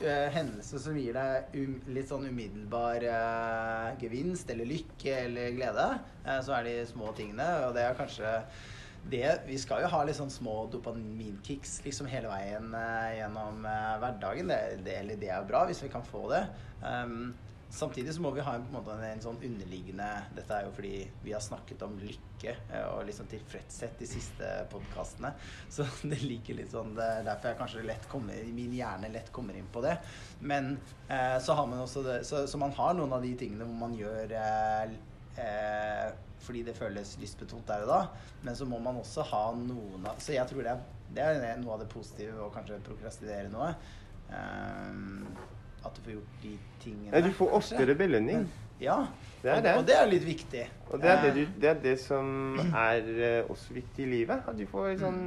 uh, 0.00 0.28
hendelser 0.32 0.80
som 0.80 0.96
gir 0.96 1.12
deg 1.12 1.56
um, 1.60 1.74
litt 1.92 2.08
sånn 2.08 2.24
umiddelbar 2.30 3.04
uh, 3.04 3.90
gevinst 4.00 4.48
eller 4.54 4.68
lykke 4.70 5.18
eller 5.26 5.52
glede. 5.52 5.88
Så 6.46 6.54
er 6.56 6.64
de 6.64 6.74
små 6.88 7.12
tingene, 7.16 7.44
og 7.66 7.76
det 7.76 7.84
er 7.84 7.98
kanskje 7.98 8.32
det 9.10 9.24
Vi 9.46 9.56
skal 9.56 9.80
jo 9.80 9.88
ha 9.88 10.02
litt 10.04 10.18
sånn 10.18 10.32
små 10.32 10.66
dopaminkicks 10.72 11.78
liksom 11.86 12.08
hele 12.12 12.28
veien 12.28 12.74
gjennom 13.16 13.62
hverdagen. 13.64 14.52
Det, 14.52 14.58
det, 14.84 14.98
eller 15.00 15.20
det 15.20 15.30
er 15.32 15.46
bra 15.48 15.62
hvis 15.68 15.80
vi 15.84 15.88
kan 15.92 16.04
få 16.04 16.26
det. 16.32 16.42
Um, 16.84 17.32
Samtidig 17.70 18.14
så 18.14 18.22
må 18.24 18.32
vi 18.34 18.42
ha 18.42 18.56
en, 18.58 18.64
en 18.74 18.88
en, 18.90 19.02
en 19.06 19.22
sånn 19.22 19.36
underliggende 19.46 20.06
Dette 20.34 20.56
er 20.56 20.66
jo 20.66 20.72
fordi 20.74 20.94
vi 21.22 21.34
har 21.34 21.42
snakket 21.44 21.84
om 21.86 21.98
lykke 22.02 22.54
eh, 22.56 22.86
og 22.90 23.04
liksom 23.06 23.28
tilfredshet 23.30 23.94
de 24.00 24.08
siste 24.10 24.48
podkastene. 24.72 25.30
Så 25.74 25.86
det 26.02 26.18
ligger 26.24 26.58
litt 26.58 26.74
sånn 26.74 26.96
Det 26.98 27.06
er 27.06 27.28
derfor 27.28 27.52
jeg 27.52 27.60
kanskje 27.60 27.84
lett 27.86 28.08
kommer, 28.10 28.40
min 28.56 28.74
hjerne 28.74 29.12
lett 29.14 29.30
kommer 29.34 29.58
inn 29.58 29.68
på 29.70 29.84
det. 29.86 29.94
Men 30.40 30.72
eh, 31.06 31.36
så 31.38 31.54
har 31.58 31.70
man 31.70 31.84
også 31.84 32.02
det 32.06 32.18
så, 32.26 32.42
så 32.50 32.58
man 32.60 32.74
har 32.74 32.98
noen 32.98 33.14
av 33.14 33.22
de 33.24 33.36
tingene 33.38 33.68
hvor 33.68 33.78
man 33.84 33.94
gjør 33.98 34.34
eh, 34.40 34.98
eh, 35.44 36.10
fordi 36.40 36.64
det 36.66 36.74
føles 36.74 37.14
lystbetont 37.20 37.68
der 37.68 37.84
og 37.84 37.92
da. 37.92 38.00
Men 38.42 38.58
så 38.58 38.66
må 38.66 38.80
man 38.82 38.98
også 38.98 39.24
ha 39.30 39.44
noen 39.54 40.08
av 40.08 40.18
Så 40.22 40.34
jeg 40.34 40.48
tror 40.50 40.66
det 40.66 40.74
er, 40.74 40.84
det 41.14 41.24
er 41.52 41.62
noe 41.62 41.76
av 41.76 41.84
det 41.84 41.90
positive 41.92 42.40
å 42.42 42.50
kanskje 42.54 42.80
prokrastinere 42.86 43.52
noe. 43.52 43.74
Ehm, 44.34 45.26
at 45.84 45.96
du 45.96 46.02
får 46.04 46.12
gjort 46.12 46.42
de 46.42 46.58
tingene. 46.82 47.12
Ja, 47.14 47.20
du 47.24 47.32
får 47.32 47.54
oftere 47.60 47.94
belønning. 47.94 48.48
Ja. 48.80 48.96
Det 49.42 49.50
er 49.50 49.56
og, 49.56 49.62
det. 49.64 49.74
og 49.76 49.86
det 49.88 49.96
er 49.96 50.08
litt 50.08 50.26
viktig. 50.26 50.64
Og 50.90 51.00
det 51.00 51.10
er 51.10 51.22
det, 51.22 51.30
Eh, 51.30 51.34
du, 51.36 51.60
det, 51.60 51.68
er 51.70 51.78
det 51.82 51.94
som 52.00 52.58
er 52.58 53.00
uh, 53.44 53.50
også 53.50 53.74
viktig 53.74 54.04
i 54.04 54.10
livet. 54.10 54.42
At 54.48 54.58
du 54.58 54.66
får 54.68 54.98
sånn 55.00 55.22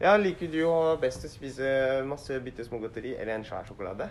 Ja, 0.00 0.14
liker 0.16 0.48
du 0.48 0.62
å 0.64 0.96
best 1.00 1.24
å 1.24 1.28
spise 1.28 1.70
masse 2.08 2.38
bitte 2.40 2.64
små 2.64 2.80
godteri 2.80 3.14
eller 3.16 3.34
en 3.34 3.44
svær 3.44 3.66
sjokolade? 3.68 4.08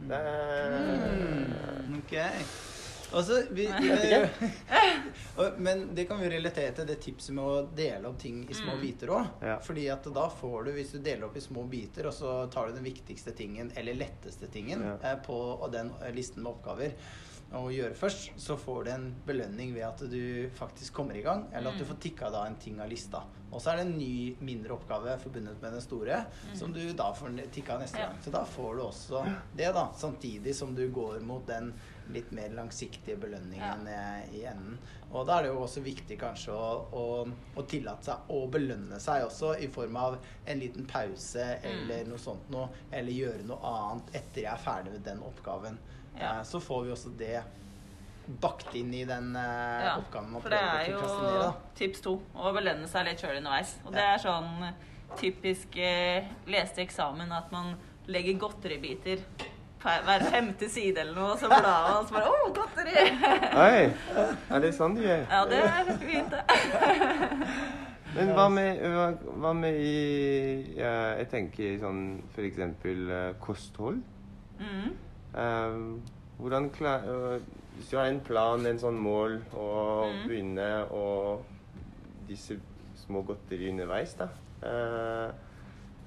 Det 0.00 0.16
er 0.16 1.16
Mm, 1.86 2.00
ok. 2.02 2.14
Og 3.14 3.22
så 3.24 3.42
vi, 3.50 3.66
vi, 3.80 3.88
Vet 3.88 5.58
men 5.58 5.94
det 5.94 6.04
kan 6.08 6.18
vi 6.20 6.30
relatere 6.32 6.72
til 6.74 6.86
det 6.88 6.96
tipset 7.04 7.34
med 7.36 7.44
å 7.44 7.56
dele 7.76 8.08
opp 8.08 8.18
ting 8.18 8.40
i 8.50 8.54
små 8.56 8.74
Mm. 8.76 8.80
biter 8.82 9.12
òg. 9.14 9.26
Ja. 9.44 9.58
Fordi 9.62 9.84
at 9.92 10.08
da 10.14 10.28
får 10.32 10.64
du, 10.66 10.72
hvis 10.72 10.90
du 10.92 10.98
deler 10.98 11.26
opp 11.28 11.36
i 11.36 11.40
små 11.44 11.62
biter, 11.70 12.06
og 12.08 12.14
så 12.16 12.50
tar 12.52 12.68
du 12.68 12.72
den 12.78 12.84
viktigste 12.88 13.32
tingen, 13.36 13.70
eller 13.76 13.94
letteste 13.94 14.48
tingen, 14.52 14.82
Ja. 14.82 14.96
eh, 15.12 15.16
på 15.26 15.68
den 15.72 15.92
eh, 16.02 16.12
listen 16.12 16.42
med 16.42 16.52
oppgaver 16.54 16.92
å 17.54 17.68
gjøre 17.70 17.94
først, 17.94 18.32
så 18.42 18.56
får 18.58 18.84
du 18.84 18.90
en 18.90 19.14
belønning 19.26 19.72
ved 19.74 19.84
at 19.86 19.98
du 20.10 20.50
faktisk 20.58 20.92
kommer 20.92 21.14
i 21.16 21.22
gang, 21.22 21.46
eller 21.54 21.70
at 21.70 21.78
du 21.78 21.84
Mm. 21.84 21.90
får 21.94 22.00
tikka 22.00 22.30
da 22.32 22.44
en 22.46 22.56
ting 22.56 22.80
av 22.80 22.88
lista. 22.90 23.22
Og 23.52 23.60
så 23.60 23.70
er 23.72 23.76
det 23.76 23.86
en 23.86 23.98
ny, 23.98 24.34
mindre 24.40 24.72
oppgave 24.74 25.16
forbundet 25.22 25.62
med 25.62 25.72
den 25.72 25.80
store, 25.80 26.26
som 26.54 26.72
du 26.72 26.92
da 26.92 27.12
får 27.12 27.28
tikka 27.52 27.78
neste 27.78 27.94
Mm. 27.96 28.00
Ja. 28.00 28.06
gang. 28.08 28.18
Så 28.24 28.30
da 28.32 28.44
får 28.44 28.76
du 28.76 28.82
også 28.82 29.24
det, 29.54 29.72
da. 29.72 29.92
Samtidig 29.94 30.54
som 30.54 30.74
du 30.74 30.88
går 30.90 31.20
mot 31.22 31.46
den 31.46 31.72
litt 32.12 32.30
mer 32.32 32.52
langsiktige 32.54 33.16
belønningen 33.20 33.86
ja. 33.90 34.04
i 34.32 34.44
enden. 34.46 34.78
Og 35.10 35.26
da 35.26 35.38
er 35.38 35.46
det 35.46 35.50
jo 35.52 35.62
også 35.64 35.82
viktig 35.84 36.18
kanskje 36.20 36.54
å, 36.54 36.70
å, 36.92 37.04
å 37.56 37.64
tillate 37.70 38.08
seg 38.10 38.30
å 38.34 38.40
belønne 38.52 38.98
seg 39.02 39.26
også, 39.26 39.52
i 39.62 39.68
form 39.72 39.96
av 40.00 40.16
en 40.46 40.62
liten 40.62 40.86
pause 40.90 41.44
eller 41.62 42.02
Mm. 42.04 42.10
noe 42.10 42.18
sånt 42.18 42.50
noe. 42.50 42.68
Eller 42.92 43.12
gjøre 43.12 43.44
noe 43.46 43.58
annet 43.70 44.14
etter 44.20 44.42
jeg 44.42 44.52
er 44.52 44.62
ferdig 44.62 44.92
med 44.96 45.04
den 45.06 45.22
oppgaven. 45.22 45.78
Ja. 46.16 46.38
Eh, 46.38 46.42
så 46.48 46.60
får 46.60 46.84
vi 46.84 46.92
også 46.96 47.12
det 47.18 47.42
bakt 48.42 48.74
inn 48.74 48.92
i 48.94 49.04
den 49.06 49.36
eh, 49.36 49.84
Ja, 49.86 49.96
oppgaven 50.00 50.32
man 50.32 50.42
for 50.42 50.50
det 50.50 50.58
er 50.58 50.90
jo 50.90 51.52
tips 51.78 52.00
to. 52.02 52.16
Å 52.34 52.52
belønne 52.56 52.88
seg 52.90 53.06
litt 53.06 53.22
sjøl 53.22 53.38
underveis. 53.38 53.76
Og 53.86 53.94
det 53.94 54.02
er 54.02 54.22
sånn 54.22 54.66
typisk 55.20 55.76
eh, 55.78 56.26
leste 56.50 56.82
eksamen 56.82 57.30
at 57.32 57.52
man 57.54 57.76
legger 58.10 58.38
godteribiter 58.42 59.22
hver 59.82 60.24
femte 60.32 60.68
side 60.72 60.98
eller 61.00 61.14
noe, 61.14 61.32
og 61.34 61.38
så 61.38 61.48
bla, 61.50 61.74
og 61.98 62.06
så 62.08 62.16
bare 62.16 62.30
Å, 62.32 62.48
godteri! 62.56 63.04
Oi! 63.66 63.82
Er 64.50 64.62
det 64.64 64.72
sånn 64.74 64.96
du 64.96 65.02
gjør? 65.04 65.26
Ja, 65.30 65.42
det 65.50 65.60
er 65.62 65.90
fint, 66.00 66.32
det. 66.32 66.42
Men 68.16 68.30
hva 68.32 68.46
med, 68.48 68.80
hva, 69.42 69.52
med 69.52 69.76
i 69.76 70.76
ja, 70.78 70.92
Jeg 71.18 71.28
tenker 71.34 71.74
sånn 71.82 72.02
for 72.32 72.46
eksempel 72.48 73.10
eh, 73.12 73.32
kosthold. 73.44 73.98
Mm. 74.56 74.94
Uh, 75.36 75.98
hvordan 76.40 76.70
klar, 76.72 77.04
uh, 77.04 77.36
Hvis 77.76 77.90
du 77.92 77.98
har 77.98 78.08
en 78.08 78.22
plan, 78.24 78.64
en 78.70 78.78
sånn 78.80 78.96
mål, 78.96 79.42
og 79.52 80.06
Mm. 80.06 80.22
begynne 80.30 80.68
å 80.96 81.04
Disse 82.26 82.56
små 83.02 83.20
godteri 83.28 83.68
underveis, 83.70 84.16
da. 84.18 84.30
Uh, 84.64 85.28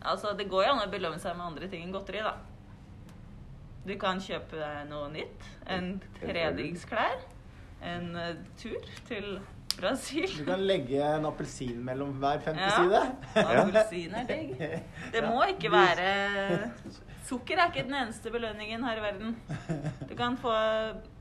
Altså, 0.02 0.32
det 0.40 0.48
går 0.50 0.64
jo 0.66 0.72
an 0.74 0.82
å 0.86 0.92
belønne 0.92 1.20
seg 1.20 1.36
med 1.38 1.46
andre 1.52 1.68
ting 1.68 1.84
enn 1.86 1.92
godteri, 1.94 2.22
da. 2.24 2.34
Du 3.90 3.96
kan 3.98 4.20
kjøpe 4.22 4.60
deg 4.60 4.90
noe 4.92 5.08
nytt. 5.14 5.46
En 5.74 5.96
treningsklær. 6.20 7.24
En 7.82 8.12
eh, 8.20 8.36
tur 8.60 8.76
til 9.08 9.40
Brasil. 9.80 10.28
Du 10.38 10.44
kan 10.46 10.62
legge 10.68 11.00
en 11.02 11.26
appelsin 11.30 11.78
mellom 11.88 12.12
hver 12.22 12.42
femte 12.44 12.66
Ja. 12.68 12.76
side. 12.76 13.02
Appelsin 13.64 14.16
er 14.20 14.28
digg. 14.30 14.58
Det 15.14 15.24
må 15.26 15.44
ikke 15.56 15.72
være 15.74 16.10
Sukker 17.30 17.60
er 17.62 17.70
ikke 17.70 17.84
den 17.86 17.94
eneste 17.94 18.32
belønningen 18.34 18.84
her 18.84 18.98
i 18.98 19.02
verden. 19.04 19.36
Du 20.10 20.16
kan 20.18 20.38
få 20.42 20.54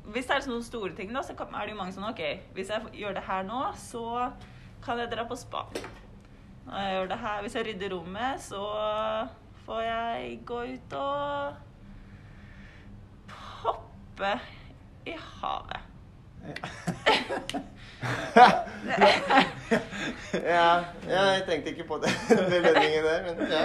Hvis 0.09 0.25
det 0.27 0.37
er 0.39 0.45
sånne 0.47 0.65
store 0.65 0.95
ting, 0.97 1.11
da, 1.13 1.21
så 1.23 1.35
er 1.37 1.67
det 1.67 1.75
jo 1.75 1.77
mange 1.77 1.93
sånn 1.93 2.07
OK, 2.09 2.23
hvis 2.57 2.71
jeg 2.73 2.95
gjør 2.97 3.19
det 3.19 3.25
her 3.27 3.43
nå, 3.45 3.59
så 3.77 4.05
kan 4.85 4.99
jeg 5.03 5.11
dra 5.13 5.27
på 5.29 5.37
spa. 5.37 5.67
Når 6.65 6.79
jeg 6.81 6.95
gjør 6.97 7.11
det 7.11 7.19
her, 7.25 7.43
hvis 7.45 7.57
jeg 7.59 7.67
rydder 7.69 7.93
rommet, 7.93 8.41
så 8.41 8.63
får 9.67 9.83
jeg 9.85 10.39
gå 10.49 10.63
ut 10.73 10.97
og 10.97 11.59
hoppe 13.65 14.33
i 15.07 15.15
havet. 15.19 15.81
ja, 20.33 20.85
ja, 21.09 21.23
jeg 21.35 21.43
tenkte 21.49 21.71
ikke 21.71 21.87
på 21.89 21.99
det, 22.03 22.13
den 22.39 22.45
belønningen 22.53 23.05
der, 23.05 23.23
men 23.27 23.35
ja. 23.51 23.63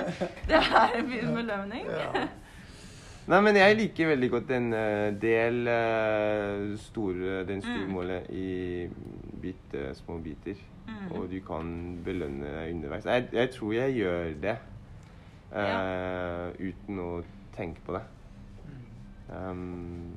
Det 0.48 0.56
er 0.56 0.96
en 0.98 1.10
fin 1.10 1.34
belønning. 1.34 1.86
Ja. 1.88 2.26
Nei, 3.30 3.40
men 3.46 3.56
jeg 3.56 3.76
liker 3.78 4.08
veldig 4.10 4.30
godt 4.30 4.48
den 4.48 4.72
uh, 4.74 5.20
del 5.22 5.68
uh, 5.68 6.78
store, 6.80 7.44
den 7.46 7.62
store 7.62 7.86
Mm. 7.86 7.92
målet 7.94 8.30
i 8.30 8.88
bitte 9.42 9.94
små 9.94 10.18
biter. 10.18 10.58
Mm. 10.88 11.12
Og 11.14 11.28
du 11.30 11.38
kan 11.46 11.98
belønne 12.04 12.48
deg 12.56 12.74
underveis. 12.74 13.06
Jeg, 13.06 13.28
jeg 13.32 13.50
tror 13.50 13.72
jeg 13.72 13.94
gjør 13.94 14.24
det 14.42 14.56
ja. 15.54 16.48
uten 16.58 16.98
å 16.98 17.10
tenke 17.54 17.80
på 17.86 17.94
det. 17.94 18.02
Um, 19.30 20.12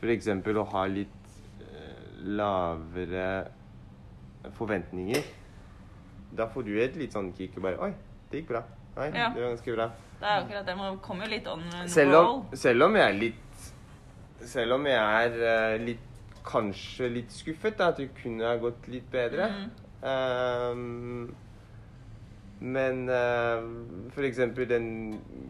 for 0.00 0.12
eksempel 0.12 0.58
å 0.60 0.66
ha 0.74 0.84
litt 0.90 1.28
eh, 1.64 2.24
lavere 2.36 3.28
forventninger. 4.58 5.22
Da 6.36 6.48
får 6.52 6.66
du 6.66 6.74
et 6.82 6.96
litt 6.98 7.14
sånn 7.14 7.30
kick 7.36 7.56
og 7.56 7.68
bare 7.68 7.78
Oi, 7.86 7.92
det 8.30 8.42
gikk 8.42 8.50
bra. 8.50 8.64
Oi, 8.96 9.06
Ja. 9.14 9.30
det 9.32 9.40
var 9.40 9.54
ganske 9.54 9.76
bra. 9.76 9.86
Det 10.20 10.26
er 10.26 10.42
akkurat 10.42 10.66
det. 10.66 10.76
Man 10.76 10.98
kommer 10.98 11.24
jo 11.26 11.30
litt 11.30 11.46
on 11.48 11.62
Selv 11.88 12.14
om, 12.18 12.44
selv 12.54 12.84
om 12.84 12.96
jeg 12.96 13.08
er 13.08 13.16
litt 13.18 13.70
Selv 14.44 14.76
om 14.76 14.86
jeg 14.86 14.98
er 14.98 15.38
eh, 15.52 15.78
litt 15.82 16.10
Kanskje 16.44 17.08
litt 17.08 17.32
skuffet, 17.32 17.78
da, 17.78 17.88
at 17.88 17.96
det 17.96 18.10
kunne 18.18 18.44
ha 18.44 18.58
gått 18.60 18.84
litt 18.92 19.06
bedre. 19.08 19.46
Mm. 19.48 19.70
Um, 20.04 21.34
men 22.60 23.08
uh, 23.08 23.64
for 24.12 24.28
eksempel 24.28 24.68
den 24.68 24.90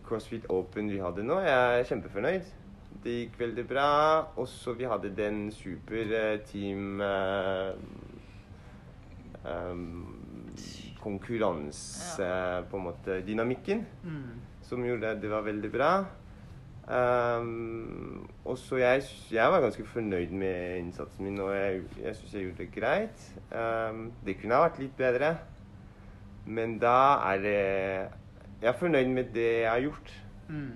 CrossFit 0.06 0.46
Open 0.54 0.92
vi 0.92 1.00
hadde 1.02 1.24
nå, 1.26 1.40
jeg 1.42 1.80
er 1.80 1.88
kjempefornøyd. 1.88 2.52
Det 3.04 3.14
gikk 3.18 3.38
veldig 3.40 3.64
bra. 3.68 3.88
Og 4.36 4.48
så 4.48 4.72
vi 4.78 4.84
hadde 4.88 5.12
den 5.16 5.50
super 5.52 6.10
eh, 6.18 6.38
team 6.48 7.00
uh, 7.00 7.74
um, 9.44 10.16
konkurranse, 11.02 12.28
på 12.70 12.76
en 12.80 12.82
måte, 12.88 13.20
dynamikken, 13.26 13.86
Mm. 14.04 14.40
som 14.62 14.84
gjorde 14.84 15.10
at 15.10 15.20
det 15.22 15.30
var 15.30 15.42
veldig 15.42 15.72
bra. 15.72 16.04
Um, 16.84 18.28
og 18.44 18.58
så 18.58 18.76
jeg, 18.76 19.02
jeg 19.32 19.50
var 19.52 19.60
ganske 19.60 19.84
fornøyd 19.88 20.30
med 20.36 20.78
innsatsen 20.78 21.24
min, 21.24 21.38
og 21.40 21.54
jeg, 21.56 21.82
jeg 22.02 22.16
syns 22.16 22.34
jeg 22.34 22.42
gjorde 22.42 22.58
det 22.58 22.72
greit. 22.74 23.24
Um, 23.52 24.12
det 24.26 24.36
kunne 24.40 24.54
ha 24.54 24.66
vært 24.66 24.78
litt 24.82 24.96
bedre, 24.96 25.30
men 26.46 26.78
da 26.78 26.96
er 27.32 27.38
det 27.40 27.60
Jeg 28.62 28.68
er 28.72 28.78
fornøyd 28.78 29.08
med 29.12 29.24
det 29.34 29.48
jeg 29.60 29.70
har 29.70 29.80
gjort. 29.80 30.12
Mm. 30.48 30.70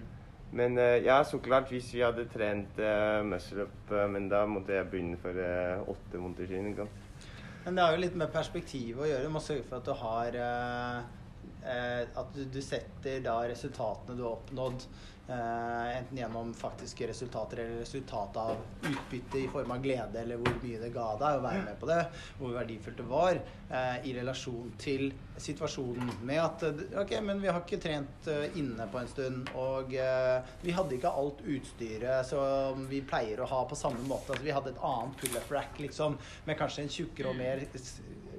Men 0.51 0.79
ja, 1.05 1.19
så 1.25 1.39
klart, 1.45 1.69
hvis 1.73 1.91
vi 1.93 2.01
hadde 2.01 2.25
trent 2.33 2.79
uh, 2.81 3.21
muscle 3.27 3.67
up, 3.67 3.93
eh, 3.93 4.07
men 4.09 4.31
da 4.31 4.45
måtte 4.49 4.73
jeg 4.77 4.89
begynne 4.89 5.19
for 5.21 5.37
eh, 5.43 5.83
åtte 5.93 6.21
måneder 6.21 6.49
siden. 6.49 6.71
ikke 6.71 6.87
sant? 6.87 7.29
Men 7.67 7.77
det 7.77 7.85
har 7.85 7.95
jo 7.95 8.01
litt 8.01 8.17
med 8.17 8.33
perspektiv 8.33 9.03
å 9.03 9.09
gjøre. 9.09 9.27
Du 9.27 9.35
må 9.35 9.43
sørge 9.45 9.67
for 9.69 9.81
at 9.83 9.89
du 9.89 9.95
har 10.01 10.39
eh, 10.41 12.03
At 12.23 12.33
du, 12.33 12.47
du 12.49 12.61
setter 12.65 13.21
da 13.25 13.35
resultatene 13.51 14.17
du 14.17 14.25
har 14.25 14.39
oppnådd, 14.39 14.87
enten 15.29 16.19
gjennom 16.19 16.55
faktiske 16.57 17.07
resultater 17.11 17.61
eller 17.63 17.83
resultat 17.83 18.37
av 18.41 18.57
utbytte 18.81 19.39
i 19.39 19.49
form 19.53 19.71
av 19.75 19.83
glede, 19.85 20.23
eller 20.23 20.41
hvor 20.41 20.55
mye 20.63 20.81
det 20.81 20.89
ga 20.95 21.09
deg 21.21 21.39
å 21.39 21.43
være 21.45 21.65
med 21.67 21.81
på 21.81 21.89
det, 21.91 21.99
hvor 22.39 22.55
verdifullt 22.57 23.01
det 23.03 23.09
var, 23.11 23.41
eh, 23.69 23.99
i 24.09 24.15
relasjon 24.17 24.73
til 24.81 25.11
situasjonen 25.37 26.15
med 26.27 26.41
at 26.43 26.65
eh, 26.69 26.81
Ok, 27.03 27.13
men 27.23 27.43
vi 27.43 27.51
har 27.51 27.61
ikke 27.61 27.81
trent 27.83 28.31
eh, 28.33 28.57
inne 28.59 28.89
på 28.91 29.01
en 29.03 29.11
stund, 29.11 29.53
og 29.59 29.93
eh, 29.95 30.39
vi 30.65 30.75
hadde 30.75 30.97
ikke 30.97 31.13
alt 31.21 31.45
utstyret 31.45 32.27
som 32.27 32.87
vi 32.89 33.03
pleier 33.05 33.43
å 33.45 33.51
ha 33.51 33.63
på 33.69 33.79
samme 33.79 34.01
måte. 34.09 34.33
Altså, 34.33 34.47
vi 34.47 34.55
hadde 34.55 34.73
et 34.75 34.83
annet 34.89 35.21
pull-up 35.21 35.53
rack, 35.53 35.79
liksom, 35.83 36.19
med 36.49 36.59
kanskje 36.59 36.87
en 36.87 36.93
tjukkere 36.93 37.33
og 37.33 37.39
mer, 37.39 37.63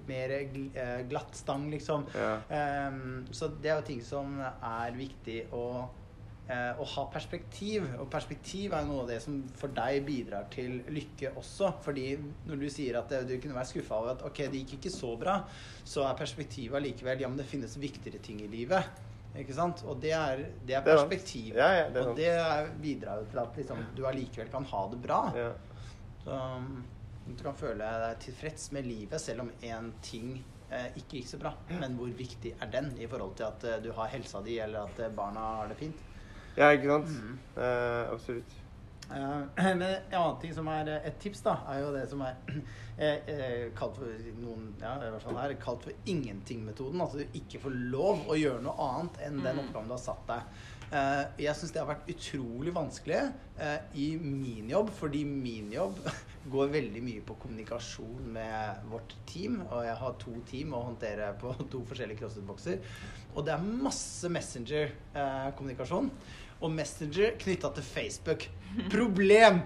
mer 0.10 0.36
eh, 0.40 1.00
glatt 1.10 1.38
stang, 1.38 1.70
liksom. 1.72 2.10
Ja. 2.18 2.36
Um, 2.90 3.28
så 3.32 3.52
det 3.62 3.72
er 3.72 3.80
jo 3.80 3.88
ting 3.94 4.04
som 4.06 4.40
er 4.42 4.98
viktig 4.98 5.44
å, 5.56 5.66
eh, 5.86 5.96
å 6.82 6.86
ha 6.96 7.04
perspektiv. 7.14 7.86
Og 8.02 8.08
perspektiv 8.10 8.74
er 8.74 8.88
noe 8.88 9.04
av 9.04 9.12
det 9.12 9.20
som 9.22 9.36
for 9.60 9.74
deg 9.76 10.00
bidrar 10.08 10.48
til 10.54 10.80
lykke 10.90 11.36
også. 11.38 11.74
Fordi 11.86 12.08
når 12.50 12.64
du 12.64 12.68
sier 12.74 12.98
at 13.02 13.14
eh, 13.14 13.28
du 13.30 13.36
kunne 13.38 13.58
være 13.58 13.70
skuffa 13.70 14.00
over 14.00 14.16
at 14.16 14.26
ok, 14.26 14.42
det 14.50 14.64
gikk 14.64 14.80
ikke 14.80 14.94
så 14.96 15.14
bra, 15.22 15.36
så 15.86 16.08
er 16.08 16.18
perspektivet 16.18 16.80
allikevel 16.82 17.22
ja, 17.22 17.30
men 17.30 17.38
det 17.42 17.48
finnes 17.50 17.78
viktigere 17.78 18.22
ting 18.26 18.42
i 18.42 18.50
livet. 18.50 19.06
Ikke 19.38 19.54
sant? 19.54 19.84
Og 19.86 20.00
det 20.02 20.16
er, 20.18 20.42
det 20.66 20.74
er 20.74 20.86
Det 20.86 20.94
er 20.94 20.98
perspektiv. 20.98 21.56
Ja, 21.56 21.70
ja, 21.84 21.90
det 21.94 22.02
er 22.02 22.08
og 22.10 22.16
det 22.18 22.30
er- 22.34 22.72
bidrar 22.82 23.22
jo 23.22 23.30
til 23.30 23.44
at 23.46 23.60
liksom, 23.62 23.84
du 23.96 24.06
allikevel 24.10 24.50
kan 24.50 24.66
ha 24.66 24.88
det 24.90 25.02
bra. 25.06 25.20
Ja. 25.38 25.52
Så 26.24 26.40
um, 26.58 26.72
du 27.30 27.44
kan 27.46 27.54
føle 27.56 27.86
deg 27.86 28.18
tilfreds 28.26 28.72
med 28.74 28.90
livet 28.90 29.22
selv 29.22 29.46
om 29.46 29.52
én 29.62 29.92
ting 30.02 30.40
eh, 30.72 30.90
ikke 30.98 31.20
gikk 31.20 31.30
så 31.30 31.38
bra. 31.42 31.54
Men 31.70 31.94
hvor 32.00 32.10
viktig 32.10 32.56
er 32.58 32.74
den 32.74 32.90
i 32.98 33.06
forhold 33.06 33.36
til 33.38 33.46
at 33.46 33.64
eh, 33.70 33.82
du 33.86 33.92
har 33.94 34.10
helsa 34.10 34.42
di, 34.42 34.58
eller 34.60 34.90
at 34.90 35.00
eh, 35.06 35.14
barna 35.14 35.46
har 35.62 35.70
det 35.70 35.78
fint? 35.78 36.06
Ja, 36.60 36.74
ikke 36.76 36.92
sant? 36.92 37.14
Mm. 37.16 37.38
Eh, 37.58 38.12
absolutt. 38.14 38.58
Uh, 39.10 39.42
men 39.80 39.82
en 39.82 40.18
annen 40.20 40.36
ting 40.42 40.52
som 40.54 40.68
er 40.70 40.90
eh, 40.94 41.08
et 41.10 41.16
tips, 41.22 41.42
da, 41.42 41.56
er 41.72 41.80
jo 41.82 41.94
det 41.96 42.04
som 42.12 42.22
er 42.22 42.36
eh, 43.02 43.30
eh, 43.34 43.64
kalt 43.78 43.96
for 43.98 44.28
noen 44.38 44.68
Ja, 44.78 44.98
i 45.02 45.10
hvert 45.10 45.26
fall 45.26 45.40
her, 45.42 45.56
kalt 45.62 45.88
for 45.88 46.12
ingenting-metoden. 46.14 47.02
Altså 47.02 47.24
du 47.24 47.40
ikke 47.40 47.64
får 47.64 47.80
lov 47.90 48.28
å 48.30 48.38
gjøre 48.38 48.62
noe 48.68 48.90
annet 48.90 49.24
enn 49.26 49.40
den 49.42 49.58
Mm. 49.58 49.64
oppgaven 49.64 49.90
du 49.90 49.96
har 49.96 50.04
satt 50.04 50.28
deg. 50.30 50.60
Uh, 50.90 51.22
jeg 51.38 51.54
syns 51.54 51.74
det 51.74 51.82
har 51.84 51.90
vært 51.92 52.08
utrolig 52.10 52.72
vanskelig 52.74 53.18
uh, 53.60 53.76
i 53.94 54.08
min 54.18 54.72
jobb, 54.72 54.88
fordi 54.98 55.20
min 55.30 55.68
jobb 55.70 56.00
går 56.54 56.72
veldig 56.74 57.02
mye 57.06 57.22
på 57.28 57.36
kommunikasjon 57.44 58.32
med 58.34 58.88
vårt 58.90 59.14
team. 59.30 59.60
Og 59.68 59.84
jeg 59.86 59.98
har 60.02 60.18
to 60.24 60.34
team 60.50 60.74
å 60.74 60.82
håndtere 60.88 61.30
på 61.42 61.54
to 61.74 61.84
forskjellige 61.92 62.24
CrossFit-bokser. 62.24 62.82
Og 63.36 63.46
det 63.46 63.54
er 63.54 63.70
masse 63.86 64.34
Messenger-kommunikasjon. 64.34 66.10
Og 66.60 66.72
Messenger 66.76 67.36
knytta 67.40 67.72
til 67.76 67.86
Facebook. 67.86 68.46
Problem! 68.92 69.62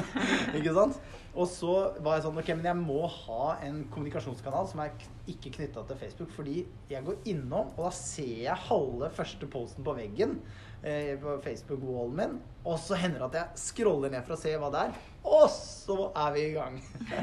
Ikke 0.58 0.74
sant? 0.76 1.00
Og 1.34 1.48
så 1.50 1.74
var 2.04 2.18
jeg 2.18 2.26
sånn 2.28 2.38
Ok, 2.38 2.52
men 2.54 2.68
jeg 2.68 2.78
må 2.78 3.08
ha 3.10 3.56
en 3.66 3.80
kommunikasjonskanal 3.90 4.68
som 4.70 4.84
er 4.84 4.92
ikke 5.30 5.54
knytta 5.58 5.84
til 5.88 6.00
Facebook. 6.00 6.32
Fordi 6.34 6.64
jeg 6.90 7.06
går 7.06 7.30
innom, 7.32 7.72
og 7.76 7.88
da 7.88 7.94
ser 7.96 8.44
jeg 8.46 8.66
halve 8.68 9.10
første 9.14 9.48
posten 9.50 9.86
på 9.86 9.96
veggen 9.96 10.38
eh, 10.82 11.14
på 11.20 11.38
Facebook-wallen 11.44 12.16
min. 12.20 12.38
Og 12.64 12.78
så 12.80 12.96
hender 12.96 13.20
det 13.20 13.26
at 13.28 13.40
jeg 13.40 13.66
scroller 13.66 14.12
ned 14.12 14.24
for 14.24 14.36
å 14.36 14.40
se 14.40 14.54
hva 14.56 14.70
det 14.72 14.86
er. 14.88 15.02
Og 15.24 15.48
så 15.48 15.96
er 16.20 16.32
vi 16.34 16.40
i 16.44 16.52
gang. 16.52 16.74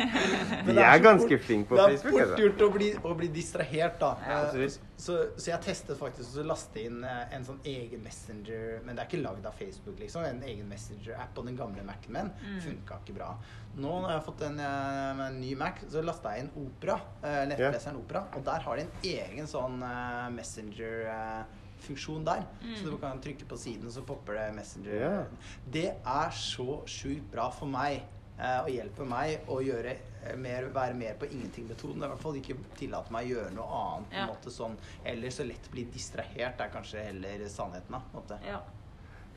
Vi 0.65 0.73
det 0.73 0.81
er 0.81 0.95
så 0.97 1.03
ganske 1.03 1.37
flinke 1.37 1.69
på 1.69 1.77
Facebook. 1.77 1.89
det 1.91 1.93
er 1.93 2.11
fort 2.11 2.21
altså. 2.21 2.39
gjort 2.41 2.63
å 2.65 2.69
bli, 2.73 2.87
å 3.05 3.11
bli 3.19 3.27
distrahert, 3.33 3.99
da. 4.01 4.09
Ja, 4.25 4.69
så, 5.01 5.17
så 5.37 5.51
jeg 5.51 5.61
testet 5.65 5.97
faktisk 5.99 6.39
å 6.41 6.45
laste 6.49 6.81
inn 6.81 7.03
eh, 7.05 7.35
en 7.37 7.45
sånn 7.45 7.59
egen 7.65 8.01
messenger 8.05 8.81
Men 8.85 8.97
det 8.97 9.03
er 9.03 9.09
ikke 9.09 9.21
lagd 9.21 9.45
av 9.45 9.57
Facebook, 9.57 9.99
liksom. 10.01 10.25
En 10.25 10.41
egen 10.49 10.69
messenger-app 10.69 11.33
på 11.37 11.45
den 11.45 11.57
gamle 11.61 11.85
Mac-en 11.85 12.17
min. 12.17 12.33
Mm. 12.41 12.59
Funka 12.65 12.99
ikke 13.03 13.17
bra. 13.19 13.31
Nå 13.77 13.93
når 14.01 14.09
jeg 14.09 14.17
har 14.17 14.25
fått 14.25 14.45
en, 14.49 14.59
eh, 14.65 15.25
en 15.27 15.39
ny 15.41 15.53
Mac, 15.61 15.85
så 15.93 16.01
lasta 16.05 16.33
jeg 16.35 16.47
inn 16.47 16.53
Opera. 16.65 16.97
eh, 17.21 17.45
Nettleseren 17.91 17.99
Opera. 18.01 18.23
Og 18.37 18.43
der 18.45 18.59
har 18.65 18.75
de 18.77 18.81
en 18.81 18.91
egen 19.03 19.47
sånn 19.47 19.81
uh, 19.83 20.29
messenger-funksjon 20.35 22.25
der. 22.25 22.43
Så 22.77 22.89
du 22.91 22.97
kan 23.01 23.21
trykke 23.21 23.45
på 23.49 23.57
siden, 23.57 23.87
og 23.87 23.93
så 23.95 24.03
popper 24.05 24.33
det 24.37 24.47
Messenger. 24.55 24.95
Yeah. 24.95 25.25
Det 25.71 25.87
er 26.05 26.31
så 26.31 26.81
sjukt 26.87 27.31
bra 27.31 27.49
for 27.51 27.67
meg. 27.67 28.03
eh, 28.41 28.59
Og 28.63 28.69
hjelper 28.73 29.05
meg 29.05 29.49
å 29.51 29.59
gjøre 29.61 29.91
eh, 30.23 30.35
mer, 30.37 30.69
være 30.73 30.93
mer 30.97 31.13
på 31.19 31.25
ingenting-metoden. 31.29 32.03
I 32.03 32.07
hvert 32.07 32.21
fall 32.21 32.35
ikke 32.39 32.55
tillate 32.79 33.11
meg 33.13 33.25
å 33.25 33.33
gjøre 33.35 33.51
noe 33.53 33.81
annet. 33.81 34.09
på 34.09 34.17
en 34.17 34.27
måte 34.31 34.51
sånn 34.51 34.77
Eller 35.05 35.29
så 35.29 35.43
lett 35.45 35.71
bli 35.71 35.83
distrahert 35.93 36.59
er 36.61 36.69
kanskje 36.73 37.03
heller 37.05 37.47
sannheten. 37.47 37.91
da, 37.91 37.99
på 37.99 38.17
en 38.17 38.23
måte. 38.23 38.39
Ja. 38.47 38.61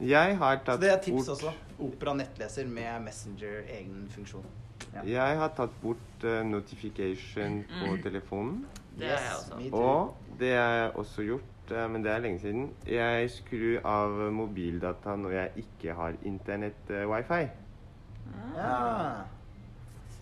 Jeg 0.01 0.37
har 0.37 0.59
Så 0.67 0.77
det 0.81 0.91
er 0.91 0.99
tips 0.99 1.29
også. 1.29 1.53
Opera 1.79 2.15
nettleser 2.15 2.67
med 2.67 3.03
Messenger 3.03 3.63
egen 3.69 4.09
funksjon. 4.11 4.45
Ja. 4.95 5.03
Jeg 5.11 5.39
har 5.39 5.49
tatt 5.57 5.75
bort 5.83 6.25
uh, 6.25 6.43
notification 6.47 7.65
på 7.81 7.93
Mm. 7.97 8.03
telefonen. 8.03 8.67
Det 8.99 9.09
har 9.09 9.19
jeg 9.19 9.35
også. 9.41 9.75
Og 9.75 10.15
det 10.39 10.53
har 10.55 10.75
jeg 10.75 10.91
også 10.95 11.23
gjort, 11.27 11.71
uh, 11.71 11.91
men 11.91 12.03
det 12.05 12.13
er 12.13 12.19
lenge 12.23 12.39
siden. 12.41 12.71
Jeg 12.87 13.31
skrur 13.31 13.81
av 13.85 14.11
mobildata 14.33 15.17
når 15.17 15.31
jeg 15.31 15.51
ikke 15.65 15.95
har 15.95 16.13
internett-wifi. 16.25 17.49
Ja. 18.57 19.11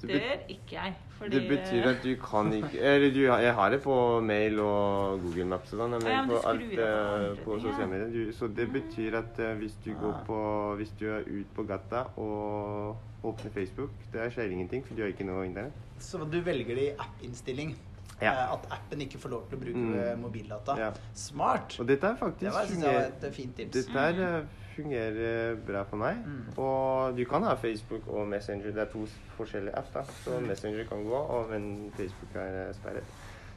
Det, 0.02 0.08
Det 0.08 0.20
gjør 0.20 0.38
ikke 0.48 0.72
jeg. 0.72 0.94
Fordi 1.18 1.38
det 1.38 1.48
betyr 1.48 1.84
at 1.86 2.00
du 2.02 2.14
kan 2.18 2.48
ikke 2.52 2.80
Eller 2.80 3.12
du, 3.14 3.20
jeg 3.22 3.54
har 3.54 3.68
det 3.70 3.82
på 3.84 4.20
mail 4.20 4.58
og 4.58 5.20
Google 5.22 5.44
Maps 5.44 5.72
og 5.72 5.78
sånn, 5.78 5.90
men 6.02 6.08
Ja, 6.10 6.22
men 6.26 6.30
på 6.32 6.40
alt 6.50 6.78
av 6.82 7.36
på 7.44 7.54
eh, 7.54 7.60
sosiale 7.62 7.86
medier. 7.86 8.08
Du, 8.26 8.32
så 8.34 8.48
det 8.48 8.66
betyr 8.72 9.14
at 9.20 9.38
eh, 9.38 9.52
hvis 9.60 9.76
du 9.84 9.92
går 10.00 10.14
Ah. 10.16 10.24
på 10.26 10.40
Hvis 10.80 10.90
du 10.98 11.06
er 11.14 11.20
ute 11.28 11.54
på 11.54 11.62
gata 11.68 12.02
og 12.18 12.96
åpner 13.24 13.50
Facebook, 13.54 13.90
det 14.12 14.32
skjer 14.34 14.50
ingenting, 14.50 14.84
for 14.86 14.94
du 14.94 15.02
har 15.02 15.08
ikke 15.12 15.24
noe 15.26 15.44
internett. 15.46 15.72
Så 16.02 16.18
du 16.30 16.40
velger 16.42 16.74
det 16.74 16.86
i 16.88 16.94
app-innstilling. 16.98 17.74
Ja. 18.22 18.32
Eh, 18.32 18.52
At 18.54 18.66
appen 18.70 19.00
ikke 19.00 19.18
får 19.18 19.30
lov 19.30 19.48
til 19.48 19.58
å 19.58 19.60
bruke 19.62 19.78
Mm. 19.78 19.94
eh, 19.98 20.16
mobildata. 20.18 20.76
Ja. 20.78 20.90
Smart! 21.14 21.76
Og 21.80 21.86
dette 21.88 22.06
er 22.06 22.12
Det 22.12 22.18
faktisk 22.18 22.52
var, 22.52 22.66
jeg 22.68 22.94
var 22.94 23.00
et 23.06 23.24
eh, 23.24 23.32
fint 23.32 23.56
tips. 23.56 23.72
Dette 23.76 23.92
her 23.98 24.38
eh, 24.38 24.44
fungerer 24.76 25.56
bra 25.66 25.82
for 25.84 25.96
meg. 25.96 26.16
Mm. 26.26 26.58
Og 26.58 27.16
du 27.16 27.24
kan 27.24 27.42
ha 27.42 27.54
Facebook 27.54 28.06
og 28.08 28.28
Messenger. 28.28 28.70
Det 28.72 28.78
er 28.78 28.90
to 28.92 29.06
forskjellige 29.36 29.76
app, 29.78 29.92
da. 29.94 30.02
Så 30.24 30.38
Mm. 30.40 30.46
Messenger 30.48 30.84
kan 30.88 31.04
gå, 31.04 31.14
og, 31.14 31.50
men 31.50 31.92
Facebook 31.96 32.34
er 32.36 32.72
sperret. 32.72 33.04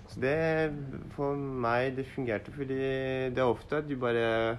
Så 0.08 0.20
det 0.22 0.72
for 1.16 1.36
meg 1.36 1.96
det 1.98 2.06
fungerte 2.06 2.52
fordi 2.54 2.76
det 3.34 3.38
er 3.38 3.44
ofte 3.50 3.78
at 3.78 3.88
du 3.90 3.96
bare 3.98 4.58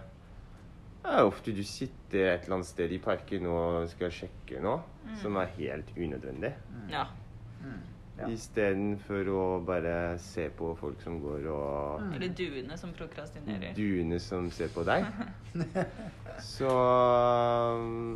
det 1.10 1.18
er 1.20 1.26
ofte 1.28 1.52
du 1.54 1.62
sitter 1.64 2.32
et 2.34 2.44
eller 2.46 2.56
annet 2.60 2.66
sted 2.70 2.92
i 2.92 2.98
parken 3.02 3.46
og 3.50 3.88
skal 3.92 4.10
sjekke 4.14 4.60
noe 4.64 4.80
som 5.20 5.36
er 5.40 5.52
helt 5.58 5.92
unødvendig. 5.96 6.52
Ja. 6.90 7.04
Mm. 7.62 7.82
Ja. 8.16 8.28
Istedenfor 8.32 9.28
å 9.28 9.40
bare 9.68 10.16
se 10.24 10.46
på 10.56 10.70
folk 10.80 11.02
som 11.04 11.18
går 11.20 11.46
og 11.52 12.00
Mm. 12.00 12.12
Eller 12.16 12.28
duene 12.36 12.76
som 12.80 12.92
prokrastinerer. 12.96 13.74
duene 13.76 14.18
som 14.20 14.50
ser 14.50 14.68
på 14.72 14.84
deg. 14.88 15.04
Så, 16.40 16.68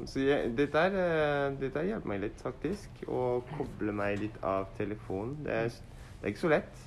så 0.07 0.21
jeg, 0.21 0.51
dette, 0.59 0.77
er, 0.77 0.97
eh, 1.01 1.55
dette 1.61 1.85
hjelper 1.89 2.11
meg 2.13 2.21
litt, 2.27 2.41
faktisk. 2.45 2.99
Å 3.09 3.41
koble 3.55 3.95
meg 3.97 4.19
litt 4.21 4.37
av 4.45 4.67
telefonen. 4.77 5.39
Det 5.47 5.55
er, 5.55 5.71
det 6.21 6.27
er 6.27 6.35
ikke 6.35 6.43
så 6.43 6.51
lett. 6.53 6.83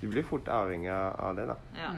Du 0.00 0.06
blir 0.12 0.24
fort 0.24 0.48
avhengig 0.48 0.88
av 0.92 1.20
av 1.20 1.36
det, 1.36 1.44
da. 1.52 1.56
Ja. 1.76 1.90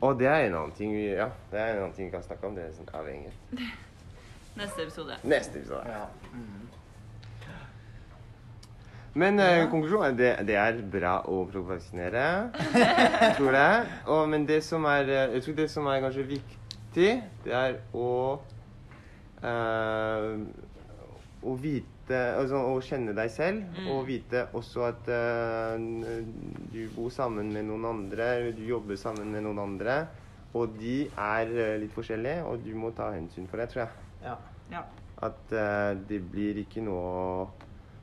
Og 0.00 0.18
det 0.18 0.26
er 0.26 0.46
en 0.46 0.54
annen 0.54 0.74
ting 0.76 0.94
vi, 0.96 1.06
ja, 1.12 1.28
det 1.52 1.60
er 1.60 1.74
en 1.74 1.82
annen 1.84 1.96
ting 1.96 2.08
vi 2.08 2.14
kan 2.14 2.24
snakke 2.24 2.48
om. 2.48 2.56
Det 2.56 2.64
er 2.64 2.76
sånn 2.76 2.92
avhengighet. 2.96 3.64
Neste 4.60 4.86
episode. 4.86 5.16
Neste 5.22 5.60
episode. 5.60 5.84
Ja. 5.88 6.06
Mm. 6.32 6.68
Men 9.20 9.42
ja. 9.42 9.64
uh, 9.64 9.70
konklusjonen 9.70 10.12
er 10.12 10.16
det, 10.18 10.30
det 10.48 10.56
er 10.60 10.80
bra 10.92 11.16
å 11.26 11.42
provokasjonere. 11.50 12.26
tror 13.38 13.58
jeg. 13.58 13.92
Og, 14.06 14.24
men 14.30 14.46
det 14.48 14.60
som 14.64 14.86
er 14.88 15.10
eh, 15.10 15.36
Jeg 15.36 15.46
tror 15.46 15.60
det 15.60 15.68
som 15.72 15.90
er 15.90 16.02
kanskje 16.04 16.26
viktig, 16.30 17.12
det 17.44 17.56
er 17.56 17.80
å 17.92 18.10
uh, 19.42 20.34
å 21.40 21.54
vite 21.60 21.99
altså, 22.16 22.60
Å 22.70 22.80
kjenne 22.82 23.14
deg 23.16 23.30
selv, 23.30 23.62
Mm. 23.78 23.88
og 23.94 24.06
vite 24.08 24.46
også 24.54 24.84
at 24.88 25.08
uh, 25.08 25.76
du 26.72 26.80
bor 26.96 27.10
sammen 27.10 27.52
med 27.52 27.64
noen 27.68 27.84
andre, 27.84 28.26
eller 28.38 28.52
du 28.56 28.62
jobber 28.66 28.96
sammen 28.96 29.30
med 29.32 29.42
noen 29.46 29.58
andre, 29.58 30.06
og 30.54 30.74
de 30.80 31.04
er 31.16 31.46
uh, 31.54 31.76
litt 31.80 31.92
forskjellige, 31.94 32.42
og 32.44 32.64
du 32.64 32.74
må 32.74 32.90
ta 32.96 33.10
hensyn 33.14 33.46
for 33.48 33.56
det, 33.62 33.68
tror 33.70 33.84
jeg. 33.84 33.90
Ja. 34.24 34.36
Ja. 34.72 34.84
At 35.22 35.52
uh, 35.52 35.94
det 36.08 36.22
blir 36.32 36.58
ikke 36.62 36.82
noe 36.82 37.48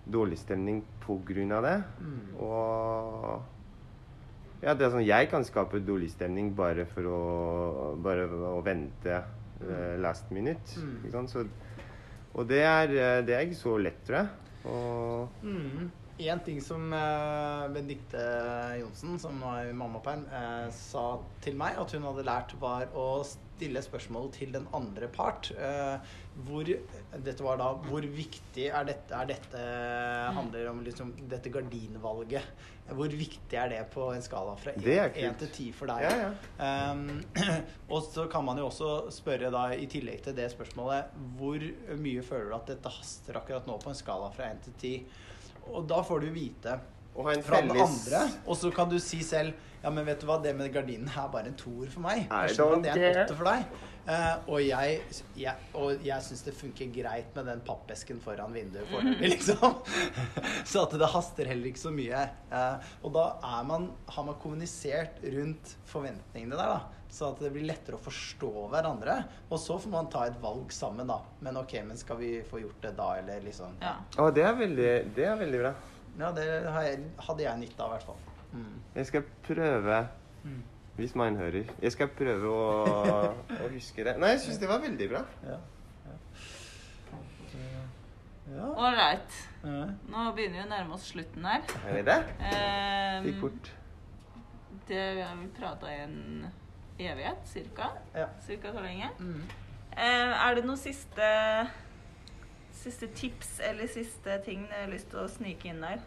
dårlig 0.07 0.37
stemning 0.39 0.83
på 1.03 1.19
grunn 1.27 1.51
av 1.51 1.63
det. 1.67 1.77
Mm. 1.99 2.35
Og 2.39 3.41
ja, 4.63 4.73
det 4.73 4.87
er 4.87 4.93
sånn 4.93 5.05
Jeg 5.05 5.27
kan 5.29 5.43
skape 5.45 5.79
dårlig 5.85 6.09
stemning 6.15 6.53
bare 6.57 6.85
for 6.89 7.05
å, 7.11 7.17
bare 8.01 8.23
å 8.25 8.61
vente 8.65 9.13
eh, 9.13 9.97
last 10.01 10.31
minute. 10.33 10.79
Mm. 10.81 10.95
Ikke 11.03 11.11
sant? 11.13 11.29
Så, 11.29 11.43
og 12.37 12.47
det 12.49 12.59
er, 12.63 12.91
eh, 12.93 13.21
det 13.27 13.35
er 13.35 13.45
ikke 13.47 13.59
så 13.59 13.77
lett, 13.81 14.03
tror 14.07 14.19
jeg. 14.21 14.27
Og 14.65 15.29
Mm. 15.43 15.89
En 16.17 16.39
ting 16.41 16.61
som 16.61 16.93
uh, 16.93 17.67
Benedicte 17.69 18.21
Johnsen, 18.79 19.19
som 19.21 19.35
nå 19.37 19.51
er 19.59 19.75
mammaperm, 19.77 20.23
uh, 20.31 20.65
sa 20.73 21.19
til 21.45 21.57
meg 21.59 21.77
at 21.77 21.93
hun 21.93 22.07
hadde 22.09 22.25
lært, 22.25 22.55
var 22.61 22.89
å 22.97 23.21
stille 23.27 23.83
spørsmål 23.85 24.31
til 24.33 24.55
den 24.55 24.65
andre 24.73 25.11
part. 25.13 25.51
Uh, 25.53 26.01
hvor 26.47 26.65
Dette 26.65 27.41
var 27.41 27.57
da 27.57 27.71
Hvor 27.81 28.05
viktig 28.13 28.67
er 28.69 28.83
dette, 28.85 29.13
er 29.13 29.29
dette 29.29 29.61
handler 30.37 30.67
om 30.69 30.81
liksom 30.85 31.13
dette 31.29 31.53
gardinvalget? 31.53 32.49
Hvor 32.97 33.13
viktig 33.13 33.57
er 33.57 33.71
det 33.73 33.79
på 33.93 34.09
en 34.13 34.21
skala 34.23 34.53
fra 34.57 34.73
Det 34.77 34.97
er 35.01 35.13
1 35.17 35.39
til 35.41 35.49
10 35.49 35.71
for 35.75 35.89
deg? 35.91 36.05
Ja, 36.05 36.27
ja. 36.27 36.91
Um, 36.93 37.23
og 37.93 38.05
så 38.05 38.27
kan 38.31 38.45
man 38.45 38.61
jo 38.61 38.69
også 38.69 39.11
spørre 39.13 39.49
da, 39.53 39.69
i 39.73 39.89
tillegg 39.91 40.21
til 40.25 40.37
det 40.37 40.49
spørsmålet, 40.53 41.13
hvor 41.37 41.65
mye 41.97 42.25
føler 42.25 42.51
du 42.53 42.57
at 42.57 42.69
dette 42.73 42.93
haster 42.99 43.41
akkurat 43.41 43.69
nå 43.69 43.77
på 43.81 43.91
en 43.91 43.97
skala 43.97 44.29
fra 44.33 44.49
1 44.53 44.69
til 44.69 44.77
10? 44.81 44.93
Og 45.73 45.87
da 45.89 46.03
får 46.05 46.25
du 46.25 46.29
vite 46.35 46.77
Å 47.17 47.25
ha 47.25 47.33
en 47.33 47.45
fra 47.45 47.63
den 47.65 47.73
andre, 47.73 48.27
og 48.45 48.57
så 48.59 48.69
kan 48.73 48.91
du 48.91 48.99
si 49.01 49.23
selv 49.25 49.55
ja, 49.83 49.91
men 49.93 50.07
vet 50.07 50.19
du 50.19 50.25
hva, 50.27 50.39
det 50.41 50.51
med 50.57 50.71
gardinen 50.73 51.07
er 51.07 51.27
bare 51.31 51.51
en 51.51 51.57
toer 51.57 51.89
for 51.93 52.03
meg. 52.03 52.25
Jeg 52.25 52.57
skjønner 52.57 52.89
at 52.91 52.97
det 52.97 53.05
er 53.05 53.13
en 53.13 53.19
åtte 53.21 53.37
for 53.37 53.47
deg. 53.47 53.77
Uh, 54.07 54.49
og 54.55 54.61
jeg, 54.63 54.97
jeg, 55.35 55.69
og 55.75 56.03
jeg 56.07 56.23
syns 56.23 56.43
det 56.45 56.53
funker 56.55 56.89
greit 56.95 57.33
med 57.35 57.49
den 57.51 57.61
pappesken 57.67 58.21
foran 58.23 58.55
vinduet 58.55 58.87
foreløpig, 58.87 59.29
liksom. 59.35 59.81
så 60.67 60.85
at 60.85 60.95
det 60.99 61.09
haster 61.11 61.49
heller 61.51 61.69
ikke 61.69 61.83
så 61.83 61.91
mye. 61.93 62.25
Uh, 62.51 62.89
og 63.03 63.13
da 63.19 63.25
er 63.51 63.67
man, 63.67 63.89
har 64.15 64.27
man 64.27 64.39
kommunisert 64.41 65.19
rundt 65.37 65.75
forventningene 65.91 66.57
der, 66.57 66.77
da. 66.77 66.96
Så 67.09 67.31
at 67.31 67.39
det 67.39 67.51
blir 67.55 67.65
lettere 67.69 67.95
å 67.97 68.03
forstå 68.03 68.49
hverandre. 68.73 69.17
Og 69.49 69.59
så 69.63 69.77
får 69.79 69.91
man 69.93 70.09
ta 70.11 70.25
et 70.27 70.39
valg 70.43 70.71
sammen, 70.75 71.07
da. 71.07 71.21
Men 71.41 71.57
ok, 71.61 71.77
men 71.87 71.97
skal 71.97 72.19
vi 72.19 72.31
få 72.45 72.59
gjort 72.61 72.81
det 72.83 72.95
da, 72.97 73.11
eller 73.21 73.41
liksom 73.45 73.77
Ja. 73.81 73.95
oh, 74.19 74.29
det 74.33 74.43
er 74.43 74.57
veldig, 74.59 74.91
det 75.15 75.25
er 75.25 75.37
veldig 75.39 75.61
bra. 75.63 75.73
Ja, 76.17 76.31
det 76.33 76.45
jeg, 76.47 77.03
hadde 77.27 77.43
jeg 77.45 77.59
nytte 77.63 77.83
av, 77.83 77.93
i 77.93 77.95
hvert 77.97 78.07
fall. 78.09 78.21
Mm. 78.53 78.73
Jeg 78.95 79.11
skal 79.11 79.27
prøve 79.47 80.07
Mm. 80.47 80.61
Hvis 80.95 81.15
man 81.15 81.35
hører. 81.35 81.65
Jeg 81.81 81.91
skal 81.91 82.07
prøve 82.07 82.49
å, 82.49 82.93
å 83.63 83.67
huske 83.73 84.05
det. 84.05 84.13
Nei, 84.21 84.29
jeg 84.35 84.45
syns 84.45 84.61
det 84.61 84.69
var 84.69 84.79
veldig 84.81 85.09
bra. 85.11 85.23
Ja. 85.45 85.57
Ja. 88.47 88.67
Ålreit. 88.71 89.33
ja. 89.63 89.81
Nå 90.07 90.23
begynner 90.37 90.61
vi 90.61 90.63
å 90.63 90.69
nærme 90.71 90.95
oss 90.95 91.09
slutten 91.11 91.45
her. 91.45 91.65
Er 91.83 91.97
det 91.99 92.05
det? 92.07 92.17
Um, 92.47 93.27
fort. 93.41 93.71
det 94.87 95.01
har 95.19 95.35
vi 95.41 95.49
prata 95.57 95.91
i 95.91 95.97
en 96.05 96.45
evighet, 96.99 97.41
cirka. 97.45 97.91
ja. 98.13 98.27
Cirka 98.45 98.73
så 98.73 98.81
lenge. 98.81 99.09
Mm. 99.19 99.41
Eh, 99.97 100.47
er 100.47 100.55
det 100.55 100.65
noen 100.65 100.77
siste, 100.77 101.31
siste 102.77 103.07
tips 103.17 103.59
eller 103.65 103.87
siste 103.89 104.37
ting 104.45 104.67
jeg 104.69 104.83
har 104.85 104.91
lyst 104.91 105.09
til 105.13 105.23
å 105.23 105.27
snike 105.31 105.69
inn 105.71 105.81
der? 105.81 106.01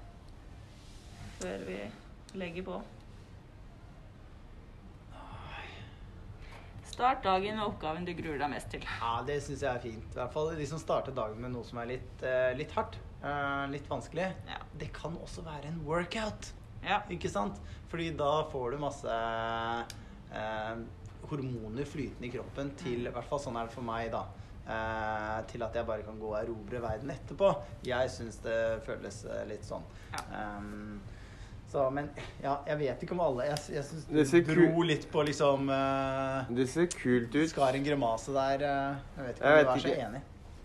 Før 1.41 1.63
vi 1.67 1.81
legger 2.39 2.67
på. 2.67 2.81
Start 6.91 7.23
dagen 7.25 7.57
med 7.57 7.65
oppgaven 7.65 8.05
du 8.05 8.11
gruer 8.19 8.37
deg 8.43 8.51
mest 8.53 8.69
til. 8.75 8.83
Ja, 9.01 9.21
det 9.25 9.39
syns 9.45 9.63
jeg 9.65 9.71
er 9.71 9.81
fint. 9.81 10.09
I 10.13 10.19
hvert 10.19 10.35
fall 10.35 10.51
de 10.59 10.67
som 10.69 10.81
starter 10.83 11.15
dagen 11.17 11.39
med 11.41 11.55
noe 11.55 11.65
som 11.65 11.79
er 11.81 11.87
litt, 11.95 12.25
uh, 12.27 12.51
litt 12.59 12.75
hardt. 12.77 12.99
Uh, 13.23 13.65
litt 13.73 13.87
vanskelig. 13.89 14.27
Ja. 14.49 14.59
Det 14.81 14.91
kan 14.97 15.17
også 15.23 15.45
være 15.47 15.71
en 15.71 15.81
workout, 15.87 16.51
Ja. 16.85 17.01
ikke 17.13 17.29
sant? 17.33 17.57
Fordi 17.93 18.11
da 18.17 18.45
får 18.53 18.71
du 18.75 18.79
masse 18.83 19.17
hormoner 21.31 21.87
flytende 21.89 22.29
i 22.29 22.33
kroppen 22.33 22.71
til 22.81 23.07
I 23.07 23.13
hvert 23.13 23.29
fall 23.29 23.41
sånn 23.43 23.59
er 23.59 23.69
det 23.69 23.75
for 23.75 23.87
meg, 23.87 24.11
da. 24.13 24.25
Eh, 24.71 25.39
til 25.51 25.63
at 25.67 25.75
jeg 25.75 25.87
bare 25.87 26.05
kan 26.07 26.19
gå 26.21 26.29
og 26.31 26.37
erobre 26.39 26.83
verden 26.83 27.11
etterpå. 27.11 27.49
Jeg 27.87 28.11
syns 28.13 28.39
det 28.45 28.59
føles 28.87 29.25
eh, 29.27 29.47
litt 29.49 29.65
sånn. 29.67 29.87
Ja. 30.13 30.23
Um, 30.59 31.01
så, 31.71 31.87
men 31.95 32.11
ja, 32.43 32.57
jeg 32.67 32.79
vet 32.81 33.03
ikke 33.05 33.15
om 33.15 33.21
alle 33.23 33.45
Jeg, 33.47 33.59
jeg 33.77 33.85
syns 33.87 34.09
du 34.11 34.41
dro 34.49 34.83
litt 34.83 35.05
på 35.13 35.23
liksom 35.23 35.69
uh, 35.71 36.49
Det 36.51 36.67
ser 36.67 36.89
kult 36.91 37.31
ut. 37.37 37.47
Skar 37.53 37.79
en 37.79 37.87
grimase 37.87 38.35
der. 38.35 38.65
Uh, 38.67 39.21
Jeg 39.21 39.29
vet 39.29 39.39
ikke 39.39 39.53
om 39.53 39.57
jeg 39.57 39.69
du 39.69 39.73
er 39.73 39.85
så 39.85 39.95
enig. 40.09 40.23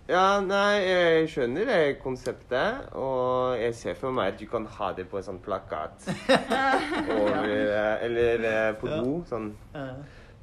Ja, 0.08 0.40
nei, 0.46 0.84
jeg 0.86 1.30
skjønner 1.34 1.66
det 1.66 1.78
konseptet, 2.04 2.92
og 2.94 3.56
jeg 3.58 3.74
ser 3.74 3.96
for 3.98 4.14
meg 4.14 4.36
at 4.36 4.38
du 4.40 4.46
kan 4.52 4.68
ha 4.76 4.92
det 4.94 5.08
på 5.10 5.18
en 5.18 5.26
sånn 5.26 5.40
plakat. 5.42 6.06
Over, 7.16 7.48
eh, 7.50 8.06
eller 8.06 8.76
på 8.78 8.86
på 8.86 8.92
Ja. 8.94 9.02
sånn. 9.32 9.48
Eh, 9.74 9.96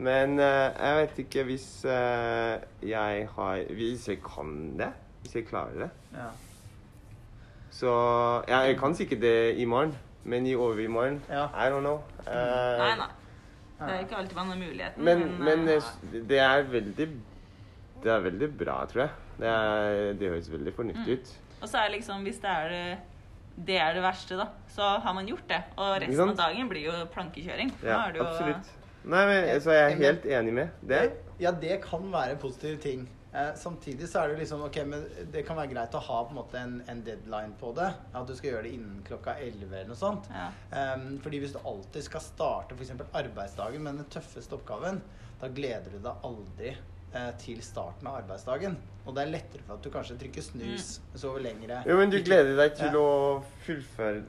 Men 0.02 0.34
eh, 0.40 0.72
jeg 0.82 0.96
vet 0.98 1.18
ikke 1.22 1.44
hvis 1.46 1.66
eh, 1.84 2.58
jeg 2.82 3.28
har 3.36 3.60
Hvis 3.70 4.08
jeg 4.08 4.18
kan 4.24 4.76
det, 4.80 4.88
hvis 5.22 5.34
jeg 5.36 5.46
klarer 5.46 5.84
det. 5.84 5.90
ja. 6.16 6.30
Så 7.72 7.88
ja, 8.48 8.58
jeg 8.66 8.76
kan 8.78 8.94
sikkert 8.94 9.20
det 9.22 9.56
i 9.56 9.64
morgen, 9.64 9.94
men 10.24 10.44
i 10.46 10.54
overmorgen 10.54 11.20
Ja. 11.30 11.46
I 11.54 11.70
don't 11.70 11.80
know. 11.86 12.02
Uh, 12.26 12.78
Nei, 12.82 12.96
nei. 12.98 13.06
Det 13.80 13.94
er 13.94 14.00
ikke 14.04 14.16
alltid 14.16 14.36
man 14.36 14.46
har 14.52 14.56
muligheten. 14.60 15.04
Men, 15.04 15.22
men 15.38 15.64
men 15.64 15.68
eh, 15.78 15.82
det 16.28 16.38
er 16.38 16.62
veldig 16.62 17.08
Det 18.02 18.10
er 18.12 18.20
veldig 18.26 18.50
bra, 18.58 18.84
tror 18.90 19.00
jeg. 19.06 19.10
Det, 19.38 19.48
er, 19.48 20.12
det 20.18 20.34
høres 20.34 20.50
veldig 20.52 20.74
fornuftig 20.76 21.18
ut. 21.18 21.32
Og 21.62 21.70
så 21.70 21.78
er 21.78 21.88
det 21.88 21.98
liksom, 22.00 22.26
hvis 22.26 22.38
det 22.42 22.52
er 22.52 22.68
det, 22.72 22.84
det 23.68 23.78
er 23.80 23.96
det 23.96 24.04
verste, 24.04 24.36
da, 24.40 24.48
så 24.72 24.94
har 25.04 25.16
man 25.16 25.28
gjort 25.28 25.48
det. 25.48 25.62
Og 25.76 25.96
resten 26.02 26.32
av 26.32 26.38
dagen 26.38 26.70
blir 26.70 26.88
jo 26.88 26.94
plankekjøring. 27.14 27.74
Ja, 27.84 28.04
er 28.06 28.14
det 28.14 28.22
jo, 28.22 28.28
absolutt. 28.28 28.70
Nei, 29.02 29.24
men 29.26 29.48
Så 29.62 29.74
jeg 29.74 29.88
er 29.90 29.98
helt 29.98 30.28
enig 30.30 30.54
med 30.54 30.86
det. 30.86 31.02
Ja, 31.42 31.50
det 31.50 31.80
kan 31.84 32.06
være 32.12 32.36
en 32.36 32.42
positiv 32.42 32.78
ting. 32.82 33.08
Eh, 33.32 33.54
samtidig 33.56 34.08
så 34.08 34.20
er 34.20 34.28
det 34.28 34.42
liksom 34.42 34.60
Ok, 34.66 34.76
men 34.84 35.06
det 35.32 35.46
kan 35.48 35.56
være 35.56 35.70
greit 35.70 35.94
å 35.96 36.02
ha 36.04 36.18
på 36.26 36.34
en 36.34 36.36
måte 36.36 36.60
en, 36.60 36.74
en 36.92 37.00
deadline 37.04 37.56
på 37.60 37.72
det. 37.76 37.88
At 38.12 38.28
du 38.28 38.34
skal 38.36 38.52
gjøre 38.52 38.66
det 38.66 38.74
innen 38.76 39.00
klokka 39.06 39.38
11 39.40 39.64
eller 39.70 39.88
noe 39.88 39.98
sånt. 39.98 40.28
Ja. 40.32 40.50
Um, 40.94 41.16
fordi 41.24 41.40
hvis 41.42 41.56
du 41.56 41.60
alltid 41.64 42.06
skal 42.06 42.24
starte 42.24 42.76
f.eks. 42.76 42.92
arbeidsdagen 43.08 43.84
med 43.84 44.02
den 44.02 44.10
tøffeste 44.12 44.58
oppgaven, 44.58 45.00
da 45.40 45.50
gleder 45.50 45.96
du 45.96 46.02
deg 46.04 46.26
aldri 46.28 46.76
til 47.38 47.62
starten 47.62 48.06
av 48.08 48.22
arbeidsdagen. 48.22 48.76
Og 49.06 49.14
det 49.16 49.22
er 49.24 49.32
lettere 49.32 49.64
for 49.66 49.74
at 49.76 49.84
du 49.84 49.90
kanskje 49.90 50.18
trykker 50.20 50.44
snus, 50.46 51.00
sover 51.18 51.42
lengre 51.42 51.82
Jo, 51.86 51.96
men 51.98 52.10
du 52.12 52.20
gleder 52.22 52.54
deg 52.56 52.76
til 52.78 52.92
Ja. 52.94 53.00
å 53.00 53.42
fullføre 53.66 54.22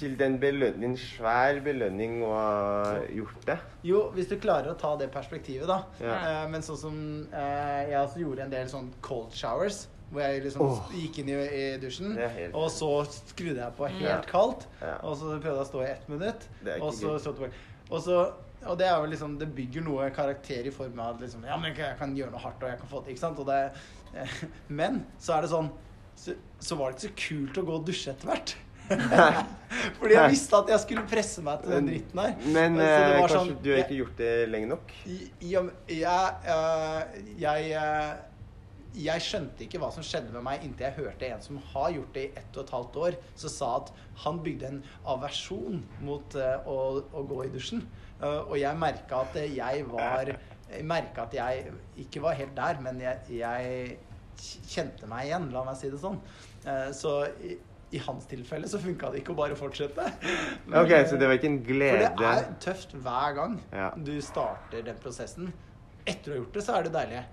til 0.00 0.16
den 0.18 0.38
belønning, 0.40 0.96
svær 0.98 1.60
belønning 1.64 2.20
å 2.24 2.32
ha 2.32 2.98
gjort 3.12 3.46
det. 3.46 3.56
Jo, 3.84 4.10
hvis 4.14 4.28
du 4.30 4.36
klarer 4.40 4.72
å 4.72 4.78
ta 4.78 4.94
det 4.96 5.10
perspektivet, 5.12 5.66
da. 5.68 5.82
Ja. 6.00 6.14
Eh, 6.16 6.48
men 6.50 6.62
sånn 6.64 6.78
som 6.78 7.00
eh, 7.32 7.90
Jeg 7.90 7.98
også 8.00 8.22
gjorde 8.22 8.46
en 8.46 8.54
del 8.54 8.68
sånn 8.70 8.92
cold 9.04 9.34
showers. 9.36 9.86
Hvor 10.10 10.24
jeg 10.24 10.42
liksom 10.42 10.62
oh. 10.66 10.78
gikk 10.90 11.20
inn 11.22 11.28
i, 11.30 11.34
i 11.38 11.66
dusjen, 11.78 12.16
helt- 12.18 12.54
og 12.58 12.66
så 12.74 12.88
skrudde 13.06 13.60
jeg 13.62 13.74
på 13.76 13.86
helt 13.86 14.02
Ja. 14.02 14.20
kaldt. 14.26 14.66
Ja. 14.80 14.96
Og 15.06 15.14
så 15.20 15.36
prøvde 15.36 15.52
jeg 15.60 15.66
å 15.66 15.68
stå 15.68 15.82
i 15.84 15.90
ett 15.90 16.08
minutt, 16.10 16.48
og 16.80 16.94
så 16.94 17.12
så 17.22 17.30
tilbake. 17.36 17.54
Og, 17.90 18.00
så, 18.02 18.16
og 18.66 18.76
det 18.78 18.86
er 18.86 18.96
jo 19.00 19.06
liksom 19.08 19.38
Det 19.40 19.46
bygger 19.56 19.84
noe 19.86 20.10
karakter 20.12 20.66
i 20.68 20.70
form 20.74 20.98
av 21.00 21.14
at 21.16 21.20
liksom 21.24 21.44
Ja, 21.48 21.56
men 21.56 21.72
jeg 21.74 21.96
kan 21.98 22.12
gjøre 22.16 22.30
noe 22.34 22.42
hardt, 22.42 22.62
og 22.62 22.68
jeg 22.68 22.78
kan 22.82 22.90
få 22.90 23.00
det 23.04 23.14
Ikke 23.14 23.22
sant? 23.22 23.38
Og 23.40 23.46
det, 23.48 23.60
eh, 24.14 24.34
men 24.68 25.04
så 25.18 25.36
er 25.38 25.46
det 25.46 25.50
sånn 25.54 25.70
så, 26.20 26.34
så 26.60 26.76
var 26.76 26.90
det 26.92 26.98
ikke 27.00 27.08
så 27.08 27.28
kult 27.28 27.58
å 27.62 27.62
gå 27.64 27.76
og 27.78 27.84
dusje 27.88 28.12
etter 28.12 28.28
hvert. 28.28 28.50
Fordi 30.00 30.12
jeg 30.16 30.32
visste 30.34 30.58
at 30.58 30.68
jeg 30.74 30.82
skulle 30.82 31.04
presse 31.08 31.40
meg 31.46 31.62
til 31.62 31.72
den 31.72 31.86
dritten 31.88 32.20
her. 32.20 32.34
Men 32.52 32.76
eh, 32.82 33.14
kanskje 33.22 33.38
sånn- 33.38 33.52
du 33.62 33.68
har 33.70 33.78
jeg- 33.78 33.86
ikke 33.86 34.00
gjort 34.02 34.18
det 34.18 34.32
lenge 34.50 34.68
nok? 34.74 34.92
jeg, 35.06 35.70
jeg, 35.94 36.34
eh, 36.56 37.22
jeg, 37.40 37.70
jeg 39.06 39.24
skjønte 39.24 39.64
ikke 39.64 39.80
hva 39.80 39.88
som 39.94 40.04
skjedde 40.04 40.34
med 40.34 40.44
meg 40.44 40.66
inntil 40.66 40.88
jeg 40.90 40.98
hørte 40.98 41.30
en 41.30 41.40
som 41.46 41.62
har 41.72 41.94
gjort 41.96 42.12
det 42.18 42.26
i 42.26 42.32
ett 42.42 42.58
og 42.60 42.64
et 42.66 42.74
halvt 42.76 43.00
år, 43.06 43.16
som 43.38 43.54
sa 43.56 43.70
at 43.78 43.92
han 44.26 44.42
bygde 44.44 44.68
en 44.74 44.82
aversjon 45.14 45.80
mot 46.04 46.36
å, 46.36 46.78
å 47.14 47.24
gå 47.32 47.44
i 47.46 47.52
dusjen. 47.54 47.86
Eh, 48.20 48.40
og 48.50 48.56
jeg 48.60 48.76
merka 48.76 49.22
at 49.24 49.34
jeg 49.48 49.86
var 49.88 50.30
Jeg 50.70 50.84
merka 50.86 51.22
at 51.26 51.32
jeg 51.34 51.72
ikke 51.98 52.20
var 52.22 52.36
helt 52.38 52.54
der, 52.54 52.78
men 52.84 53.00
jeg, 53.02 53.18
jeg 53.40 53.96
kjente 54.70 55.08
meg 55.10 55.26
igjen, 55.26 55.48
la 55.52 55.64
meg 55.66 55.74
si 55.80 55.90
det 55.90 55.98
sånn. 56.00 56.20
Eh, 56.64 56.92
så 56.94 57.14
i, 57.42 57.98
hans 58.06 58.28
tilfelle 58.30 58.68
så 58.70 58.78
funka 58.78 59.10
det 59.10 59.24
ikke 59.24 59.32
å 59.34 59.38
bare 59.40 59.56
fortsette. 59.58 60.04
Men, 60.68 60.76
Ok, 60.84 60.92
så 61.10 61.18
det 61.18 61.26
var 61.26 61.34
ikke 61.40 61.50
en 61.50 61.58
glede? 61.66 62.04
for 62.12 62.22
det 62.22 62.30
er 62.36 62.54
tøft 62.62 62.94
hver 63.02 63.34
gang 63.34 63.58
Ja. 63.74 63.88
du 63.98 64.12
starter 64.22 64.86
den 64.86 65.00
prosessen. 65.02 65.50
Etter 66.06 66.30
å 66.30 66.36
ha 66.36 66.40
gjort 66.44 66.54
det, 66.54 66.62
så 66.68 66.76
er 66.78 66.86
det 66.86 66.92
deilig. 66.94 67.24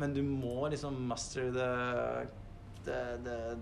men 0.00 0.14
du 0.14 0.22
må 0.24 0.66
liksom 0.72 0.94
master 1.06 1.50
the, 1.52 2.26
the, 2.86 2.98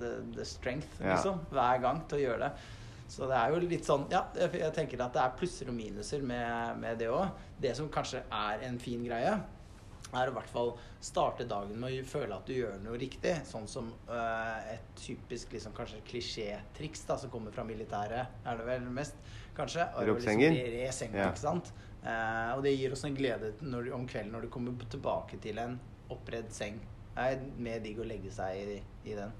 the, 0.00 0.10
the 0.36 0.44
strength, 0.44 1.00
Ja. 1.02 1.16
liksom, 1.16 1.40
hver 1.50 1.80
gang 1.82 2.00
til 2.08 2.18
å 2.18 2.22
gjøre 2.22 2.38
det. 2.46 2.52
Så 3.08 3.24
det 3.30 3.36
er 3.40 3.52
jo 3.54 3.60
litt 3.64 3.86
sånn 3.88 4.02
Ja, 4.12 4.26
jeg, 4.36 4.72
tenker 4.76 5.00
at 5.00 5.14
det 5.16 5.22
er 5.22 5.36
plusser 5.38 5.70
og 5.70 5.76
minuser 5.78 6.20
med, 6.22 6.76
med 6.82 6.98
det 7.00 7.08
òg. 7.08 7.30
Det 7.60 7.70
som 7.78 7.88
kanskje 7.92 8.20
er 8.28 8.66
en 8.68 8.76
fin 8.82 9.00
greie, 9.06 9.32
er 10.08 10.28
å 10.28 10.32
i 10.32 10.34
hvert 10.36 10.48
fall 10.52 10.70
starte 11.04 11.44
dagen 11.48 11.76
med 11.80 11.92
å 11.98 12.04
føle 12.08 12.36
at 12.36 12.46
du 12.48 12.54
gjør 12.54 12.78
noe 12.84 12.96
riktig. 13.00 13.34
Sånn 13.48 13.66
som 13.68 13.90
øh, 14.08 14.70
et 14.74 14.92
typisk 15.00 15.52
liksom, 15.56 15.74
kanskje 15.76 16.00
klisjétriks 16.08 17.04
da, 17.08 17.16
som 17.20 17.32
kommer 17.32 17.52
fra 17.52 17.64
militæret, 17.68 18.38
er 18.44 18.60
det 18.60 18.68
vel 18.68 18.86
mest, 18.92 19.16
kanskje. 19.56 19.88
Roppsengen. 20.08 20.54
Liksom 20.54 20.92
sengen. 20.92 21.18
re- 21.18 21.18
re 21.18 21.24
Ja. 21.24 21.32
ikke 21.32 21.42
sant? 21.44 21.72
Eh, 22.04 22.52
og 22.54 22.62
det 22.64 22.76
gir 22.76 22.92
oss 22.94 23.04
en 23.08 23.16
glede 23.18 23.52
når, 23.64 23.90
om 23.96 24.06
kvelden 24.08 24.32
når 24.36 24.46
du 24.46 24.52
kommer 24.54 24.88
tilbake 24.88 25.40
til 25.44 25.58
en 25.64 25.76
oppredd 26.12 26.52
seng. 26.56 26.78
Det 27.16 27.24
er 27.34 27.44
mer 27.58 27.80
digg 27.84 27.98
å 28.00 28.06
legge 28.06 28.30
seg 28.32 28.60
i, 28.76 28.80
i 29.10 29.16
den. 29.18 29.32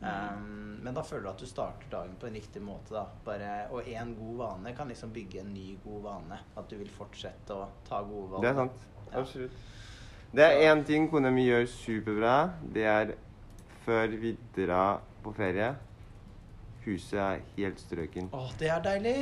Um, 0.00 0.78
men 0.82 0.94
da 0.96 1.02
føler 1.04 1.26
du 1.26 1.28
at 1.34 1.42
du 1.42 1.46
starter 1.46 1.90
dagen 1.92 2.14
på 2.20 2.26
en 2.30 2.34
riktig 2.38 2.62
måte. 2.64 2.94
Da. 2.94 3.02
Bare, 3.24 3.66
og 3.70 3.82
én 3.84 4.14
god 4.16 4.36
vane 4.38 4.72
kan 4.76 4.88
liksom 4.88 5.12
bygge 5.12 5.40
en 5.42 5.52
ny 5.54 5.74
god 5.84 6.02
vane. 6.06 6.38
At 6.56 6.70
du 6.70 6.76
vil 6.80 6.88
fortsette 6.94 7.52
å 7.52 7.66
ta 7.88 8.00
gode 8.02 8.30
valg. 8.32 8.42
Det 8.46 8.50
er 8.54 8.58
sant. 8.62 8.86
Ja. 9.10 9.18
Absolutt. 9.20 9.52
Det 10.32 10.44
er 10.46 10.64
én 10.70 10.84
ting 10.86 11.08
kona 11.10 11.30
mi 11.34 11.44
gjør 11.48 11.66
superbra. 11.68 12.34
Det 12.72 12.84
er 12.86 13.14
før 13.84 14.16
vi 14.22 14.36
drar 14.56 15.00
på 15.24 15.32
ferie 15.36 15.72
Huset 16.84 17.18
er 17.20 17.40
helt 17.58 17.80
strøken. 17.82 18.30
Å, 18.32 18.46
det 18.60 18.70
er 18.72 18.80
deilig! 18.84 19.16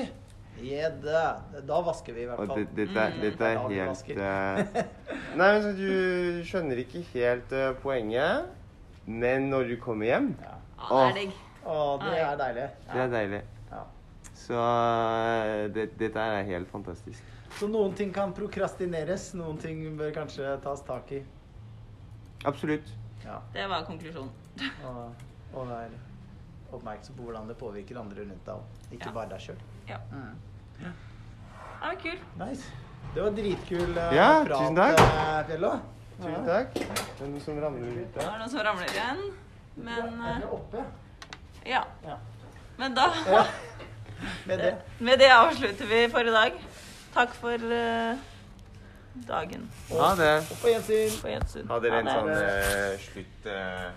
Yeah. 0.59 0.95
Da 1.67 1.79
vasker 1.87 2.15
vi 2.17 2.25
i 2.25 2.27
hvert 2.27 2.39
Og 2.43 2.49
fall. 2.51 2.65
det, 2.65 2.69
dette, 2.75 3.03
Mm. 3.15 3.21
dette 3.23 3.45
er 3.47 3.69
vi 3.69 3.77
helt 3.79 4.09
eh, 4.11 4.85
Nei, 5.39 5.49
men 5.53 5.63
så 5.63 5.73
Du 5.79 6.43
skjønner 6.47 6.81
ikke 6.83 7.03
helt 7.13 7.53
eh, 7.55 7.73
poenget, 7.83 8.47
men 9.07 9.47
når 9.51 9.69
du 9.73 9.77
kommer 9.83 10.07
hjem 10.11 10.33
Ja. 10.43 10.57
Ja, 10.79 10.99
det 10.99 11.09
er 11.11 11.17
digg. 11.21 11.33
Å, 11.69 11.77
det 12.03 12.13
er 12.23 12.37
deilig. 12.41 12.67
Det 12.93 13.01
er 13.05 13.11
deilig. 13.13 13.41
Ja. 13.73 13.81
Så 14.39 14.55
eh, 14.63 15.65
det, 15.75 15.89
dette 16.01 16.23
er 16.23 16.47
helt 16.49 16.71
fantastisk. 16.71 17.25
Så 17.59 17.67
noen 17.69 17.95
ting 17.99 18.13
kan 18.15 18.33
prokrastineres, 18.37 19.33
noen 19.35 19.59
ting 19.61 19.81
bør 19.99 20.13
kanskje 20.15 20.55
tas 20.65 20.83
tak 20.87 21.11
i. 21.17 21.23
Absolutt. 22.47 22.87
Ja. 23.25 23.41
Det 23.53 23.65
var 23.69 23.83
konklusjonen. 23.89 24.31
Og, 24.87 25.25
og 25.55 25.67
være 25.69 25.99
oppmerksom 26.77 27.17
på 27.17 27.25
hvordan 27.27 27.49
det 27.49 27.57
påvirker 27.59 27.99
andre 28.01 28.23
rundt 28.29 28.45
deg 28.47 28.55
òg. 28.55 28.93
Ikke 28.93 29.09
Ja. 29.09 29.15
bare 29.17 29.29
deg 29.33 29.41
sjøl. 29.41 29.61
Ja. 29.89 29.99
Mm. 30.13 30.35
Ja, 30.85 30.93
var 31.81 31.99
kul. 32.03 32.19
Nice. 32.39 32.71
Det 33.15 33.23
var 33.25 33.31
dritkul 33.37 33.93
uh, 33.97 34.15
Ja, 34.15 34.29
prat, 34.45 34.59
tusen 34.61 34.77
takk. 34.77 35.01
eh, 35.01 35.43
Fjello. 35.49 35.71
Tusen 36.19 36.47
takk. 36.47 36.75
Det 36.79 37.27
er 37.27 37.31
noe 37.33 37.41
som 37.45 37.61
ramler 37.63 38.01
ut 38.03 38.15
Det 38.19 38.25
er 38.25 38.39
noen 38.43 38.53
som 38.53 38.65
ramler 38.67 38.93
igjen. 38.95 39.23
Men 39.79 40.21
Er 40.23 40.31
eh, 40.31 40.41
det 40.41 40.51
oppe? 40.51 40.85
ja. 41.67 41.83
Ja. 42.05 42.17
Men 42.79 42.95
da 42.95 43.07
ja. 43.27 43.45
Med 44.47 44.59
det. 44.59 44.75
Med 45.07 45.19
det 45.19 45.31
avslutter 45.33 45.87
vi 45.87 46.09
for 46.11 46.19
i 46.19 46.31
dag. 46.35 46.53
Takk 47.15 47.35
for 47.35 47.55
uh, 47.55 48.17
dagen. 49.29 49.71
Ha 49.91 50.15
det. 50.19 50.37
Og 50.51 50.57
på 50.63 50.69
gjensyn. 50.69 51.21
På 51.23 51.29
gjensyn. 51.29 51.69
Ha 51.71 51.79
dere 51.79 51.99
en 52.01 52.07
Ha 52.07 52.27
det. 52.27 52.35
sånn 52.35 52.35
uh, 52.35 52.99
slutt 53.09 53.47
eh. 53.47 53.91